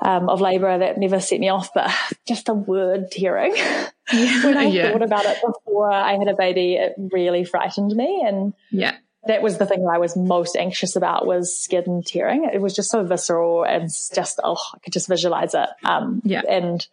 um, 0.00 0.28
of 0.28 0.40
labour 0.40 0.78
that 0.78 0.98
never 0.98 1.20
set 1.20 1.40
me 1.40 1.48
off, 1.48 1.70
but 1.74 1.90
just 2.26 2.46
the 2.46 2.54
word 2.54 3.10
tearing. 3.10 3.52
when 4.12 4.56
I 4.56 4.66
yeah. 4.66 4.92
thought 4.92 5.02
about 5.02 5.24
it 5.24 5.38
before 5.44 5.90
I 5.90 6.12
had 6.12 6.28
a 6.28 6.36
baby, 6.36 6.74
it 6.74 6.94
really 7.12 7.44
frightened 7.44 7.94
me. 7.94 8.24
And 8.26 8.54
yeah, 8.70 8.96
that 9.26 9.42
was 9.42 9.58
the 9.58 9.66
thing 9.66 9.82
that 9.82 9.90
I 9.90 9.98
was 9.98 10.16
most 10.16 10.56
anxious 10.56 10.96
about 10.96 11.26
was 11.26 11.58
skin 11.58 12.02
tearing. 12.06 12.48
It 12.52 12.60
was 12.60 12.74
just 12.74 12.90
so 12.90 13.04
visceral 13.04 13.64
and 13.64 13.90
just, 14.14 14.40
oh, 14.42 14.56
I 14.74 14.78
could 14.78 14.92
just 14.92 15.08
visualize 15.08 15.54
it. 15.54 15.68
Um, 15.84 16.22
yeah. 16.24 16.42
And 16.48 16.86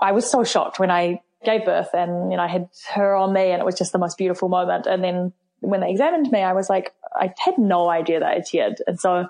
I 0.00 0.12
was 0.12 0.30
so 0.30 0.44
shocked 0.44 0.78
when 0.78 0.90
I 0.90 1.22
gave 1.46 1.64
birth 1.64 1.94
and, 1.94 2.30
you 2.30 2.36
know, 2.36 2.42
I 2.42 2.48
had 2.48 2.68
her 2.94 3.14
on 3.14 3.32
me 3.32 3.50
and 3.50 3.60
it 3.60 3.64
was 3.64 3.76
just 3.76 3.92
the 3.92 3.98
most 3.98 4.18
beautiful 4.18 4.48
moment. 4.48 4.86
And 4.86 5.02
then 5.02 5.32
when 5.60 5.80
they 5.80 5.90
examined 5.90 6.30
me, 6.30 6.40
I 6.40 6.52
was 6.52 6.68
like, 6.68 6.92
I 7.14 7.32
had 7.38 7.56
no 7.56 7.88
idea 7.88 8.20
that 8.20 8.28
I 8.28 8.40
teared. 8.40 8.76
And 8.86 9.00
so 9.00 9.28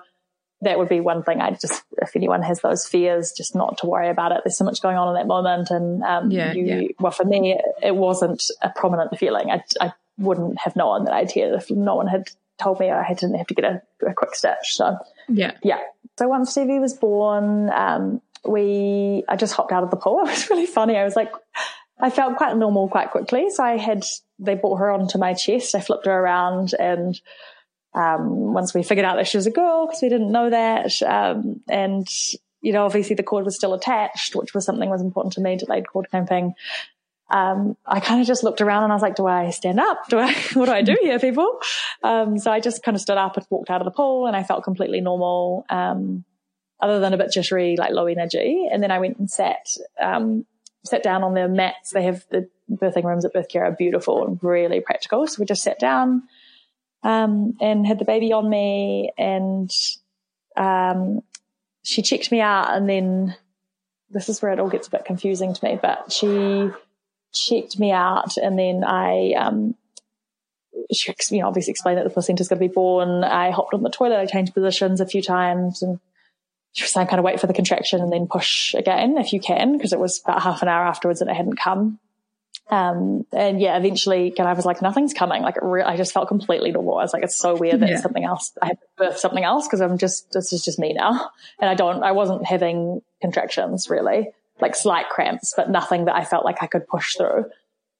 that 0.61 0.77
would 0.77 0.89
be 0.89 0.99
one 0.99 1.23
thing 1.23 1.39
I 1.39 1.51
just, 1.51 1.83
if 2.01 2.15
anyone 2.15 2.41
has 2.41 2.61
those 2.61 2.85
fears, 2.85 3.31
just 3.31 3.55
not 3.55 3.77
to 3.79 3.85
worry 3.85 4.09
about 4.09 4.31
it. 4.33 4.41
There's 4.43 4.57
so 4.57 4.65
much 4.65 4.81
going 4.81 4.97
on 4.97 5.09
in 5.09 5.13
that 5.13 5.27
moment. 5.27 5.69
And, 5.69 6.03
um, 6.03 6.31
yeah, 6.31 6.51
you, 6.53 6.65
yeah. 6.65 6.87
well, 6.99 7.11
for 7.11 7.23
me, 7.23 7.57
it 7.81 7.95
wasn't 7.95 8.43
a 8.61 8.69
prominent 8.69 9.17
feeling. 9.17 9.51
I, 9.51 9.63
I 9.79 9.93
wouldn't 10.17 10.59
have 10.59 10.75
known 10.75 11.05
that 11.05 11.13
I'd 11.13 11.29
teared 11.29 11.55
if 11.55 11.69
no 11.71 11.95
one 11.95 12.07
had 12.07 12.29
told 12.59 12.79
me 12.79 12.89
I 12.89 13.13
didn't 13.13 13.35
have 13.35 13.47
to 13.47 13.53
get 13.53 13.65
a, 13.65 13.81
a 14.05 14.13
quick 14.13 14.35
stitch. 14.35 14.55
So 14.75 14.97
yeah, 15.29 15.51
yeah. 15.63 15.79
So 16.17 16.27
once 16.27 16.51
Stevie 16.51 16.79
was 16.79 16.95
born, 16.95 17.69
um, 17.69 18.21
we, 18.43 19.23
I 19.29 19.35
just 19.35 19.53
hopped 19.53 19.71
out 19.71 19.83
of 19.83 19.91
the 19.91 19.97
pool. 19.97 20.21
It 20.25 20.29
was 20.29 20.49
really 20.49 20.65
funny. 20.65 20.97
I 20.97 21.03
was 21.03 21.15
like, 21.15 21.31
I 21.99 22.09
felt 22.09 22.37
quite 22.37 22.55
normal 22.55 22.89
quite 22.89 23.11
quickly. 23.11 23.49
So 23.49 23.63
I 23.63 23.77
had, 23.77 24.05
they 24.39 24.55
brought 24.55 24.77
her 24.77 24.91
onto 24.91 25.17
my 25.17 25.33
chest. 25.33 25.75
I 25.75 25.79
flipped 25.79 26.05
her 26.05 26.11
around 26.11 26.73
and, 26.77 27.19
um, 27.93 28.53
once 28.53 28.73
we 28.73 28.83
figured 28.83 29.05
out 29.05 29.15
that 29.15 29.27
she 29.27 29.37
was 29.37 29.47
a 29.47 29.51
girl, 29.51 29.87
because 29.87 30.01
we 30.01 30.09
didn't 30.09 30.31
know 30.31 30.49
that, 30.49 31.01
um, 31.01 31.61
and 31.67 32.07
you 32.61 32.73
know, 32.73 32.85
obviously 32.85 33.15
the 33.15 33.23
cord 33.23 33.45
was 33.45 33.55
still 33.55 33.73
attached, 33.73 34.35
which 34.35 34.53
was 34.53 34.65
something 34.65 34.89
was 34.89 35.01
important 35.01 35.33
to 35.33 35.41
me, 35.41 35.55
delayed 35.55 35.87
cord 35.87 36.07
clamping. 36.09 36.53
Um, 37.29 37.75
I 37.85 37.99
kind 37.99 38.21
of 38.21 38.27
just 38.27 38.43
looked 38.43 38.61
around 38.61 38.83
and 38.83 38.91
I 38.91 38.95
was 38.95 39.01
like, 39.01 39.15
do 39.15 39.27
I 39.27 39.49
stand 39.49 39.79
up? 39.79 40.07
Do 40.09 40.17
I, 40.17 40.33
what 40.53 40.65
do 40.65 40.71
I 40.71 40.81
do 40.81 40.97
here, 41.01 41.19
people? 41.19 41.59
Um, 42.03 42.37
so 42.37 42.51
I 42.51 42.59
just 42.59 42.83
kind 42.83 42.95
of 42.95 43.01
stood 43.01 43.17
up 43.17 43.37
and 43.37 43.45
walked 43.49 43.69
out 43.69 43.81
of 43.81 43.85
the 43.85 43.91
pool 43.91 44.27
and 44.27 44.35
I 44.35 44.43
felt 44.43 44.63
completely 44.63 45.01
normal, 45.01 45.65
um, 45.69 46.23
other 46.79 46.99
than 46.99 47.13
a 47.13 47.17
bit 47.17 47.31
jittery, 47.31 47.75
like 47.77 47.91
low 47.91 48.05
energy. 48.05 48.67
And 48.71 48.81
then 48.81 48.91
I 48.91 48.99
went 48.99 49.17
and 49.17 49.29
sat, 49.29 49.67
um, 49.99 50.45
sat 50.85 51.03
down 51.03 51.23
on 51.23 51.33
their 51.33 51.47
mats. 51.47 51.91
They 51.91 52.03
have 52.03 52.25
the 52.29 52.49
birthing 52.71 53.03
rooms 53.03 53.25
at 53.25 53.33
Birth 53.33 53.49
Care 53.49 53.65
are 53.65 53.71
beautiful 53.71 54.25
and 54.25 54.39
really 54.41 54.79
practical. 54.79 55.27
So 55.27 55.39
we 55.39 55.45
just 55.45 55.63
sat 55.63 55.79
down, 55.79 56.23
um, 57.03 57.55
and 57.61 57.85
had 57.85 57.99
the 57.99 58.05
baby 58.05 58.33
on 58.33 58.49
me 58.49 59.11
and, 59.17 59.71
um, 60.55 61.21
she 61.83 62.01
checked 62.01 62.31
me 62.31 62.41
out 62.41 62.75
and 62.75 62.89
then 62.89 63.35
this 64.09 64.29
is 64.29 64.41
where 64.41 64.51
it 64.51 64.59
all 64.59 64.69
gets 64.69 64.87
a 64.87 64.91
bit 64.91 65.05
confusing 65.05 65.53
to 65.53 65.65
me, 65.65 65.79
but 65.81 66.11
she 66.11 66.69
checked 67.33 67.79
me 67.79 67.91
out 67.91 68.35
and 68.37 68.57
then 68.57 68.83
I, 68.83 69.33
um, 69.37 69.75
she, 70.91 71.13
you 71.31 71.41
know, 71.41 71.47
obviously 71.47 71.71
explained 71.71 71.97
that 71.97 72.03
the 72.03 72.09
placenta's 72.09 72.47
going 72.47 72.59
to 72.59 72.67
be 72.67 72.73
born. 72.73 73.23
I 73.23 73.51
hopped 73.51 73.73
on 73.73 73.83
the 73.83 73.89
toilet. 73.89 74.19
I 74.19 74.25
changed 74.25 74.53
positions 74.53 75.01
a 75.01 75.05
few 75.05 75.21
times 75.21 75.81
and 75.81 75.99
was 76.83 76.91
saying 76.91 77.07
kind 77.07 77.19
of 77.19 77.25
wait 77.25 77.39
for 77.39 77.47
the 77.47 77.53
contraction 77.53 78.01
and 78.01 78.11
then 78.11 78.27
push 78.27 78.73
again 78.73 79.17
if 79.17 79.33
you 79.33 79.39
can, 79.39 79.73
because 79.73 79.93
it 79.93 79.99
was 79.99 80.21
about 80.23 80.41
half 80.41 80.61
an 80.61 80.67
hour 80.67 80.85
afterwards 80.85 81.21
and 81.21 81.29
it 81.29 81.35
hadn't 81.35 81.57
come. 81.57 81.99
Um, 82.69 83.25
and 83.31 83.61
yeah, 83.61 83.77
eventually, 83.77 84.31
kind 84.31 84.41
of, 84.41 84.47
I 84.47 84.53
was 84.53 84.65
like, 84.65 84.81
nothing's 84.81 85.13
coming. 85.13 85.41
Like, 85.41 85.55
re- 85.61 85.83
I 85.83 85.95
just 85.95 86.11
felt 86.11 86.27
completely 86.27 86.71
normal. 86.71 86.97
I 86.97 87.03
was 87.03 87.13
like, 87.13 87.23
it's 87.23 87.37
so 87.37 87.55
weird 87.55 87.79
that 87.79 87.89
yeah. 87.89 87.97
something 88.01 88.25
else, 88.25 88.51
I 88.61 88.67
have 88.67 88.79
to 88.79 88.85
birth 88.97 89.17
something 89.17 89.43
else 89.43 89.67
because 89.67 89.79
I'm 89.79 89.97
just, 89.97 90.31
this 90.33 90.51
is 90.51 90.65
just 90.65 90.77
me 90.77 90.91
now. 90.93 91.29
And 91.59 91.69
I 91.69 91.75
don't, 91.75 92.03
I 92.03 92.11
wasn't 92.11 92.45
having 92.45 93.01
contractions 93.21 93.89
really, 93.89 94.31
like 94.59 94.75
slight 94.75 95.07
cramps, 95.07 95.53
but 95.55 95.69
nothing 95.69 96.05
that 96.05 96.15
I 96.15 96.25
felt 96.25 96.43
like 96.43 96.61
I 96.61 96.67
could 96.67 96.87
push 96.87 97.15
through. 97.15 97.45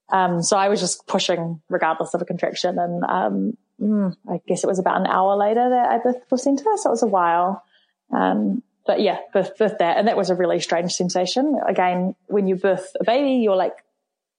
Um, 0.09 0.41
so 0.41 0.57
I 0.57 0.67
was 0.67 0.81
just 0.81 1.07
pushing 1.07 1.61
regardless 1.69 2.13
of 2.13 2.21
a 2.21 2.25
contraction. 2.25 2.77
And, 2.77 3.03
um, 3.05 3.57
mm, 3.81 4.15
I 4.29 4.41
guess 4.47 4.65
it 4.65 4.67
was 4.67 4.79
about 4.79 4.99
an 4.99 5.07
hour 5.07 5.37
later 5.37 5.69
that 5.69 5.89
I 5.89 5.97
birthed 5.99 6.19
the 6.19 6.25
placenta. 6.27 6.65
So 6.75 6.89
it 6.89 6.91
was 6.91 7.03
a 7.03 7.07
while. 7.07 7.63
Um, 8.11 8.63
but 8.87 9.01
yeah, 9.01 9.19
birth, 9.33 9.57
birth 9.57 9.77
that. 9.79 9.97
And 9.97 10.07
that 10.07 10.17
was 10.17 10.29
a 10.29 10.35
really 10.35 10.59
strange 10.59 10.93
sensation. 10.93 11.59
Again, 11.67 12.15
when 12.27 12.47
you 12.47 12.55
birth 12.55 12.95
a 12.99 13.03
baby, 13.03 13.43
you're 13.43 13.55
like 13.55 13.75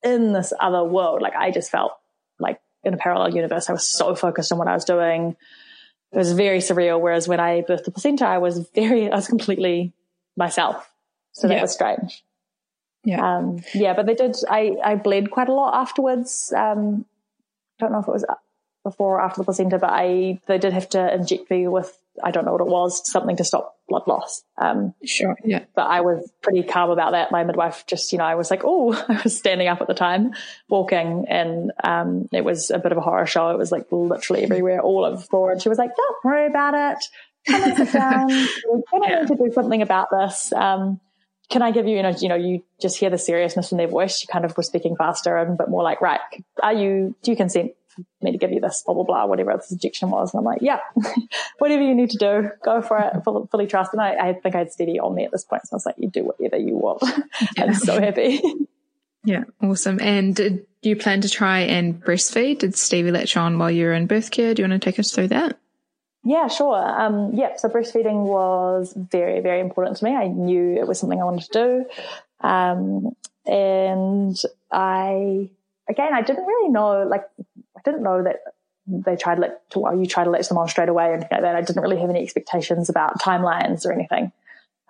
in 0.02 0.32
this 0.32 0.52
other 0.58 0.82
world. 0.82 1.22
Like 1.22 1.36
I 1.36 1.50
just 1.50 1.70
felt 1.70 1.92
like 2.40 2.60
in 2.82 2.94
a 2.94 2.96
parallel 2.96 3.34
universe. 3.34 3.68
I 3.68 3.72
was 3.72 3.86
so 3.86 4.14
focused 4.14 4.50
on 4.50 4.58
what 4.58 4.68
I 4.68 4.74
was 4.74 4.84
doing. 4.84 5.36
It 6.10 6.16
was 6.16 6.32
very 6.32 6.58
surreal. 6.58 7.00
Whereas 7.00 7.28
when 7.28 7.38
I 7.38 7.62
birthed 7.62 7.84
the 7.84 7.90
placenta, 7.90 8.26
I 8.26 8.38
was 8.38 8.66
very, 8.74 9.10
I 9.10 9.14
was 9.14 9.28
completely 9.28 9.92
myself. 10.36 10.90
So 11.32 11.46
that 11.48 11.54
yeah. 11.54 11.62
was 11.62 11.72
strange. 11.72 12.24
Yeah. 13.04 13.36
Um, 13.36 13.62
yeah, 13.74 13.94
but 13.94 14.06
they 14.06 14.14
did, 14.14 14.36
I, 14.50 14.76
I 14.84 14.94
bled 14.96 15.30
quite 15.30 15.48
a 15.48 15.54
lot 15.54 15.74
afterwards. 15.74 16.52
Um, 16.56 17.04
don't 17.78 17.92
know 17.92 18.00
if 18.00 18.08
it 18.08 18.12
was 18.12 18.24
before 18.82 19.18
or 19.18 19.20
after 19.20 19.40
the 19.40 19.44
placenta, 19.44 19.78
but 19.78 19.90
I, 19.90 20.40
they 20.46 20.58
did 20.58 20.72
have 20.72 20.88
to 20.90 21.14
inject 21.14 21.50
me 21.50 21.68
with 21.68 21.96
I 22.22 22.30
don't 22.30 22.44
know 22.44 22.52
what 22.52 22.60
it 22.60 22.66
was, 22.66 23.10
something 23.10 23.36
to 23.36 23.44
stop 23.44 23.76
blood 23.88 24.02
loss. 24.06 24.42
Um, 24.60 24.94
sure. 25.04 25.36
Yeah. 25.44 25.64
But 25.74 25.86
I 25.86 26.02
was 26.02 26.30
pretty 26.42 26.62
calm 26.62 26.90
about 26.90 27.12
that. 27.12 27.32
My 27.32 27.44
midwife 27.44 27.84
just, 27.86 28.12
you 28.12 28.18
know, 28.18 28.24
I 28.24 28.34
was 28.34 28.50
like, 28.50 28.62
oh, 28.64 28.92
I 29.08 29.20
was 29.22 29.36
standing 29.36 29.68
up 29.68 29.80
at 29.80 29.86
the 29.86 29.94
time, 29.94 30.32
walking, 30.68 31.26
and 31.28 31.72
um, 31.82 32.28
it 32.32 32.44
was 32.44 32.70
a 32.70 32.78
bit 32.78 32.92
of 32.92 32.98
a 32.98 33.02
horror 33.02 33.26
show. 33.26 33.50
It 33.50 33.58
was 33.58 33.72
like 33.72 33.86
literally 33.90 34.44
everywhere, 34.44 34.80
all 34.80 35.04
over 35.04 35.16
the 35.16 35.22
floor. 35.22 35.52
And 35.52 35.60
she 35.60 35.68
was 35.68 35.78
like, 35.78 35.90
don't 35.96 36.16
worry 36.24 36.46
about 36.46 36.74
it. 36.74 37.04
Come 37.46 37.62
and 37.62 37.76
sit 37.76 37.92
down. 37.92 38.28
We're 38.28 38.82
going 38.90 39.10
to 39.10 39.20
need 39.20 39.28
to 39.28 39.36
do 39.36 39.52
something 39.52 39.82
about 39.82 40.08
this. 40.10 40.52
Um, 40.52 41.00
can 41.50 41.62
I 41.62 41.70
give 41.70 41.86
you, 41.86 41.96
you 41.96 42.02
know, 42.02 42.14
you 42.20 42.28
know, 42.28 42.34
you 42.34 42.62
just 42.80 42.98
hear 42.98 43.08
the 43.08 43.16
seriousness 43.16 43.72
in 43.72 43.78
their 43.78 43.88
voice. 43.88 44.18
She 44.18 44.26
kind 44.26 44.44
of 44.44 44.54
was 44.56 44.66
speaking 44.66 44.96
faster 44.96 45.36
and 45.36 45.54
a 45.54 45.56
bit 45.56 45.70
more 45.70 45.82
like, 45.82 46.02
right, 46.02 46.20
are 46.62 46.74
you, 46.74 47.14
do 47.22 47.30
you 47.30 47.36
consent 47.36 47.72
me 48.20 48.32
to 48.32 48.38
give 48.38 48.52
you 48.52 48.60
this, 48.60 48.82
blah, 48.84 48.94
blah, 48.94 49.04
blah, 49.04 49.26
whatever 49.26 49.54
this 49.56 49.70
injection 49.70 50.10
was. 50.10 50.32
And 50.32 50.40
I'm 50.40 50.44
like, 50.44 50.62
yeah, 50.62 50.80
whatever 51.58 51.82
you 51.82 51.94
need 51.94 52.10
to 52.10 52.18
do, 52.18 52.50
go 52.64 52.82
for 52.82 52.98
it, 52.98 53.24
fully, 53.24 53.46
fully 53.50 53.66
trust. 53.66 53.92
And 53.92 54.02
I, 54.02 54.28
I 54.28 54.32
think 54.34 54.54
I 54.54 54.58
had 54.58 54.72
Stevie 54.72 55.00
on 55.00 55.14
me 55.14 55.24
at 55.24 55.32
this 55.32 55.44
point. 55.44 55.62
So 55.66 55.74
I 55.74 55.76
was 55.76 55.86
like, 55.86 55.96
you 55.98 56.08
do 56.08 56.24
whatever 56.24 56.56
you 56.56 56.76
want. 56.76 57.02
Yeah. 57.02 57.18
I'm 57.64 57.74
so 57.74 58.00
happy. 58.00 58.40
Yeah, 59.24 59.44
awesome. 59.62 60.00
And 60.00 60.34
did 60.34 60.66
you 60.82 60.96
plan 60.96 61.20
to 61.22 61.28
try 61.28 61.60
and 61.60 62.02
breastfeed? 62.02 62.60
Did 62.60 62.76
Stevie 62.76 63.10
latch 63.10 63.36
on 63.36 63.58
while 63.58 63.70
you 63.70 63.86
were 63.86 63.92
in 63.92 64.06
birth 64.06 64.30
care? 64.30 64.54
Do 64.54 64.62
you 64.62 64.68
want 64.68 64.80
to 64.80 64.90
take 64.90 64.98
us 64.98 65.10
through 65.10 65.28
that? 65.28 65.58
Yeah, 66.24 66.48
sure. 66.48 66.76
Um, 66.76 67.32
yeah, 67.34 67.56
so 67.56 67.68
breastfeeding 67.68 68.24
was 68.24 68.92
very, 68.96 69.40
very 69.40 69.60
important 69.60 69.96
to 69.98 70.04
me. 70.04 70.14
I 70.14 70.26
knew 70.26 70.76
it 70.76 70.86
was 70.86 70.98
something 70.98 71.20
I 71.20 71.24
wanted 71.24 71.50
to 71.50 71.84
do. 72.42 72.46
Um, 72.46 73.16
and 73.46 74.36
I, 74.70 75.48
again, 75.88 76.12
I 76.12 76.22
didn't 76.22 76.44
really 76.44 76.70
know, 76.70 77.04
like, 77.04 77.24
I 77.78 77.90
didn't 77.90 78.02
know 78.02 78.22
that 78.22 78.40
they 78.86 79.16
tried 79.16 79.36
to 79.36 79.40
let 79.42 79.70
to, 79.70 79.80
well, 79.80 79.96
you 79.96 80.06
try 80.06 80.24
to 80.24 80.30
latch 80.30 80.48
them 80.48 80.58
on 80.58 80.68
straight 80.68 80.88
away 80.88 81.12
and 81.12 81.22
like 81.22 81.30
that. 81.30 81.54
I 81.56 81.60
didn't 81.60 81.82
really 81.82 82.00
have 82.00 82.10
any 82.10 82.22
expectations 82.22 82.88
about 82.88 83.20
timelines 83.20 83.86
or 83.86 83.92
anything. 83.92 84.32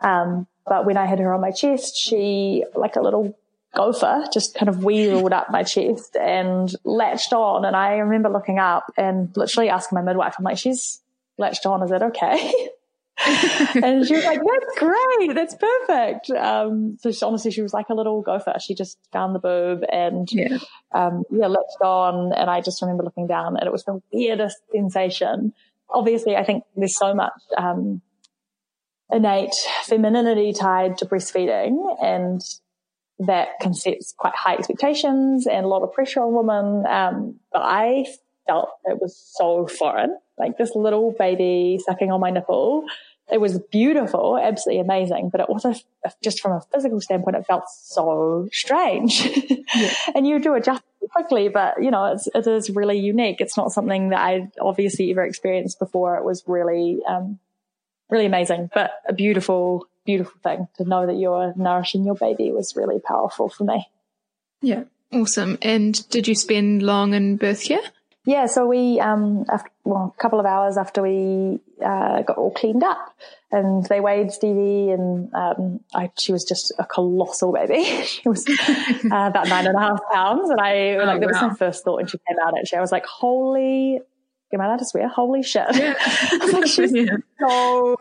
Um, 0.01 0.47
but 0.67 0.87
when 0.87 0.97
I 0.97 1.07
had 1.07 1.19
her 1.19 1.35
on 1.35 1.41
my 1.41 1.51
chest, 1.51 1.97
she, 1.97 2.65
like 2.75 2.97
a 2.97 3.01
little 3.01 3.37
gopher, 3.75 4.25
just 4.33 4.55
kind 4.55 4.69
of 4.69 4.85
wheeled 4.85 5.33
up 5.33 5.51
my 5.51 5.63
chest 5.63 6.17
and 6.17 6.75
latched 6.85 7.33
on. 7.33 7.65
And 7.65 7.75
I 7.75 7.97
remember 7.97 8.29
looking 8.29 8.59
up 8.59 8.93
and 8.97 9.37
literally 9.37 9.69
asking 9.69 9.97
my 9.97 10.03
midwife, 10.03 10.37
I'm 10.39 10.45
like, 10.45 10.59
she's 10.59 11.01
latched 11.37 11.67
on. 11.67 11.83
Is 11.83 11.91
it 11.91 12.03
okay? 12.03 12.69
and 13.75 14.07
she 14.07 14.15
was 14.15 14.25
like, 14.25 14.41
that's 14.41 14.79
great. 14.79 15.35
That's 15.35 15.55
perfect. 15.55 16.31
Um, 16.31 16.97
so 17.01 17.11
she, 17.11 17.25
honestly, 17.25 17.51
she 17.51 17.63
was 17.63 17.73
like 17.73 17.89
a 17.89 17.95
little 17.95 18.23
gopher. 18.23 18.55
She 18.61 18.75
just 18.75 18.99
found 19.13 19.35
the 19.35 19.41
boob 19.41 19.83
and, 19.91 20.31
yeah. 20.31 20.59
um, 20.93 21.25
yeah, 21.31 21.49
latched 21.49 21.83
on. 21.83 22.33
And 22.33 22.49
I 22.49 22.61
just 22.61 22.81
remember 22.81 23.03
looking 23.03 23.27
down 23.27 23.57
and 23.57 23.67
it 23.67 23.73
was 23.73 23.85
the 23.85 24.01
weirdest 24.13 24.59
sensation. 24.73 25.53
Obviously, 25.91 26.37
I 26.37 26.45
think 26.45 26.65
there's 26.77 26.97
so 26.97 27.15
much, 27.15 27.33
um, 27.57 28.03
innate 29.11 29.55
femininity 29.85 30.53
tied 30.53 30.99
to 30.99 31.07
breastfeeding 31.07 31.97
and 32.03 32.43
that 33.21 33.59
can 33.61 33.75
set 33.75 33.99
quite 34.17 34.35
high 34.37 34.55
expectations 34.55 35.47
and 35.47 35.65
a 35.65 35.69
lot 35.69 35.83
of 35.83 35.93
pressure 35.93 36.21
on 36.21 36.35
women. 36.35 36.87
Um, 36.87 37.41
but 37.53 37.63
I 37.63 38.07
felt 38.47 38.71
it 38.85 38.99
was 39.01 39.17
so 39.37 39.67
foreign, 39.67 40.17
like 40.39 40.57
this 40.57 40.73
little 40.75 41.15
baby 41.19 41.79
sucking 41.85 42.13
on 42.13 42.21
my 42.21 42.31
nipple. 42.31 42.85
It 43.31 43.41
was 43.41 43.59
beautiful, 43.71 44.39
absolutely 44.39 44.81
amazing, 44.81 45.29
but 45.31 45.41
it 45.41 45.49
also 45.49 45.75
just 46.23 46.41
from 46.41 46.53
a 46.53 46.61
physical 46.73 47.01
standpoint, 47.01 47.37
it 47.37 47.47
felt 47.47 47.69
so 47.69 48.49
strange. 48.53 49.29
Yeah. 49.75 49.93
and 50.15 50.27
you 50.27 50.39
do 50.41 50.55
adjust 50.55 50.83
quickly, 51.11 51.51
but 51.51 51.83
you 51.83 51.91
know, 51.91 52.07
it's, 52.07 52.27
it 52.35 52.47
is 52.47 52.71
really 52.71 52.99
unique. 52.99 53.43
It's 53.43 53.55
not 53.55 53.71
something 53.71 54.09
that 54.11 54.19
I 54.21 54.49
obviously 54.59 55.11
ever 55.11 55.25
experienced 55.25 55.79
before. 55.79 56.17
It 56.17 56.25
was 56.25 56.43
really, 56.47 57.01
um, 57.07 57.39
really 58.09 58.25
amazing, 58.25 58.71
but 58.73 58.93
a 59.07 59.13
beautiful, 59.13 59.87
beautiful 60.07 60.41
thing 60.43 60.69
to 60.79 60.85
know 60.85 61.07
that 61.07 61.19
you're 61.19 61.53
nourishing 61.55 62.05
your 62.05 62.15
baby 62.15 62.51
was 62.51 62.77
really 62.77 62.99
powerful 62.99 63.51
for 63.51 63.65
me. 63.65 63.87
Yeah. 64.63 64.85
Awesome. 65.13 65.59
And 65.61 66.09
did 66.09 66.29
you 66.29 66.35
spend 66.35 66.83
long 66.83 67.13
in 67.13 67.37
birth 67.37 67.65
care? 67.65 67.81
Yeah, 68.29 68.45
so 68.45 68.67
we, 68.67 69.01
um, 69.01 69.47
after, 69.51 69.71
well, 69.85 70.15
a 70.15 70.21
couple 70.21 70.39
of 70.39 70.45
hours 70.45 70.77
after 70.77 71.01
we 71.01 71.61
uh, 71.83 72.21
got 72.21 72.37
all 72.37 72.51
cleaned 72.51 72.85
up, 72.85 73.17
and 73.51 73.87
they 73.87 74.01
weighed 74.01 74.33
Stevie, 74.33 74.91
and 74.91 75.33
um, 75.33 75.81
I, 75.95 76.11
she 76.19 76.33
was 76.33 76.45
just 76.45 76.71
a 76.79 76.85
colossal 76.85 77.55
baby. 77.55 77.85
she 78.05 78.29
was 78.29 78.45
uh, 78.59 79.03
about 79.11 79.49
nine 79.49 79.67
and 79.67 79.75
a 79.75 79.81
half 79.81 80.01
pounds, 80.13 80.51
and 80.51 80.61
I 80.61 80.97
oh, 80.97 81.05
like 81.07 81.21
that 81.21 81.33
wow. 81.33 81.41
was 81.41 81.53
my 81.53 81.55
first 81.55 81.85
thought 81.85 81.97
when 81.97 82.07
she 82.07 82.19
came 82.29 82.37
out. 82.45 82.53
Actually, 82.59 82.77
I 82.77 82.81
was 82.83 82.93
like, 82.93 83.07
"Holy 83.07 84.01
am 84.53 84.61
I 84.61 84.67
allowed 84.67 84.79
to 84.79 84.85
swear? 84.85 85.09
Holy 85.09 85.43
shit. 85.43 85.65
Yeah. 85.75 85.95
like, 86.53 86.67
she's 86.67 86.93
yeah. 86.93 87.17
so 87.41 87.97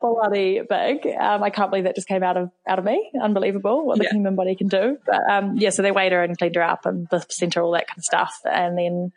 bloody 0.00 0.60
big. 0.60 1.06
Um, 1.06 1.42
I 1.42 1.50
can't 1.50 1.70
believe 1.70 1.84
that 1.84 1.94
just 1.94 2.08
came 2.08 2.22
out 2.22 2.36
of, 2.36 2.50
out 2.66 2.78
of 2.78 2.84
me. 2.84 3.10
Unbelievable 3.22 3.86
what 3.86 3.98
the 3.98 4.04
yeah. 4.04 4.12
human 4.12 4.36
body 4.36 4.54
can 4.56 4.68
do. 4.68 4.98
But, 5.06 5.20
um, 5.30 5.56
yeah, 5.56 5.70
so 5.70 5.82
they 5.82 5.92
weighed 5.92 6.12
her 6.12 6.22
and 6.22 6.36
cleaned 6.36 6.56
her 6.56 6.62
up 6.62 6.86
and 6.86 7.08
the 7.10 7.20
placenta, 7.20 7.60
all 7.60 7.72
that 7.72 7.88
kind 7.88 7.98
of 7.98 8.04
stuff. 8.04 8.40
And 8.44 8.76
then, 8.76 9.12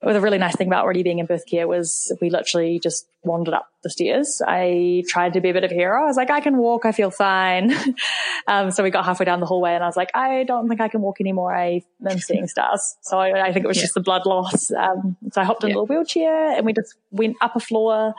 the 0.00 0.20
really 0.20 0.38
nice 0.38 0.54
thing 0.54 0.68
about 0.68 0.84
already 0.84 1.02
being 1.02 1.18
in 1.18 1.26
birth 1.26 1.44
care 1.46 1.66
was 1.66 2.12
we 2.20 2.30
literally 2.30 2.78
just 2.80 3.08
wandered 3.24 3.52
up 3.52 3.68
the 3.82 3.90
stairs. 3.90 4.40
I 4.46 5.02
tried 5.08 5.32
to 5.32 5.40
be 5.40 5.50
a 5.50 5.52
bit 5.52 5.64
of 5.64 5.72
a 5.72 5.74
hero. 5.74 6.02
I 6.02 6.06
was 6.06 6.16
like, 6.16 6.30
I 6.30 6.38
can 6.40 6.56
walk. 6.56 6.84
I 6.84 6.92
feel 6.92 7.10
fine. 7.10 7.74
um, 8.46 8.70
so 8.70 8.84
we 8.84 8.90
got 8.90 9.04
halfway 9.04 9.26
down 9.26 9.40
the 9.40 9.46
hallway 9.46 9.74
and 9.74 9.82
I 9.82 9.86
was 9.86 9.96
like, 9.96 10.10
I 10.14 10.44
don't 10.44 10.68
think 10.68 10.80
I 10.80 10.88
can 10.88 11.00
walk 11.00 11.20
anymore. 11.20 11.54
I 11.54 11.82
am 12.08 12.18
seeing 12.18 12.46
stars. 12.48 12.96
So 13.02 13.18
I, 13.18 13.48
I 13.48 13.52
think 13.52 13.64
it 13.64 13.68
was 13.68 13.76
yeah. 13.76 13.84
just 13.84 13.94
the 13.94 14.00
blood 14.00 14.24
loss. 14.24 14.70
Um, 14.70 15.16
so 15.32 15.40
I 15.40 15.44
hopped 15.44 15.64
in 15.64 15.70
yeah. 15.70 15.74
a 15.74 15.80
little 15.80 15.86
wheelchair 15.86 16.56
and 16.56 16.64
we 16.64 16.72
just 16.72 16.94
went 17.10 17.36
up 17.40 17.56
a 17.56 17.60
floor. 17.60 18.14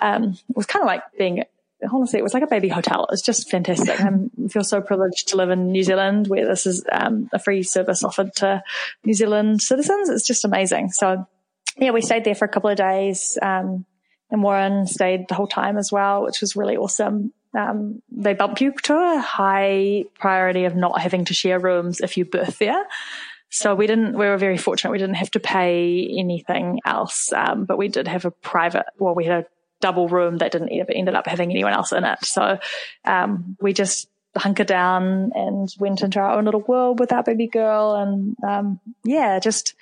Um, 0.00 0.36
it 0.48 0.56
was 0.56 0.66
kind 0.66 0.82
of 0.82 0.88
like 0.88 1.02
being 1.16 1.44
honestly, 1.90 2.18
it 2.18 2.22
was 2.22 2.34
like 2.34 2.42
a 2.42 2.48
baby 2.48 2.68
hotel. 2.68 3.04
It 3.04 3.10
was 3.10 3.22
just 3.22 3.50
fantastic. 3.50 4.00
I 4.00 4.48
feel 4.48 4.64
so 4.64 4.80
privileged 4.80 5.28
to 5.28 5.36
live 5.36 5.50
in 5.50 5.72
New 5.72 5.82
Zealand 5.82 6.28
where 6.28 6.46
this 6.46 6.66
is 6.66 6.84
um, 6.90 7.28
a 7.32 7.38
free 7.38 7.62
service 7.62 8.04
offered 8.04 8.34
to 8.36 8.62
New 9.04 9.14
Zealand 9.14 9.62
citizens. 9.62 10.08
It's 10.08 10.26
just 10.26 10.44
amazing. 10.44 10.90
So 10.90 11.26
yeah, 11.76 11.90
we 11.90 12.02
stayed 12.02 12.24
there 12.24 12.34
for 12.34 12.44
a 12.44 12.48
couple 12.48 12.70
of 12.70 12.76
days. 12.76 13.38
Um, 13.40 13.86
and 14.30 14.42
Warren 14.42 14.86
stayed 14.86 15.28
the 15.28 15.34
whole 15.34 15.46
time 15.46 15.76
as 15.76 15.92
well, 15.92 16.24
which 16.24 16.40
was 16.40 16.56
really 16.56 16.76
awesome. 16.76 17.32
Um, 17.54 18.02
they 18.10 18.32
bump 18.32 18.60
you 18.60 18.72
to 18.84 18.94
a 18.94 19.20
high 19.20 20.04
priority 20.18 20.64
of 20.64 20.74
not 20.74 21.00
having 21.00 21.26
to 21.26 21.34
share 21.34 21.58
rooms 21.58 22.00
if 22.00 22.16
you 22.16 22.24
birth 22.24 22.58
there. 22.58 22.84
So 23.50 23.74
we 23.74 23.86
didn't, 23.86 24.16
we 24.16 24.26
were 24.26 24.38
very 24.38 24.56
fortunate. 24.56 24.92
We 24.92 24.98
didn't 24.98 25.16
have 25.16 25.30
to 25.32 25.40
pay 25.40 26.08
anything 26.18 26.80
else. 26.86 27.30
Um, 27.34 27.66
but 27.66 27.76
we 27.76 27.88
did 27.88 28.08
have 28.08 28.24
a 28.24 28.30
private, 28.30 28.86
well, 28.98 29.14
we 29.14 29.26
had 29.26 29.44
a 29.44 29.46
double 29.82 30.08
room 30.08 30.38
that 30.38 30.52
didn't 30.52 30.72
ever 30.72 30.92
ended 30.92 31.14
up 31.14 31.26
having 31.26 31.50
anyone 31.50 31.74
else 31.74 31.92
in 31.92 32.04
it. 32.04 32.24
So, 32.24 32.58
um, 33.04 33.56
we 33.60 33.74
just 33.74 34.08
hunkered 34.34 34.66
down 34.66 35.32
and 35.34 35.68
went 35.78 36.00
into 36.00 36.18
our 36.18 36.38
own 36.38 36.46
little 36.46 36.62
world 36.62 36.98
with 36.98 37.12
our 37.12 37.22
baby 37.22 37.48
girl. 37.48 37.94
And, 37.96 38.36
um, 38.42 38.80
yeah, 39.04 39.38
just, 39.38 39.74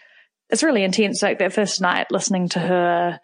it's 0.49 0.65
really 0.65 0.83
intense. 0.83 1.23
Like 1.23 1.39
that 1.39 1.53
first 1.53 1.81
night 1.81 2.09
listening 2.11 2.49
to 2.51 2.59
her 2.59 3.21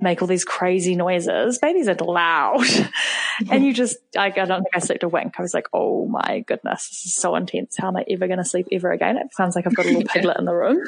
make 0.00 0.22
all 0.22 0.28
these 0.28 0.44
crazy 0.44 0.96
noises. 0.96 1.58
Babies 1.58 1.88
are 1.88 1.94
loud. 1.94 2.64
and 3.50 3.64
you 3.64 3.74
just, 3.74 3.98
I, 4.16 4.26
I, 4.26 4.30
don't 4.30 4.62
think 4.62 4.74
I 4.74 4.78
slept 4.78 5.02
a 5.02 5.08
wink. 5.08 5.34
I 5.38 5.42
was 5.42 5.54
like, 5.54 5.66
oh 5.72 6.06
my 6.06 6.42
goodness, 6.46 6.88
this 6.88 7.06
is 7.06 7.14
so 7.14 7.36
intense. 7.36 7.76
How 7.78 7.88
am 7.88 7.96
I 7.96 8.04
ever 8.08 8.26
going 8.26 8.38
to 8.38 8.44
sleep 8.44 8.68
ever 8.72 8.90
again? 8.90 9.18
It 9.18 9.34
sounds 9.34 9.54
like 9.54 9.66
I've 9.66 9.74
got 9.74 9.86
a 9.86 9.88
little 9.88 10.04
piglet 10.12 10.38
in 10.38 10.46
the 10.46 10.54
room. 10.54 10.82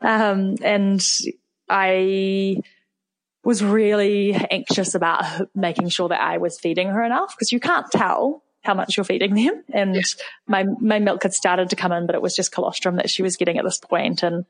Um, 0.00 0.56
and 0.62 1.04
I, 1.68 2.62
was 3.44 3.62
really 3.62 4.34
anxious 4.34 4.94
about 4.94 5.24
making 5.54 5.88
sure 5.88 6.08
that 6.08 6.20
I 6.20 6.38
was 6.38 6.58
feeding 6.58 6.88
her 6.88 7.02
enough 7.02 7.34
because 7.34 7.52
you 7.52 7.60
can't 7.60 7.86
tell 7.90 8.42
how 8.62 8.74
much 8.74 8.96
you're 8.96 9.04
feeding 9.04 9.34
them. 9.34 9.62
And 9.72 10.02
my, 10.46 10.64
my 10.80 10.98
milk 10.98 11.22
had 11.22 11.34
started 11.34 11.70
to 11.70 11.76
come 11.76 11.92
in, 11.92 12.06
but 12.06 12.14
it 12.14 12.22
was 12.22 12.34
just 12.34 12.52
colostrum 12.52 12.96
that 12.96 13.10
she 13.10 13.22
was 13.22 13.36
getting 13.36 13.58
at 13.58 13.64
this 13.64 13.78
point. 13.78 14.22
And, 14.22 14.46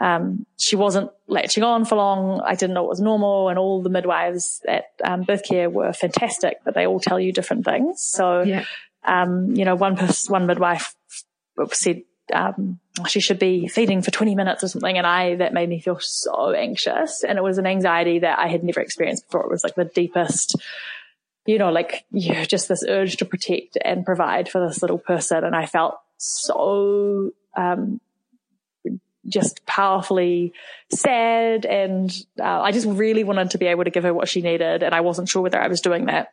um, 0.00 0.46
she 0.58 0.76
wasn't 0.76 1.10
latching 1.26 1.64
on 1.64 1.84
for 1.84 1.96
long. 1.96 2.40
I 2.40 2.54
didn't 2.54 2.74
know 2.74 2.84
it 2.84 2.88
was 2.88 3.00
normal 3.00 3.48
and 3.48 3.58
all 3.58 3.82
the 3.82 3.90
midwives 3.90 4.60
at, 4.66 4.84
um, 5.04 5.22
birth 5.22 5.44
care 5.44 5.68
were 5.68 5.92
fantastic, 5.92 6.58
but 6.64 6.74
they 6.74 6.86
all 6.86 7.00
tell 7.00 7.18
you 7.20 7.32
different 7.32 7.64
things. 7.64 8.00
So, 8.00 8.42
yeah. 8.42 8.64
um, 9.04 9.54
you 9.54 9.64
know, 9.64 9.74
one 9.74 9.96
one 10.28 10.46
midwife 10.46 10.94
said, 11.72 12.02
um, 12.32 12.78
she 13.06 13.20
should 13.20 13.38
be 13.38 13.68
feeding 13.68 14.02
for 14.02 14.10
20 14.10 14.34
minutes 14.34 14.62
or 14.62 14.68
something. 14.68 14.96
And 14.96 15.06
I, 15.06 15.36
that 15.36 15.52
made 15.52 15.68
me 15.68 15.80
feel 15.80 15.98
so 16.00 16.52
anxious. 16.52 17.24
And 17.24 17.38
it 17.38 17.42
was 17.42 17.58
an 17.58 17.66
anxiety 17.66 18.20
that 18.20 18.38
I 18.38 18.48
had 18.48 18.64
never 18.64 18.80
experienced 18.80 19.26
before. 19.26 19.44
It 19.44 19.50
was 19.50 19.64
like 19.64 19.74
the 19.74 19.84
deepest, 19.84 20.56
you 21.46 21.58
know, 21.58 21.70
like 21.70 22.04
yeah, 22.10 22.44
just 22.44 22.68
this 22.68 22.84
urge 22.86 23.16
to 23.18 23.24
protect 23.24 23.78
and 23.84 24.04
provide 24.04 24.48
for 24.48 24.66
this 24.66 24.82
little 24.82 24.98
person. 24.98 25.44
And 25.44 25.56
I 25.56 25.66
felt 25.66 25.98
so, 26.18 27.32
um, 27.56 28.00
just 29.28 29.64
powerfully 29.66 30.52
sad. 30.90 31.64
And 31.64 32.14
uh, 32.40 32.60
I 32.60 32.72
just 32.72 32.86
really 32.86 33.24
wanted 33.24 33.50
to 33.52 33.58
be 33.58 33.66
able 33.66 33.84
to 33.84 33.90
give 33.90 34.04
her 34.04 34.12
what 34.12 34.28
she 34.28 34.42
needed. 34.42 34.82
And 34.82 34.94
I 34.94 35.00
wasn't 35.00 35.28
sure 35.28 35.42
whether 35.42 35.60
I 35.60 35.68
was 35.68 35.80
doing 35.80 36.06
that. 36.06 36.32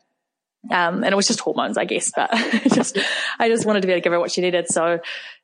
Um, 0.69 1.03
and 1.03 1.13
it 1.13 1.15
was 1.15 1.27
just 1.27 1.39
hormones, 1.39 1.77
I 1.77 1.85
guess, 1.85 2.11
but 2.13 2.29
just, 2.73 2.97
I 3.39 3.47
just 3.47 3.65
wanted 3.65 3.81
to 3.81 3.87
be 3.87 3.93
able 3.93 4.01
to 4.01 4.03
give 4.03 4.11
her 4.11 4.19
what 4.19 4.31
she 4.31 4.41
needed. 4.41 4.67
So, 4.67 4.99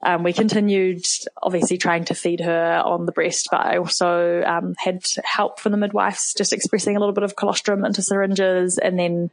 um, 0.06 0.24
we 0.24 0.34
continued 0.34 1.06
obviously 1.42 1.78
trying 1.78 2.06
to 2.06 2.14
feed 2.14 2.42
her 2.42 2.82
on 2.84 3.06
the 3.06 3.14
breast, 3.14 3.48
but 3.50 3.66
I 3.66 3.78
also, 3.78 4.44
um, 4.44 4.76
had 4.78 5.06
help 5.24 5.60
from 5.60 5.72
the 5.72 5.78
midwives 5.78 6.34
just 6.34 6.52
expressing 6.52 6.98
a 6.98 7.00
little 7.00 7.14
bit 7.14 7.24
of 7.24 7.36
colostrum 7.36 7.86
into 7.86 8.02
syringes 8.02 8.78
and 8.78 9.00
then 9.00 9.32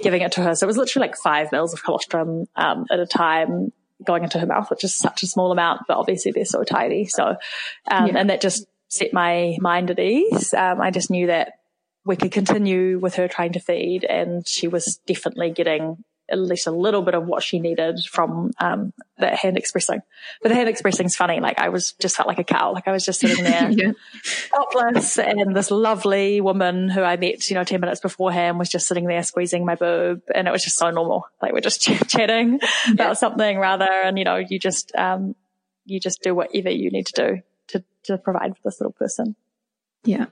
giving 0.00 0.22
it 0.22 0.32
to 0.32 0.42
her. 0.42 0.54
So 0.54 0.66
it 0.66 0.68
was 0.68 0.76
literally 0.76 1.08
like 1.08 1.16
five 1.16 1.50
mils 1.50 1.72
of 1.72 1.82
colostrum, 1.82 2.46
um, 2.54 2.86
at 2.90 3.00
a 3.00 3.06
time 3.06 3.72
going 4.04 4.22
into 4.22 4.38
her 4.38 4.46
mouth, 4.46 4.70
which 4.70 4.84
is 4.84 4.94
such 4.94 5.22
a 5.24 5.26
small 5.26 5.50
amount, 5.50 5.82
but 5.88 5.96
obviously 5.96 6.30
they're 6.30 6.44
so 6.44 6.62
tiny. 6.62 7.06
So, 7.06 7.36
um, 7.90 8.06
yeah. 8.06 8.18
and 8.18 8.30
that 8.30 8.40
just 8.40 8.66
set 8.88 9.12
my 9.12 9.56
mind 9.60 9.90
at 9.90 9.98
ease. 9.98 10.54
Um, 10.54 10.80
I 10.80 10.90
just 10.90 11.10
knew 11.10 11.26
that 11.26 11.54
we 12.04 12.16
could 12.16 12.32
continue 12.32 12.98
with 12.98 13.14
her 13.14 13.28
trying 13.28 13.52
to 13.52 13.60
feed 13.60 14.04
and 14.04 14.46
she 14.46 14.68
was 14.68 15.00
definitely 15.06 15.50
getting 15.50 16.04
at 16.30 16.38
least 16.38 16.66
a 16.66 16.70
little 16.70 17.02
bit 17.02 17.14
of 17.14 17.26
what 17.26 17.42
she 17.42 17.60
needed 17.60 18.00
from 18.10 18.50
um, 18.58 18.92
that 19.18 19.34
hand 19.34 19.58
expressing. 19.58 20.00
But 20.42 20.48
the 20.48 20.54
hand 20.54 20.68
expressing 20.68 21.06
is 21.06 21.16
funny. 21.16 21.40
Like 21.40 21.58
I 21.58 21.68
was 21.68 21.92
just 22.00 22.16
felt 22.16 22.26
like 22.26 22.38
a 22.38 22.44
cow. 22.44 22.72
Like 22.72 22.88
I 22.88 22.92
was 22.92 23.04
just 23.04 23.20
sitting 23.20 23.44
there 23.44 23.70
yeah. 23.70 23.92
helpless 24.52 25.18
and 25.18 25.54
this 25.54 25.70
lovely 25.70 26.40
woman 26.40 26.88
who 26.88 27.02
I 27.02 27.16
met, 27.16 27.50
you 27.50 27.54
know, 27.54 27.64
10 27.64 27.80
minutes 27.80 28.00
beforehand 28.00 28.58
was 28.58 28.70
just 28.70 28.86
sitting 28.86 29.06
there 29.06 29.22
squeezing 29.22 29.66
my 29.66 29.74
boob 29.74 30.22
and 30.34 30.48
it 30.48 30.50
was 30.50 30.64
just 30.64 30.78
so 30.78 30.90
normal. 30.90 31.26
Like 31.42 31.52
we're 31.52 31.60
just 31.60 31.80
ch- 31.82 32.08
chatting 32.08 32.60
yeah. 32.62 32.92
about 32.92 33.18
something 33.18 33.58
rather 33.58 33.84
and, 33.84 34.18
you 34.18 34.24
know, 34.24 34.36
you 34.36 34.58
just, 34.58 34.94
um, 34.96 35.34
you 35.84 36.00
just 36.00 36.22
do 36.22 36.34
whatever 36.34 36.70
you 36.70 36.90
need 36.90 37.06
to 37.08 37.12
do 37.12 37.42
to, 37.68 37.84
to 38.04 38.18
provide 38.18 38.56
for 38.56 38.62
this 38.64 38.80
little 38.80 38.92
person. 38.92 39.36
Yeah. 40.04 40.26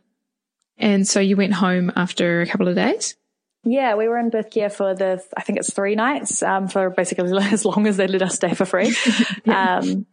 And 0.78 1.06
so 1.06 1.20
you 1.20 1.36
went 1.36 1.54
home 1.54 1.92
after 1.96 2.40
a 2.40 2.46
couple 2.46 2.68
of 2.68 2.74
days? 2.74 3.16
Yeah, 3.64 3.94
we 3.94 4.08
were 4.08 4.18
in 4.18 4.30
birth 4.30 4.50
care 4.50 4.70
for 4.70 4.94
the, 4.94 5.22
I 5.36 5.42
think 5.42 5.58
it's 5.58 5.72
three 5.72 5.94
nights, 5.94 6.42
um, 6.42 6.66
for 6.66 6.90
basically 6.90 7.30
as 7.52 7.64
long 7.64 7.86
as 7.86 7.96
they 7.96 8.08
let 8.08 8.22
us 8.22 8.34
stay 8.34 8.54
for 8.54 8.64
free. 8.64 8.94
yeah. 9.44 9.78
Um, 9.78 10.06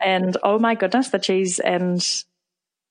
and 0.00 0.36
oh 0.42 0.58
my 0.58 0.76
goodness, 0.76 1.08
the 1.08 1.18
cheese 1.18 1.58
and 1.58 2.04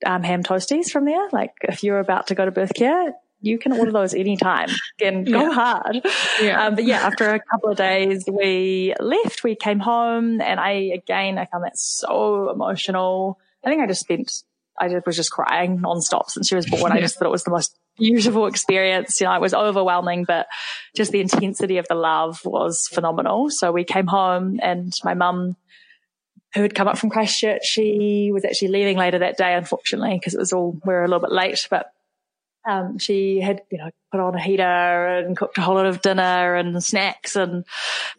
um, 0.06 0.24
ham 0.24 0.44
toasties 0.44 0.92
from 0.92 1.06
there. 1.06 1.30
Like 1.32 1.54
if 1.62 1.84
you're 1.84 2.00
about 2.00 2.28
to 2.28 2.36
go 2.36 2.44
to 2.44 2.52
birth 2.52 2.74
care, 2.74 3.14
you 3.42 3.58
can 3.58 3.74
order 3.74 3.92
those 3.92 4.14
anytime 4.14 4.70
and 5.04 5.26
go 5.26 5.42
yeah. 5.48 5.54
hard. 5.54 6.02
Yeah. 6.42 6.66
Um, 6.66 6.76
but 6.76 6.84
yeah, 6.84 7.00
after 7.00 7.34
a 7.34 7.40
couple 7.40 7.70
of 7.72 7.78
days, 7.78 8.26
we 8.32 8.94
left, 9.00 9.44
we 9.44 9.56
came 9.56 9.80
home 9.80 10.42
and 10.42 10.60
I, 10.60 10.92
again, 10.94 11.38
I 11.38 11.46
found 11.46 11.64
that 11.64 11.78
so 11.78 12.52
emotional. 12.52 13.40
I 13.66 13.70
think 13.70 13.82
I 13.82 13.88
just 13.88 14.02
spent, 14.02 14.44
I 14.82 14.90
just 14.90 15.06
was 15.06 15.16
just 15.16 15.32
crying 15.32 15.78
nonstop 15.78 16.30
since 16.30 16.48
she 16.48 16.56
was 16.56 16.66
born. 16.66 16.92
I 16.92 17.00
just 17.00 17.18
thought 17.18 17.28
it 17.28 17.32
was 17.32 17.44
the 17.44 17.52
most 17.52 17.78
beautiful 17.98 18.48
experience. 18.48 19.22
You 19.22 19.28
know, 19.28 19.34
it 19.36 19.42
was 19.42 19.54
overwhelming, 19.54 20.26
but 20.26 20.48
just 20.96 21.12
the 21.12 21.22
intensity 21.22 21.78
of 21.78 21.88
the 21.88 21.96
love 21.96 22.42
was 22.44 22.88
phenomenal. 22.92 23.52
So 23.52 23.72
we 23.72 23.84
came 23.84 24.08
home 24.08 24.60
and 24.62 24.92
my 25.04 25.14
mum, 25.14 25.56
who 26.56 26.64
had 26.64 26.74
come 26.74 26.88
up 26.88 26.98
from 26.98 27.12
Christchurch, 27.12 27.64
she 27.64 28.32
was 28.34 28.44
actually 28.44 28.70
leaving 28.70 28.98
later 28.98 29.20
that 29.20 29.38
day, 29.38 29.54
unfortunately, 29.54 30.16
because 30.16 30.34
it 30.34 30.40
was 30.40 30.52
all, 30.52 30.72
we 30.84 30.94
were 30.94 31.04
a 31.04 31.08
little 31.08 31.22
bit 31.22 31.32
late, 31.32 31.68
but 31.70 31.94
um, 32.66 33.00
she 33.00 33.40
had, 33.40 33.62
you 33.72 33.78
know, 33.78 33.90
put 34.12 34.20
on 34.20 34.36
a 34.36 34.42
heater 34.42 34.64
and 34.64 35.36
cooked 35.36 35.58
a 35.58 35.62
whole 35.62 35.76
lot 35.76 35.86
of 35.86 36.02
dinner 36.02 36.56
and 36.56 36.84
snacks 36.84 37.36
and 37.36 37.66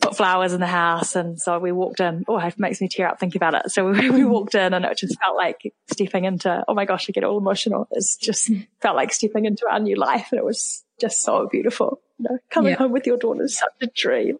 put 0.00 0.16
flowers 0.16 0.52
in 0.52 0.60
the 0.60 0.66
house. 0.66 1.14
And 1.14 1.40
so 1.40 1.58
we 1.58 1.70
walked 1.70 2.00
in. 2.00 2.24
Oh, 2.26 2.38
it 2.38 2.58
makes 2.58 2.80
me 2.80 2.88
tear 2.88 3.08
up 3.08 3.20
thinking 3.20 3.38
about 3.38 3.54
it. 3.54 3.70
So 3.70 3.88
we, 3.90 4.10
we 4.10 4.24
walked 4.24 4.54
in 4.54 4.74
and 4.74 4.84
it 4.84 4.98
just 4.98 5.18
felt 5.20 5.36
like 5.36 5.72
stepping 5.90 6.24
into, 6.24 6.64
oh 6.66 6.74
my 6.74 6.84
gosh, 6.84 7.08
I 7.08 7.12
get 7.12 7.24
all 7.24 7.38
emotional. 7.38 7.86
It's 7.92 8.16
just 8.16 8.50
felt 8.80 8.96
like 8.96 9.12
stepping 9.12 9.44
into 9.44 9.66
our 9.70 9.80
new 9.80 9.96
life. 9.96 10.28
And 10.32 10.38
it 10.38 10.44
was 10.44 10.84
just 11.00 11.22
so 11.22 11.48
beautiful. 11.50 12.00
You 12.18 12.26
know, 12.30 12.38
coming 12.50 12.72
yeah. 12.72 12.78
home 12.78 12.92
with 12.92 13.06
your 13.06 13.18
daughter 13.18 13.44
is 13.44 13.58
such 13.58 13.72
a 13.82 13.86
dream. 13.86 14.38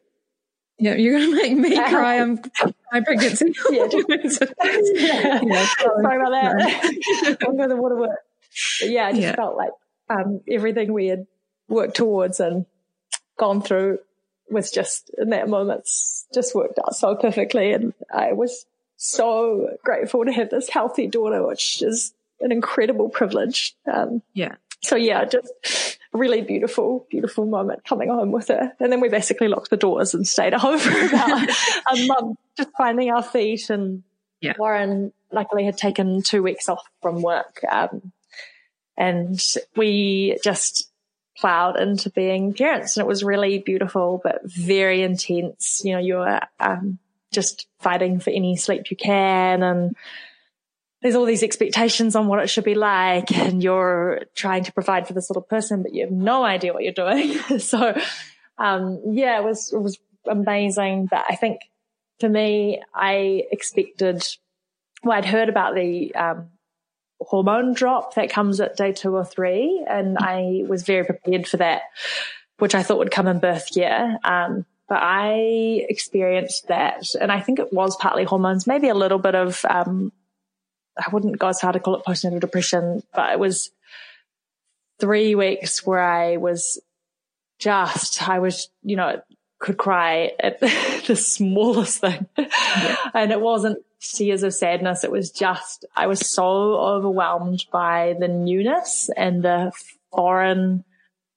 Yeah, 0.79 0.95
you're 0.95 1.19
gonna 1.19 1.37
make 1.37 1.57
me 1.57 1.77
cry. 1.77 2.19
I'm 2.19 2.41
my 2.91 3.03
pregnancy. 3.03 3.55
yeah, 3.71 3.87
yeah. 4.09 5.41
yeah, 5.45 5.67
sorry 5.79 6.17
about 6.17 6.31
that. 6.31 7.39
What 7.41 7.93
it 7.93 7.97
was. 7.97 8.11
But 8.81 8.91
yeah, 8.91 9.07
I 9.07 9.11
just 9.11 9.23
yeah. 9.23 9.37
felt 9.37 9.57
like 9.57 9.71
um, 10.13 10.41
everything 10.49 10.93
we 10.93 11.09
had 11.09 11.27
worked 11.69 11.97
towards 11.97 12.41
and 12.41 12.67
gone 13.39 13.63
through 13.63 13.99
was 14.51 14.71
just 14.71 15.11
in 15.19 15.31
that 15.31 15.49
moment 15.49 15.89
just 16.35 16.55
worked 16.55 16.79
out 16.79 16.95
so 16.95 17.17
perfectly. 17.17 17.73
And 17.73 17.95
I 18.13 18.33
was 18.33 18.67
so 18.97 19.77
grateful 19.85 20.25
to 20.25 20.33
have 20.33 20.51
this 20.51 20.69
healthy 20.69 21.07
daughter, 21.07 21.47
which 21.47 21.83
is 21.83 22.13
an 22.41 22.53
incredible 22.53 23.09
privilege. 23.09 23.75
Um, 23.91 24.23
yeah. 24.35 24.57
So 24.83 24.97
yeah, 24.97 25.25
just 25.25 25.99
really 26.13 26.43
beautiful, 26.43 27.07
beautiful 27.11 27.47
moment 27.47 27.85
coming 27.85 28.09
home 28.09 28.33
with 28.33 28.49
her. 28.49 28.73
And 28.79 28.93
then 28.93 29.01
we 29.01 29.09
basically 29.09 29.49
locked 29.49 29.71
the 29.71 29.77
doors 29.77 30.15
and 30.15 30.27
stayed 30.27 30.55
at 30.55 30.61
home 30.61 30.79
for 30.79 30.91
about 30.91 31.49
a 31.93 32.07
month, 32.07 32.39
just 32.57 32.71
finding 32.77 33.11
our 33.11 33.23
feet. 33.23 33.71
And 33.71 34.03
yeah. 34.41 34.55
Warren 34.59 35.13
luckily 35.31 35.65
had 35.65 35.79
taken 35.79 36.23
two 36.23 36.43
weeks 36.43 36.69
off 36.69 36.85
from 37.01 37.23
work. 37.23 37.61
Um, 37.71 38.13
and 39.03 39.43
we 39.75 40.39
just 40.45 40.89
plowed 41.37 41.77
into 41.77 42.09
being 42.11 42.55
parents 42.55 42.97
and 42.97 43.05
it 43.05 43.09
was 43.09 43.25
really 43.25 43.59
beautiful, 43.59 44.21
but 44.23 44.41
very 44.45 45.03
intense. 45.03 45.83
You 45.85 45.95
know, 45.95 45.99
you're, 45.99 46.41
um, 46.61 47.01
just 47.33 47.67
fighting 47.81 48.21
for 48.21 48.31
any 48.31 48.55
sleep 48.57 48.91
you 48.91 48.97
can 48.97 49.63
and 49.63 49.97
there's 51.01 51.17
all 51.17 51.25
these 51.25 51.43
expectations 51.43 52.15
on 52.15 52.29
what 52.29 52.39
it 52.39 52.49
should 52.49 52.63
be 52.63 52.77
like 52.77 53.37
and 53.37 53.61
you're 53.61 54.21
trying 54.37 54.63
to 54.65 54.73
provide 54.73 55.09
for 55.09 55.15
this 55.15 55.29
little 55.31 55.43
person, 55.43 55.83
but 55.83 55.93
you 55.93 56.05
have 56.05 56.13
no 56.13 56.45
idea 56.45 56.73
what 56.73 56.85
you're 56.85 56.93
doing. 56.93 57.33
so, 57.59 57.99
um, 58.57 59.03
yeah, 59.11 59.41
it 59.41 59.45
was, 59.45 59.73
it 59.73 59.79
was 59.79 59.99
amazing. 60.31 61.07
But 61.11 61.25
I 61.29 61.35
think 61.35 61.63
for 62.21 62.29
me, 62.29 62.81
I 62.95 63.47
expected, 63.51 64.25
well, 65.03 65.19
I'd 65.19 65.25
heard 65.25 65.49
about 65.49 65.75
the, 65.75 66.15
um, 66.15 66.51
hormone 67.29 67.75
drop 67.75 68.15
that 68.15 68.31
comes 68.31 68.61
at 68.61 68.77
day 68.77 68.93
two 68.93 69.15
or 69.15 69.25
three. 69.25 69.85
And 69.89 70.17
I 70.19 70.65
was 70.67 70.83
very 70.83 71.05
prepared 71.05 71.47
for 71.47 71.59
that, 71.59 71.83
which 72.59 72.75
I 72.75 72.83
thought 72.83 72.99
would 72.99 73.11
come 73.11 73.27
in 73.27 73.39
birth 73.39 73.69
care. 73.73 74.19
Um, 74.25 74.67
but 74.89 75.01
I 75.03 75.87
experienced 75.89 76.69
that. 76.69 77.07
And 77.21 77.33
I 77.33 77.41
think 77.41 77.59
it 77.59 77.73
was 77.73 77.97
partly 77.97 78.25
hormones, 78.25 78.67
maybe 78.67 78.89
a 78.89 78.95
little 78.95 79.19
bit 79.19 79.35
of, 79.35 79.65
um, 79.69 80.13
I 80.99 81.09
wouldn't 81.11 81.39
go 81.39 81.49
as 81.49 81.61
far 81.61 81.73
to 81.73 81.81
call 81.81 81.97
it 81.97 82.05
postnatal 82.05 82.41
depression, 82.41 83.03
but 83.15 83.33
it 83.33 83.39
was 83.39 83.71
three 85.01 85.35
weeks 85.35 85.87
where 85.87 86.03
I 86.03 86.37
was 86.37 86.81
just, 87.59 88.29
I 88.29 88.41
was, 88.41 88.69
you 88.83 88.97
know, 88.97 89.23
could 89.59 89.79
cry 89.79 90.33
at 90.39 90.61
the 91.07 91.17
smallest 91.17 92.01
thing. 92.01 92.27
Yeah. 92.37 92.97
and 93.15 93.33
it 93.33 93.41
wasn't 93.41 93.79
tears 94.03 94.43
of 94.43 94.55
sadness. 94.55 95.05
It 95.05 95.11
was 95.11 95.31
just, 95.31 95.85
I 95.95 96.07
was 96.07 96.21
so 96.35 96.45
overwhelmed 96.45 97.65
by 97.73 98.15
the 98.19 98.29
newness 98.29 99.11
and 99.17 99.43
the 99.43 99.73
foreign 100.13 100.85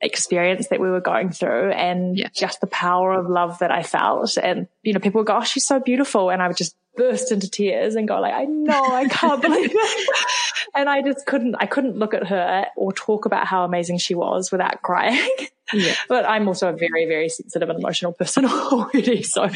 experience 0.02 0.68
that 0.68 0.80
we 0.80 0.90
were 0.90 1.02
going 1.02 1.32
through 1.32 1.72
and 1.72 2.18
yeah. 2.18 2.30
just 2.36 2.62
the 2.62 2.68
power 2.68 3.14
of 3.14 3.30
love 3.30 3.60
that 3.60 3.72
I 3.72 3.84
felt. 3.84 4.38
And, 4.38 4.68
you 4.84 4.94
know, 4.94 5.00
people 5.00 5.20
would 5.20 5.28
go, 5.28 5.38
Oh, 5.38 5.44
she's 5.44 5.66
so 5.66 5.80
beautiful. 5.80 6.30
And 6.30 6.42
I 6.42 6.48
would 6.48 6.58
just 6.58 6.76
burst 6.96 7.32
into 7.32 7.50
tears 7.50 7.96
and 7.96 8.08
go 8.08 8.20
like, 8.20 8.34
I 8.34 8.46
know, 8.46 8.92
I 8.92 9.08
can't 9.08 9.42
believe 9.42 9.72
it. 9.74 10.10
and 10.76 10.90
I 10.90 11.02
just 11.02 11.26
couldn't, 11.26 11.56
I 11.56 11.66
couldn't 11.66 11.98
look 11.98 12.14
at 12.14 12.28
her 12.28 12.68
or 12.76 12.94
talk 12.94 13.26
about 13.26 13.48
how 13.48 13.64
amazing 13.64 13.98
she 13.98 14.16
was 14.16 14.52
without 14.52 14.82
crying. 14.82 15.30
Yeah. 15.74 15.96
But 16.08 16.26
I'm 16.26 16.48
also 16.48 16.70
a 16.70 16.74
very, 16.74 17.06
very 17.06 17.30
sensitive 17.30 17.70
and 17.70 17.80
emotional 17.80 18.14
person 18.14 18.46
already. 18.46 19.24
So 19.24 19.50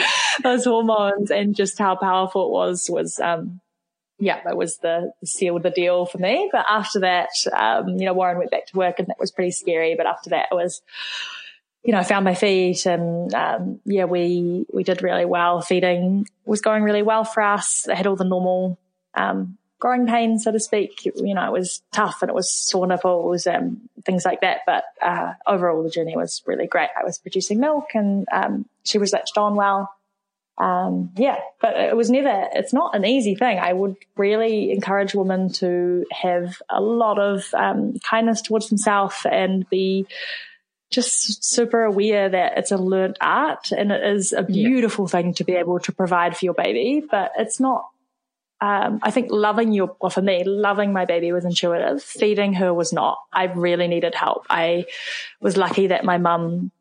those 0.44 0.66
hormones 0.66 1.30
and 1.30 1.56
just 1.56 1.78
how 1.78 1.96
powerful 1.96 2.48
it 2.48 2.52
was, 2.52 2.90
was, 2.90 3.20
um, 3.20 3.62
yeah, 4.18 4.42
that 4.44 4.58
was 4.58 4.78
the, 4.78 5.14
the 5.22 5.28
seal 5.28 5.60
the 5.60 5.70
deal 5.70 6.06
for 6.06 6.18
me. 6.18 6.50
But 6.52 6.66
after 6.70 7.02
that, 7.02 7.30
um, 7.56 7.90
you 7.90 8.06
know, 8.06 8.14
Warren 8.14 8.38
went 8.38 8.52
back 8.52 8.66
to 8.68 8.78
work 8.78 9.00
and 9.00 9.08
that 9.08 9.20
was 9.20 9.32
pretty 9.32 9.52
scary. 9.52 9.96
But 9.96 10.08
after 10.08 10.32
that, 10.32 10.48
it 10.52 10.56
was, 10.56 10.82
you 11.84 11.94
know, 11.94 12.00
I 12.00 12.04
found 12.04 12.26
my 12.26 12.36
feet 12.36 12.86
and, 12.86 13.34
um, 13.34 13.80
yeah, 13.86 14.04
we, 14.06 14.66
we 14.74 14.84
did 14.84 15.02
really 15.02 15.26
well. 15.26 15.62
Feeding 15.62 16.28
was 16.46 16.62
going 16.62 16.84
really 16.84 17.04
well 17.04 17.24
for 17.24 17.42
us. 17.42 17.88
I 17.88 17.96
had 17.96 18.06
all 18.06 18.18
the 18.18 18.26
normal, 18.26 18.78
um, 19.16 19.58
growing 19.80 20.06
pains, 20.06 20.44
so 20.44 20.52
to 20.52 20.60
speak. 20.60 21.06
You 21.06 21.34
know, 21.34 21.46
it 21.46 21.58
was 21.58 21.82
tough 21.94 22.22
and 22.22 22.30
it 22.30 22.36
was 22.36 22.52
sore 22.52 22.86
nipples 22.86 23.48
and 23.48 23.80
things 24.06 24.26
like 24.26 24.42
that. 24.42 24.60
But, 24.66 24.84
uh, 25.02 25.34
overall 25.48 25.82
the 25.82 25.90
journey 25.90 26.18
was 26.18 26.44
really 26.46 26.68
great. 26.68 26.90
I 27.00 27.06
was 27.06 27.18
producing 27.18 27.62
milk 27.62 27.86
and, 27.94 28.28
um, 28.30 28.66
she 28.84 28.98
was 28.98 29.14
latched 29.14 29.38
on 29.38 29.56
well. 29.56 29.90
Um, 30.58 31.12
yeah, 31.16 31.38
but 31.62 31.78
it 31.78 31.96
was 31.96 32.10
never, 32.10 32.50
it's 32.52 32.74
not 32.74 32.94
an 32.94 33.06
easy 33.06 33.36
thing. 33.36 33.58
I 33.58 33.72
would 33.72 33.96
really 34.18 34.74
encourage 34.74 35.16
women 35.16 35.54
to 35.54 36.04
have 36.12 36.62
a 36.70 36.82
lot 36.82 37.18
of, 37.18 37.46
um, 37.54 37.94
kindness 38.00 38.42
towards 38.42 38.68
themselves 38.68 39.26
and 39.32 39.68
be, 39.70 40.06
just 40.90 41.44
super 41.44 41.84
aware 41.84 42.30
that 42.30 42.58
it's 42.58 42.72
a 42.72 42.78
learned 42.78 43.18
art 43.22 43.72
and 43.72 43.92
it 43.92 44.04
is 44.04 44.34
a 44.34 44.44
beautiful 44.44 45.06
yeah. 45.06 45.10
thing 45.10 45.34
to 45.36 45.44
be 45.44 45.54
able 45.54 45.80
to 45.80 45.92
provide 45.92 46.36
for 46.36 46.46
your 46.46 46.54
baby, 46.54 47.04
but 47.10 47.32
it's 47.38 47.60
not 47.60 47.86
um, 48.62 49.00
I 49.02 49.12
think 49.12 49.32
loving 49.32 49.72
your, 49.72 49.96
well, 50.02 50.10
for 50.10 50.22
me, 50.22 50.44
loving 50.44 50.92
my 50.92 51.06
baby 51.06 51.32
was 51.32 51.46
intuitive. 51.46 52.04
Feeding 52.04 52.54
her 52.56 52.74
was 52.74 52.92
not. 52.92 53.18
I 53.32 53.46
really 53.46 53.88
needed 53.88 54.16
help. 54.16 54.46
I 54.50 54.86
was 55.40 55.56
lucky 55.56 55.88
that 55.88 56.04
my 56.04 56.18
mum, 56.18 56.72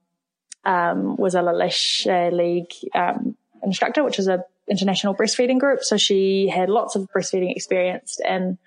um, 0.64 1.16
was 1.16 1.36
a 1.36 1.42
La 1.42 1.52
Leche 1.52 2.06
League, 2.06 2.72
um, 2.94 3.36
instructor, 3.62 4.02
which 4.02 4.18
is 4.18 4.26
a 4.26 4.44
international 4.68 5.14
breastfeeding 5.14 5.58
group. 5.58 5.84
So 5.84 5.96
she 5.96 6.48
had 6.48 6.68
lots 6.68 6.96
of 6.96 7.08
breastfeeding 7.14 7.54
experience 7.54 8.18
and 8.26 8.58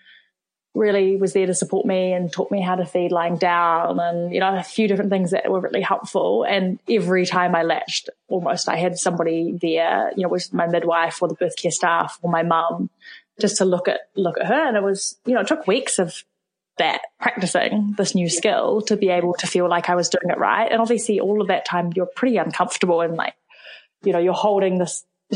really 0.74 1.18
was 1.18 1.34
there 1.34 1.46
to 1.46 1.54
support 1.54 1.86
me 1.86 2.14
and 2.14 2.32
taught 2.32 2.50
me 2.50 2.62
how 2.62 2.76
to 2.76 2.86
feed 2.86 3.12
lying 3.12 3.38
down 3.38 4.00
and, 4.00 4.34
you 4.34 4.40
know, 4.40 4.56
a 4.56 4.64
few 4.64 4.88
different 4.88 5.10
things 5.10 5.32
that 5.32 5.52
were 5.52 5.60
really 5.60 5.82
helpful. 5.82 6.44
And 6.44 6.80
every 6.90 7.26
time 7.26 7.56
I 7.56 7.64
latched, 7.64 8.10
almost 8.30 8.70
I 8.70 8.78
had 8.78 8.98
somebody 8.98 9.58
there, 9.62 10.12
you 10.16 10.24
know, 10.24 10.30
was 10.30 10.54
my 10.54 10.68
midwife 10.68 11.22
or 11.22 11.28
the 11.28 11.36
birth 11.36 11.58
care 11.58 11.72
staff 11.72 12.18
or 12.22 12.32
my 12.32 12.44
mum 12.44 12.90
just 13.40 13.58
to 13.58 13.66
look 13.66 13.90
at, 13.90 14.02
look 14.16 14.40
at 14.40 14.48
her. 14.48 14.68
And 14.68 14.78
it 14.78 14.84
was, 14.84 15.18
you 15.26 15.34
know, 15.34 15.42
it 15.42 15.48
took 15.48 15.68
weeks 15.68 16.00
of 16.00 16.24
that 16.78 17.02
practicing 17.20 17.94
this 17.98 18.16
new 18.16 18.30
skill 18.30 18.82
to 18.84 18.96
be 18.96 19.10
able 19.10 19.34
to 19.34 19.48
feel 19.48 19.68
like 19.68 19.90
I 19.90 19.96
was 19.96 20.08
doing 20.08 20.32
it 20.32 20.38
right. 20.38 20.72
And 20.72 20.80
obviously 20.80 21.20
all 21.20 21.42
of 21.42 21.50
that 21.50 21.66
time 21.66 21.92
you're 21.96 22.06
pretty 22.06 22.38
uncomfortable 22.38 23.02
and 23.02 23.16
like, 23.16 23.36
you 24.04 24.14
know, 24.14 24.20
you're 24.20 24.34
holding 24.34 24.78
this 24.78 25.04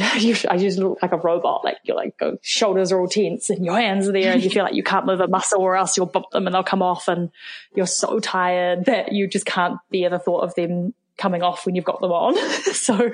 I 0.49 0.57
just 0.57 0.77
look 0.77 0.99
like 1.01 1.13
a 1.13 1.17
robot. 1.17 1.63
Like 1.63 1.77
your 1.83 1.95
like 1.95 2.19
shoulders 2.41 2.91
are 2.91 2.99
all 2.99 3.07
tense 3.07 3.49
and 3.49 3.63
your 3.63 3.79
hands 3.79 4.07
are 4.07 4.11
there 4.11 4.33
and 4.33 4.43
you 4.43 4.49
feel 4.49 4.63
like 4.63 4.73
you 4.73 4.83
can't 4.83 5.05
move 5.05 5.21
a 5.21 5.27
muscle 5.27 5.61
or 5.61 5.75
else 5.75 5.95
you'll 5.95 6.05
bump 6.05 6.29
them 6.31 6.47
and 6.47 6.53
they'll 6.53 6.63
come 6.63 6.81
off 6.81 7.07
and 7.07 7.31
you're 7.75 7.85
so 7.85 8.19
tired 8.19 8.85
that 8.85 9.13
you 9.13 9.27
just 9.27 9.45
can't 9.45 9.77
bear 9.91 10.09
the 10.09 10.19
thought 10.19 10.41
of 10.41 10.53
them 10.55 10.93
coming 11.17 11.43
off 11.43 11.65
when 11.65 11.75
you've 11.75 11.85
got 11.85 12.01
them 12.01 12.11
on. 12.11 12.35
so 12.73 13.09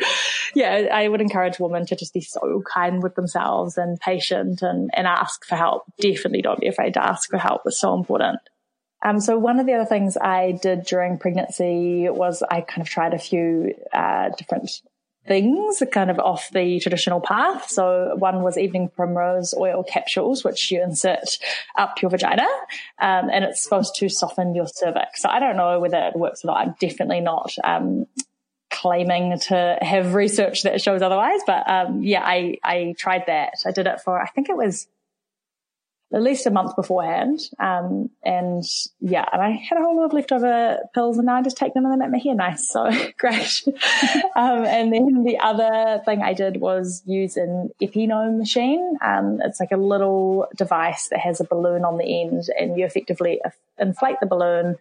yeah, 0.55 0.87
I 0.91 1.07
would 1.07 1.21
encourage 1.21 1.59
women 1.59 1.85
to 1.85 1.95
just 1.95 2.13
be 2.15 2.21
so 2.21 2.63
kind 2.65 3.03
with 3.03 3.13
themselves 3.13 3.77
and 3.77 3.99
patient 3.99 4.63
and, 4.63 4.89
and 4.93 5.05
ask 5.05 5.45
for 5.45 5.55
help. 5.55 5.83
Definitely 5.99 6.41
don't 6.41 6.59
be 6.59 6.67
afraid 6.67 6.95
to 6.95 7.05
ask 7.05 7.29
for 7.29 7.37
help. 7.37 7.61
It's 7.65 7.79
so 7.79 7.93
important. 7.93 8.39
Um, 9.03 9.19
so 9.19 9.37
one 9.37 9.59
of 9.59 9.65
the 9.65 9.73
other 9.73 9.85
things 9.85 10.17
I 10.17 10.57
did 10.61 10.83
during 10.83 11.17
pregnancy 11.17 12.07
was 12.09 12.43
I 12.43 12.61
kind 12.61 12.81
of 12.81 12.89
tried 12.89 13.13
a 13.13 13.19
few 13.19 13.73
uh, 13.93 14.29
different 14.37 14.81
things 15.27 15.81
kind 15.91 16.09
of 16.09 16.19
off 16.19 16.49
the 16.51 16.79
traditional 16.79 17.21
path. 17.21 17.69
So 17.69 18.15
one 18.17 18.41
was 18.41 18.57
evening 18.57 18.89
primrose 18.89 19.53
oil 19.57 19.83
capsules, 19.83 20.43
which 20.43 20.71
you 20.71 20.81
insert 20.81 21.37
up 21.77 22.01
your 22.01 22.09
vagina, 22.09 22.47
um, 22.99 23.29
and 23.31 23.43
it's 23.45 23.63
supposed 23.63 23.95
to 23.95 24.09
soften 24.09 24.55
your 24.55 24.67
cervix. 24.67 25.21
So 25.21 25.29
I 25.29 25.39
don't 25.39 25.57
know 25.57 25.79
whether 25.79 25.97
it 25.97 26.15
works 26.15 26.43
or 26.43 26.47
not. 26.47 26.57
I'm 26.57 26.75
definitely 26.79 27.21
not. 27.21 27.53
Um, 27.63 28.07
claiming 28.71 29.37
to 29.37 29.77
have 29.81 30.15
research 30.15 30.63
that 30.63 30.81
shows 30.81 31.01
otherwise, 31.01 31.41
but 31.45 31.69
um, 31.69 32.01
yeah, 32.01 32.23
I 32.23 32.57
I 32.63 32.95
tried 32.97 33.25
that. 33.27 33.55
I 33.65 33.71
did 33.71 33.85
it 33.85 33.99
for 33.99 34.19
I 34.19 34.27
think 34.27 34.47
it 34.47 34.55
was 34.55 34.87
at 36.13 36.21
least 36.21 36.45
a 36.45 36.51
month 36.51 36.75
beforehand. 36.75 37.39
Um, 37.59 38.09
and 38.23 38.63
yeah, 38.99 39.25
and 39.31 39.41
I 39.41 39.51
had 39.51 39.77
a 39.77 39.81
whole 39.81 39.95
lot 39.95 40.05
of 40.05 40.13
leftover 40.13 40.79
pills 40.93 41.17
and 41.17 41.25
now 41.25 41.35
I 41.35 41.41
just 41.41 41.57
take 41.57 41.73
them 41.73 41.85
and 41.85 41.93
they 41.93 41.97
make 41.97 42.11
my 42.11 42.17
hair 42.17 42.35
nice. 42.35 42.67
So 42.69 42.89
great. 43.17 43.63
um, 44.35 44.65
and 44.65 44.91
then 44.91 45.23
the 45.23 45.37
other 45.41 46.01
thing 46.03 46.21
I 46.21 46.33
did 46.33 46.57
was 46.57 47.01
use 47.05 47.37
an 47.37 47.69
Epi-No 47.81 48.31
machine. 48.31 48.97
Um, 49.01 49.39
it's 49.43 49.59
like 49.59 49.71
a 49.71 49.77
little 49.77 50.47
device 50.57 51.07
that 51.09 51.19
has 51.19 51.39
a 51.39 51.45
balloon 51.45 51.85
on 51.85 51.97
the 51.97 52.21
end 52.21 52.43
and 52.59 52.77
you 52.77 52.85
effectively 52.85 53.39
inflate 53.79 54.19
the 54.19 54.27
balloon 54.27 54.75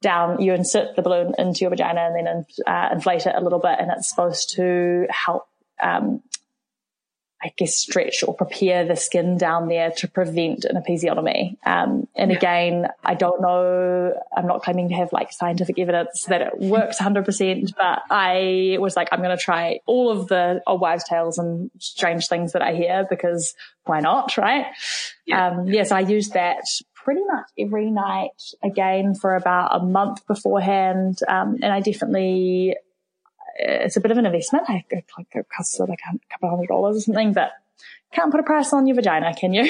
down, 0.00 0.40
you 0.40 0.54
insert 0.54 0.96
the 0.96 1.02
balloon 1.02 1.34
into 1.38 1.60
your 1.60 1.70
vagina 1.70 2.00
and 2.00 2.26
then 2.26 2.46
uh, 2.66 2.88
inflate 2.92 3.26
it 3.26 3.34
a 3.36 3.40
little 3.40 3.58
bit 3.58 3.76
and 3.78 3.90
it's 3.90 4.08
supposed 4.08 4.54
to 4.54 5.06
help 5.10 5.48
um, 5.82 6.22
I 7.40 7.52
guess, 7.56 7.74
stretch 7.74 8.24
or 8.26 8.34
prepare 8.34 8.84
the 8.84 8.96
skin 8.96 9.38
down 9.38 9.68
there 9.68 9.92
to 9.98 10.08
prevent 10.08 10.64
an 10.64 10.82
episiotomy. 10.82 11.56
Um, 11.64 12.08
and 12.16 12.32
yeah. 12.32 12.36
again, 12.36 12.88
I 13.04 13.14
don't 13.14 13.40
know, 13.40 14.12
I'm 14.36 14.46
not 14.46 14.62
claiming 14.62 14.88
to 14.88 14.96
have 14.96 15.12
like 15.12 15.32
scientific 15.32 15.78
evidence 15.78 16.24
that 16.24 16.42
it 16.42 16.58
works 16.58 16.98
100%, 16.98 17.76
but 17.76 18.02
I 18.10 18.78
was 18.80 18.96
like, 18.96 19.08
I'm 19.12 19.22
going 19.22 19.36
to 19.36 19.42
try 19.42 19.78
all 19.86 20.10
of 20.10 20.26
the 20.26 20.62
old 20.66 20.80
wives' 20.80 21.04
tales 21.04 21.38
and 21.38 21.70
strange 21.78 22.26
things 22.26 22.54
that 22.54 22.62
I 22.62 22.74
hear 22.74 23.06
because 23.08 23.54
why 23.84 24.00
not, 24.00 24.36
right? 24.36 24.66
Yeah. 25.24 25.48
Um, 25.48 25.68
yes, 25.68 25.92
I 25.92 26.00
used 26.00 26.32
that 26.32 26.64
pretty 27.08 27.22
much 27.24 27.46
every 27.58 27.90
night 27.90 28.30
again 28.62 29.14
for 29.14 29.36
about 29.36 29.80
a 29.80 29.84
month 29.84 30.26
beforehand. 30.26 31.18
Um, 31.28 31.56
and 31.62 31.72
I 31.72 31.80
definitely 31.80 32.76
it's 33.58 33.96
a 33.96 34.00
bit 34.00 34.10
of 34.10 34.18
an 34.18 34.26
investment. 34.26 34.64
I, 34.68 34.84
it, 34.90 35.04
like 35.16 35.26
it 35.32 35.46
costs 35.54 35.78
like 35.78 35.90
a 35.90 36.18
couple 36.30 36.48
of 36.48 36.50
hundred 36.50 36.68
dollars 36.68 36.98
or 36.98 37.00
something, 37.00 37.32
but 37.32 37.52
can't 38.12 38.30
put 38.30 38.40
a 38.40 38.44
price 38.44 38.72
on 38.72 38.86
your 38.86 38.96
vagina, 38.96 39.34
can 39.34 39.52
you? 39.52 39.64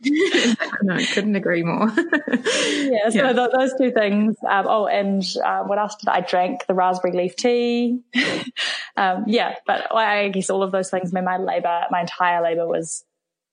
no, 0.82 0.98
couldn't 1.12 1.36
agree 1.36 1.62
more. 1.62 1.88
yeah, 1.96 3.08
so 3.08 3.18
yeah. 3.18 3.32
Th- 3.32 3.50
those 3.52 3.72
two 3.78 3.90
things. 3.90 4.36
Um, 4.48 4.66
oh, 4.68 4.86
and 4.86 5.24
uh, 5.44 5.62
what 5.62 5.78
else 5.78 5.96
did 5.96 6.08
I 6.08 6.20
drink? 6.20 6.66
The 6.66 6.74
raspberry 6.74 7.16
leaf 7.16 7.34
tea. 7.34 8.00
um, 8.96 9.24
yeah, 9.26 9.54
but 9.66 9.94
I 9.94 10.28
guess 10.28 10.50
all 10.50 10.62
of 10.62 10.70
those 10.70 10.90
things 10.90 11.12
made 11.12 11.24
my 11.24 11.38
labor, 11.38 11.84
my 11.90 12.02
entire 12.02 12.42
labor 12.42 12.66
was 12.66 13.04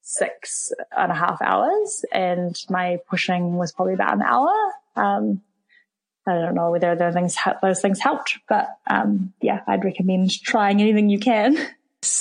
six 0.02 0.72
and 0.96 1.12
a 1.12 1.16
half 1.16 1.42
hours, 1.42 2.04
and 2.12 2.56
my 2.70 2.98
pushing 3.10 3.56
was 3.56 3.72
probably 3.72 3.94
about 3.94 4.14
an 4.14 4.22
hour. 4.22 4.54
Um, 4.98 5.42
I 6.28 6.34
don't 6.34 6.56
know 6.56 6.72
whether 6.72 6.96
those 6.96 7.14
things 7.14 7.38
those 7.62 7.82
things 7.82 8.00
helped, 8.00 8.40
but 8.50 8.68
um, 8.88 9.34
yeah, 9.42 9.62
I'd 9.68 9.86
recommend 9.86 10.32
trying 10.42 10.82
anything 10.82 11.10
you 11.10 11.20
can. 11.20 11.58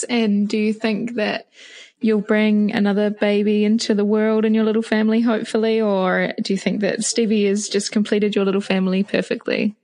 And 0.09 0.49
do 0.49 0.57
you 0.57 0.73
think 0.73 1.17
that 1.17 1.47
you'll 2.01 2.23
bring 2.23 2.73
another 2.73 3.11
baby 3.11 3.65
into 3.65 3.95
the 3.95 4.05
world 4.05 4.47
in 4.47 4.55
your 4.55 4.65
little 4.65 4.83
family, 4.83 5.21
hopefully, 5.21 5.79
or 5.81 6.33
do 6.43 6.55
you 6.55 6.59
think 6.59 6.81
that 6.81 7.05
Stevie 7.05 7.47
has 7.47 7.69
just 7.69 7.93
completed 7.93 8.35
your 8.35 8.47
little 8.47 8.61
family 8.63 9.03
perfectly? 9.03 9.75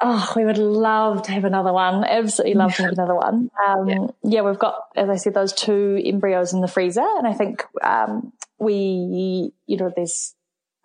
Oh, 0.00 0.32
we 0.34 0.44
would 0.44 0.58
love 0.58 1.22
to 1.24 1.32
have 1.32 1.44
another 1.44 1.72
one. 1.72 2.04
Absolutely 2.04 2.54
love 2.54 2.74
to 2.74 2.82
have 2.82 2.92
another 2.92 3.14
one. 3.14 3.50
Um, 3.66 3.88
yeah. 3.88 4.06
yeah. 4.24 4.40
we've 4.42 4.58
got, 4.58 4.88
as 4.96 5.08
I 5.08 5.16
said, 5.16 5.32
those 5.32 5.52
two 5.52 6.00
embryos 6.04 6.52
in 6.52 6.60
the 6.60 6.68
freezer, 6.68 7.06
and 7.06 7.26
I 7.26 7.34
think 7.34 7.64
um, 7.82 8.32
we, 8.58 9.52
you 9.66 9.76
know, 9.76 9.92
there's 9.94 10.34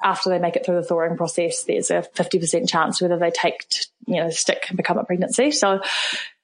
after 0.04 0.30
they 0.30 0.40
make 0.40 0.56
it 0.56 0.66
through 0.66 0.76
the 0.76 0.84
thawing 0.84 1.18
process, 1.18 1.64
there's 1.64 1.90
a 1.90 2.06
50% 2.16 2.70
chance 2.70 3.02
whether 3.02 3.18
they 3.18 3.32
take, 3.32 3.66
you 4.06 4.18
know, 4.18 4.30
stick 4.30 4.66
and 4.70 4.78
become 4.78 4.98
a 4.98 5.04
pregnancy. 5.04 5.52
So 5.52 5.82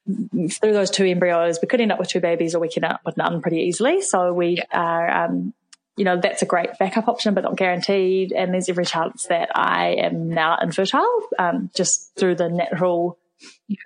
through 0.06 0.74
those 0.74 0.90
two 0.90 1.06
embryos, 1.06 1.60
we 1.62 1.68
could 1.68 1.80
end 1.80 1.92
up 1.92 2.00
with 2.00 2.10
two 2.10 2.20
babies 2.20 2.56
or 2.56 2.60
we 2.60 2.70
can 2.70 2.84
end 2.84 2.94
up 2.94 3.02
with 3.06 3.18
none 3.18 3.42
pretty 3.42 3.62
easily. 3.62 4.02
So 4.02 4.34
we 4.34 4.62
are, 4.72 5.26
um, 5.26 5.54
you 5.96 6.04
know, 6.04 6.20
that's 6.20 6.42
a 6.42 6.46
great 6.46 6.70
backup 6.80 7.08
option, 7.08 7.34
but 7.34 7.44
not 7.44 7.56
guaranteed. 7.56 8.32
And 8.32 8.54
there's 8.54 8.70
every 8.70 8.86
chance 8.86 9.28
that 9.28 9.50
I 9.56 9.90
am 10.00 10.30
now 10.30 10.58
infertile, 10.62 11.22
um, 11.38 11.70
just 11.76 12.16
through 12.16 12.36
the 12.36 12.50
natural 12.50 13.18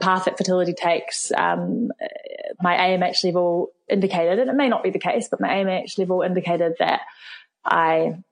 path 0.01 0.25
that 0.25 0.37
fertility 0.37 0.73
takes. 0.73 1.31
Um, 1.31 1.91
my 2.61 2.75
AMH 2.75 3.23
level 3.25 3.71
indicated, 3.89 4.39
and 4.39 4.49
it 4.49 4.55
may 4.55 4.69
not 4.69 4.83
be 4.83 4.89
the 4.89 4.99
case, 4.99 5.27
but 5.29 5.41
my 5.41 5.49
AMH 5.49 5.97
level 5.99 6.21
indicated 6.21 6.75
that 6.79 7.01
I 7.65 8.23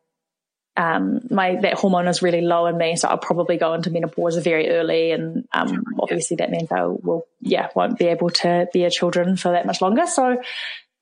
um, 0.78 1.22
my 1.30 1.56
that 1.62 1.74
hormone 1.76 2.08
is 2.08 2.22
really 2.22 2.42
low 2.42 2.66
in 2.66 2.78
me, 2.78 2.96
so 2.96 3.08
I'll 3.08 3.18
probably 3.18 3.58
go 3.58 3.74
into 3.74 3.90
menopause 3.90 4.38
very 4.38 4.70
early, 4.70 5.12
and 5.12 5.48
um, 5.54 5.84
obviously 6.00 6.38
that 6.38 6.52
means 6.52 6.72
I 6.72 6.84
will, 6.84 7.26
yeah, 7.42 7.70
won't 7.76 7.98
be 7.98 8.08
able 8.08 8.30
to 8.30 8.68
bear 8.74 8.90
children 8.90 9.38
for 9.38 9.52
that 9.52 9.66
much 9.66 9.82
longer. 9.82 10.06
So, 10.06 10.42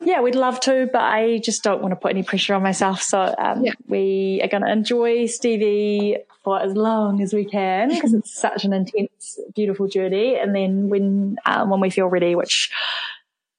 yeah, 0.02 0.22
we'd 0.22 0.36
love 0.36 0.60
to, 0.62 0.90
but 0.92 1.02
I 1.02 1.40
just 1.40 1.64
don't 1.64 1.82
want 1.82 1.94
to 1.94 1.96
put 1.96 2.12
any 2.12 2.24
pressure 2.24 2.54
on 2.54 2.62
myself. 2.62 3.02
So, 3.02 3.34
um, 3.38 3.66
yeah. 3.66 3.74
we 3.88 4.42
are 4.44 4.48
going 4.48 4.64
to 4.64 4.72
enjoy 4.72 5.26
Stevie 5.26 6.18
for 6.44 6.62
as 6.62 6.76
long 6.76 7.22
as 7.22 7.34
we 7.34 7.46
can 7.46 7.90
because 7.96 8.14
it's 8.14 8.34
such 8.34 8.66
an 8.66 8.74
intense, 8.74 9.40
beautiful 9.56 9.88
journey. 9.88 10.38
And 10.38 10.56
then 10.56 10.90
when 10.90 11.38
um, 11.46 11.70
when 11.70 11.80
we 11.80 11.90
feel 11.90 12.08
ready, 12.08 12.36
which 12.36 12.72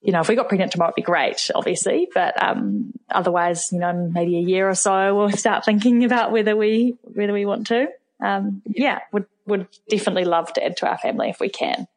you 0.04 0.12
know, 0.12 0.20
if 0.20 0.28
we 0.28 0.36
got 0.36 0.48
pregnant 0.48 0.70
tomorrow, 0.70 0.90
it'd 0.90 0.96
be 0.96 1.02
great, 1.02 1.50
obviously. 1.54 2.08
But 2.12 2.40
um, 2.42 2.92
otherwise, 3.10 3.70
you 3.72 3.78
know, 3.78 4.10
maybe 4.12 4.36
a 4.36 4.42
year 4.42 4.68
or 4.68 4.74
so, 4.74 5.16
we'll 5.16 5.30
start 5.30 5.64
thinking 5.64 6.04
about 6.04 6.30
whether 6.30 6.54
we 6.54 6.96
whether 7.02 7.32
we 7.32 7.46
want 7.46 7.68
to. 7.68 7.86
Um, 8.22 8.62
yeah, 8.66 9.00
would 9.12 9.24
would 9.46 9.66
definitely 9.88 10.26
love 10.26 10.52
to 10.52 10.64
add 10.64 10.76
to 10.78 10.88
our 10.88 10.98
family 10.98 11.30
if 11.30 11.40
we 11.40 11.48
can. 11.48 11.88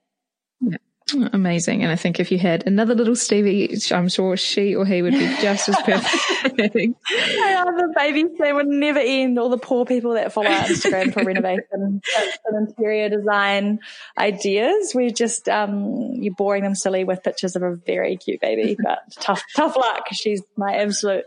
Amazing. 1.16 1.84
And 1.84 1.92
I 1.92 1.96
think 1.96 2.20
if 2.20 2.32
you 2.32 2.38
had 2.38 2.68
another 2.68 2.94
little 2.94 3.16
Stevie, 3.16 3.78
I'm 3.92 4.10
sure 4.10 4.36
she 4.36 4.76
or 4.76 4.86
he 4.86 5.02
would 5.02 5.14
be 5.14 5.28
just 5.42 5.70
as 5.70 5.76
perfect. 5.86 6.16
I 6.44 7.64
love 7.64 7.78
the 7.78 7.94
babies. 7.96 8.38
They 8.38 8.52
would 8.52 8.68
never 8.68 9.00
end. 9.00 9.40
All 9.40 9.50
the 9.50 9.58
poor 9.58 9.86
people 9.86 10.14
that 10.16 10.34
follow 10.34 10.50
our 10.50 10.64
Instagram 10.64 11.14
for 11.14 11.24
renovation 11.24 12.02
and 12.46 12.68
interior 12.68 13.08
design 13.10 13.80
ideas. 14.18 14.94
We 14.94 15.12
just, 15.12 15.48
um, 15.48 16.16
you're 16.16 16.36
boring 16.36 16.64
them 16.64 16.76
silly 16.76 17.06
with 17.06 17.24
pictures 17.24 17.56
of 17.56 17.64
a 17.64 17.76
very 17.76 18.18
cute 18.18 18.42
baby, 18.42 18.76
but 18.82 19.00
tough, 19.20 19.44
tough 19.56 19.78
luck. 19.78 20.08
She's 20.12 20.42
my 20.58 20.76
absolute 20.76 21.26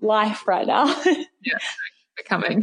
life 0.00 0.46
right 0.46 0.66
now. 0.66 0.86
yeah, 1.04 1.58
becoming. 2.16 2.62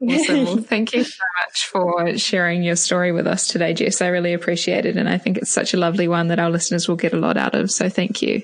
Awesome. 0.00 0.44
Well, 0.44 0.56
thank 0.62 0.92
you 0.92 1.04
so 1.04 1.24
much 1.42 1.66
for 1.66 2.16
sharing 2.18 2.62
your 2.62 2.76
story 2.76 3.12
with 3.12 3.26
us 3.26 3.48
today, 3.48 3.72
Jess. 3.72 4.02
I 4.02 4.08
really 4.08 4.34
appreciate 4.34 4.84
it. 4.84 4.96
And 4.96 5.08
I 5.08 5.18
think 5.18 5.38
it's 5.38 5.50
such 5.50 5.74
a 5.74 5.78
lovely 5.78 6.08
one 6.08 6.28
that 6.28 6.38
our 6.38 6.50
listeners 6.50 6.88
will 6.88 6.96
get 6.96 7.12
a 7.12 7.18
lot 7.18 7.36
out 7.36 7.54
of. 7.54 7.70
So 7.70 7.88
thank 7.88 8.22
you. 8.22 8.42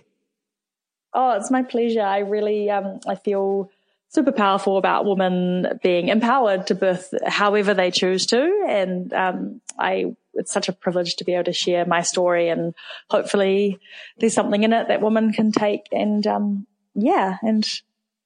Oh, 1.14 1.32
it's 1.32 1.50
my 1.50 1.62
pleasure. 1.62 2.02
I 2.02 2.20
really, 2.20 2.70
um, 2.70 3.00
I 3.06 3.16
feel 3.16 3.70
super 4.08 4.32
powerful 4.32 4.78
about 4.78 5.04
women 5.04 5.78
being 5.82 6.08
empowered 6.08 6.66
to 6.68 6.74
birth 6.74 7.12
however 7.26 7.74
they 7.74 7.90
choose 7.90 8.26
to. 8.26 8.66
And, 8.66 9.12
um, 9.12 9.60
I, 9.78 10.14
it's 10.34 10.52
such 10.52 10.70
a 10.70 10.72
privilege 10.72 11.16
to 11.16 11.24
be 11.24 11.34
able 11.34 11.44
to 11.44 11.52
share 11.52 11.84
my 11.84 12.00
story 12.00 12.48
and 12.48 12.74
hopefully 13.10 13.78
there's 14.18 14.32
something 14.32 14.62
in 14.62 14.72
it 14.72 14.88
that 14.88 15.02
women 15.02 15.32
can 15.32 15.52
take 15.52 15.88
and, 15.92 16.26
um, 16.26 16.66
yeah, 16.94 17.36
and 17.42 17.66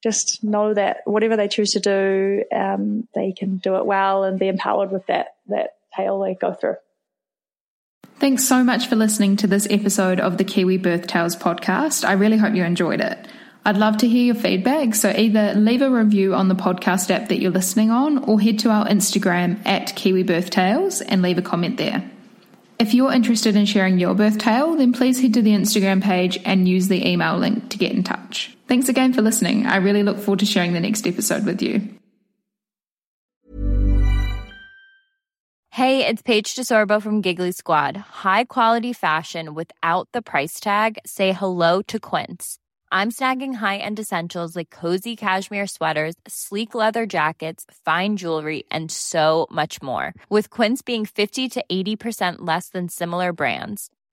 just 0.03 0.43
know 0.43 0.73
that 0.73 1.01
whatever 1.05 1.35
they 1.35 1.47
choose 1.47 1.71
to 1.71 1.79
do, 1.79 2.43
um, 2.55 3.07
they 3.15 3.31
can 3.31 3.57
do 3.57 3.75
it 3.77 3.85
well 3.85 4.23
and 4.23 4.39
be 4.39 4.47
empowered 4.47 4.91
with 4.91 5.05
that 5.07 5.35
that 5.47 5.75
tale 5.95 6.19
they 6.19 6.35
go 6.35 6.53
through. 6.53 6.75
Thanks 8.19 8.47
so 8.47 8.63
much 8.63 8.87
for 8.87 8.95
listening 8.95 9.37
to 9.37 9.47
this 9.47 9.67
episode 9.69 10.19
of 10.19 10.37
the 10.37 10.43
Kiwi 10.43 10.77
Birth 10.77 11.05
Tales 11.05 11.35
podcast. 11.35 12.03
I 12.03 12.13
really 12.13 12.37
hope 12.37 12.55
you 12.55 12.63
enjoyed 12.63 12.99
it. 12.99 13.27
I'd 13.63 13.77
love 13.77 13.97
to 13.97 14.07
hear 14.07 14.23
your 14.23 14.35
feedback, 14.35 14.95
so 14.95 15.09
either 15.09 15.53
leave 15.53 15.81
a 15.81 15.89
review 15.89 16.33
on 16.33 16.47
the 16.47 16.55
podcast 16.55 17.11
app 17.11 17.27
that 17.29 17.39
you're 17.39 17.51
listening 17.51 17.91
on 17.91 18.17
or 18.23 18.39
head 18.39 18.59
to 18.59 18.69
our 18.69 18.87
Instagram 18.87 19.63
at 19.67 19.95
Kiwi 19.95 20.23
Birth 20.23 20.49
Tales 20.49 21.01
and 21.01 21.21
leave 21.21 21.37
a 21.37 21.41
comment 21.41 21.77
there. 21.77 22.09
If 22.79 22.93
you're 22.93 23.11
interested 23.11 23.55
in 23.55 23.65
sharing 23.65 23.99
your 23.99 24.15
birth 24.15 24.37
tale, 24.37 24.75
then 24.75 24.93
please 24.93 25.19
head 25.19 25.33
to 25.35 25.41
the 25.41 25.51
Instagram 25.51 26.01
page 26.01 26.39
and 26.45 26.67
use 26.67 26.87
the 26.87 27.07
email 27.07 27.37
link 27.37 27.69
to 27.69 27.77
get 27.77 27.91
in 27.91 28.03
touch. 28.03 28.56
Thanks 28.67 28.89
again 28.89 29.13
for 29.13 29.21
listening. 29.21 29.65
I 29.65 29.77
really 29.77 30.03
look 30.03 30.17
forward 30.17 30.39
to 30.39 30.45
sharing 30.45 30.73
the 30.73 30.79
next 30.79 31.07
episode 31.07 31.45
with 31.45 31.61
you. 31.61 31.87
Hey, 35.71 36.07
it's 36.07 36.23
Paige 36.23 36.55
DeSorbo 36.55 36.99
from 37.01 37.21
Giggly 37.21 37.51
Squad. 37.51 37.95
High 37.95 38.45
quality 38.45 38.93
fashion 38.93 39.53
without 39.53 40.09
the 40.11 40.23
price 40.23 40.59
tag? 40.59 40.97
Say 41.05 41.33
hello 41.33 41.83
to 41.83 41.99
Quince. 41.99 42.57
I'm 42.91 43.11
snagging 43.11 43.53
high 43.53 43.77
end 43.77 43.99
essentials 43.99 44.55
like 44.55 44.71
cozy 44.71 45.15
cashmere 45.15 45.67
sweaters, 45.67 46.15
sleek 46.27 46.73
leather 46.73 47.05
jackets, 47.05 47.65
fine 47.85 48.17
jewelry, 48.17 48.63
and 48.71 48.91
so 48.91 49.45
much 49.51 49.81
more. 49.83 50.15
With 50.29 50.49
Quince 50.49 50.81
being 50.81 51.05
50 51.05 51.47
to 51.49 51.65
80% 51.71 52.37
less 52.39 52.69
than 52.69 52.89
similar 52.89 53.31
brands 53.31 53.91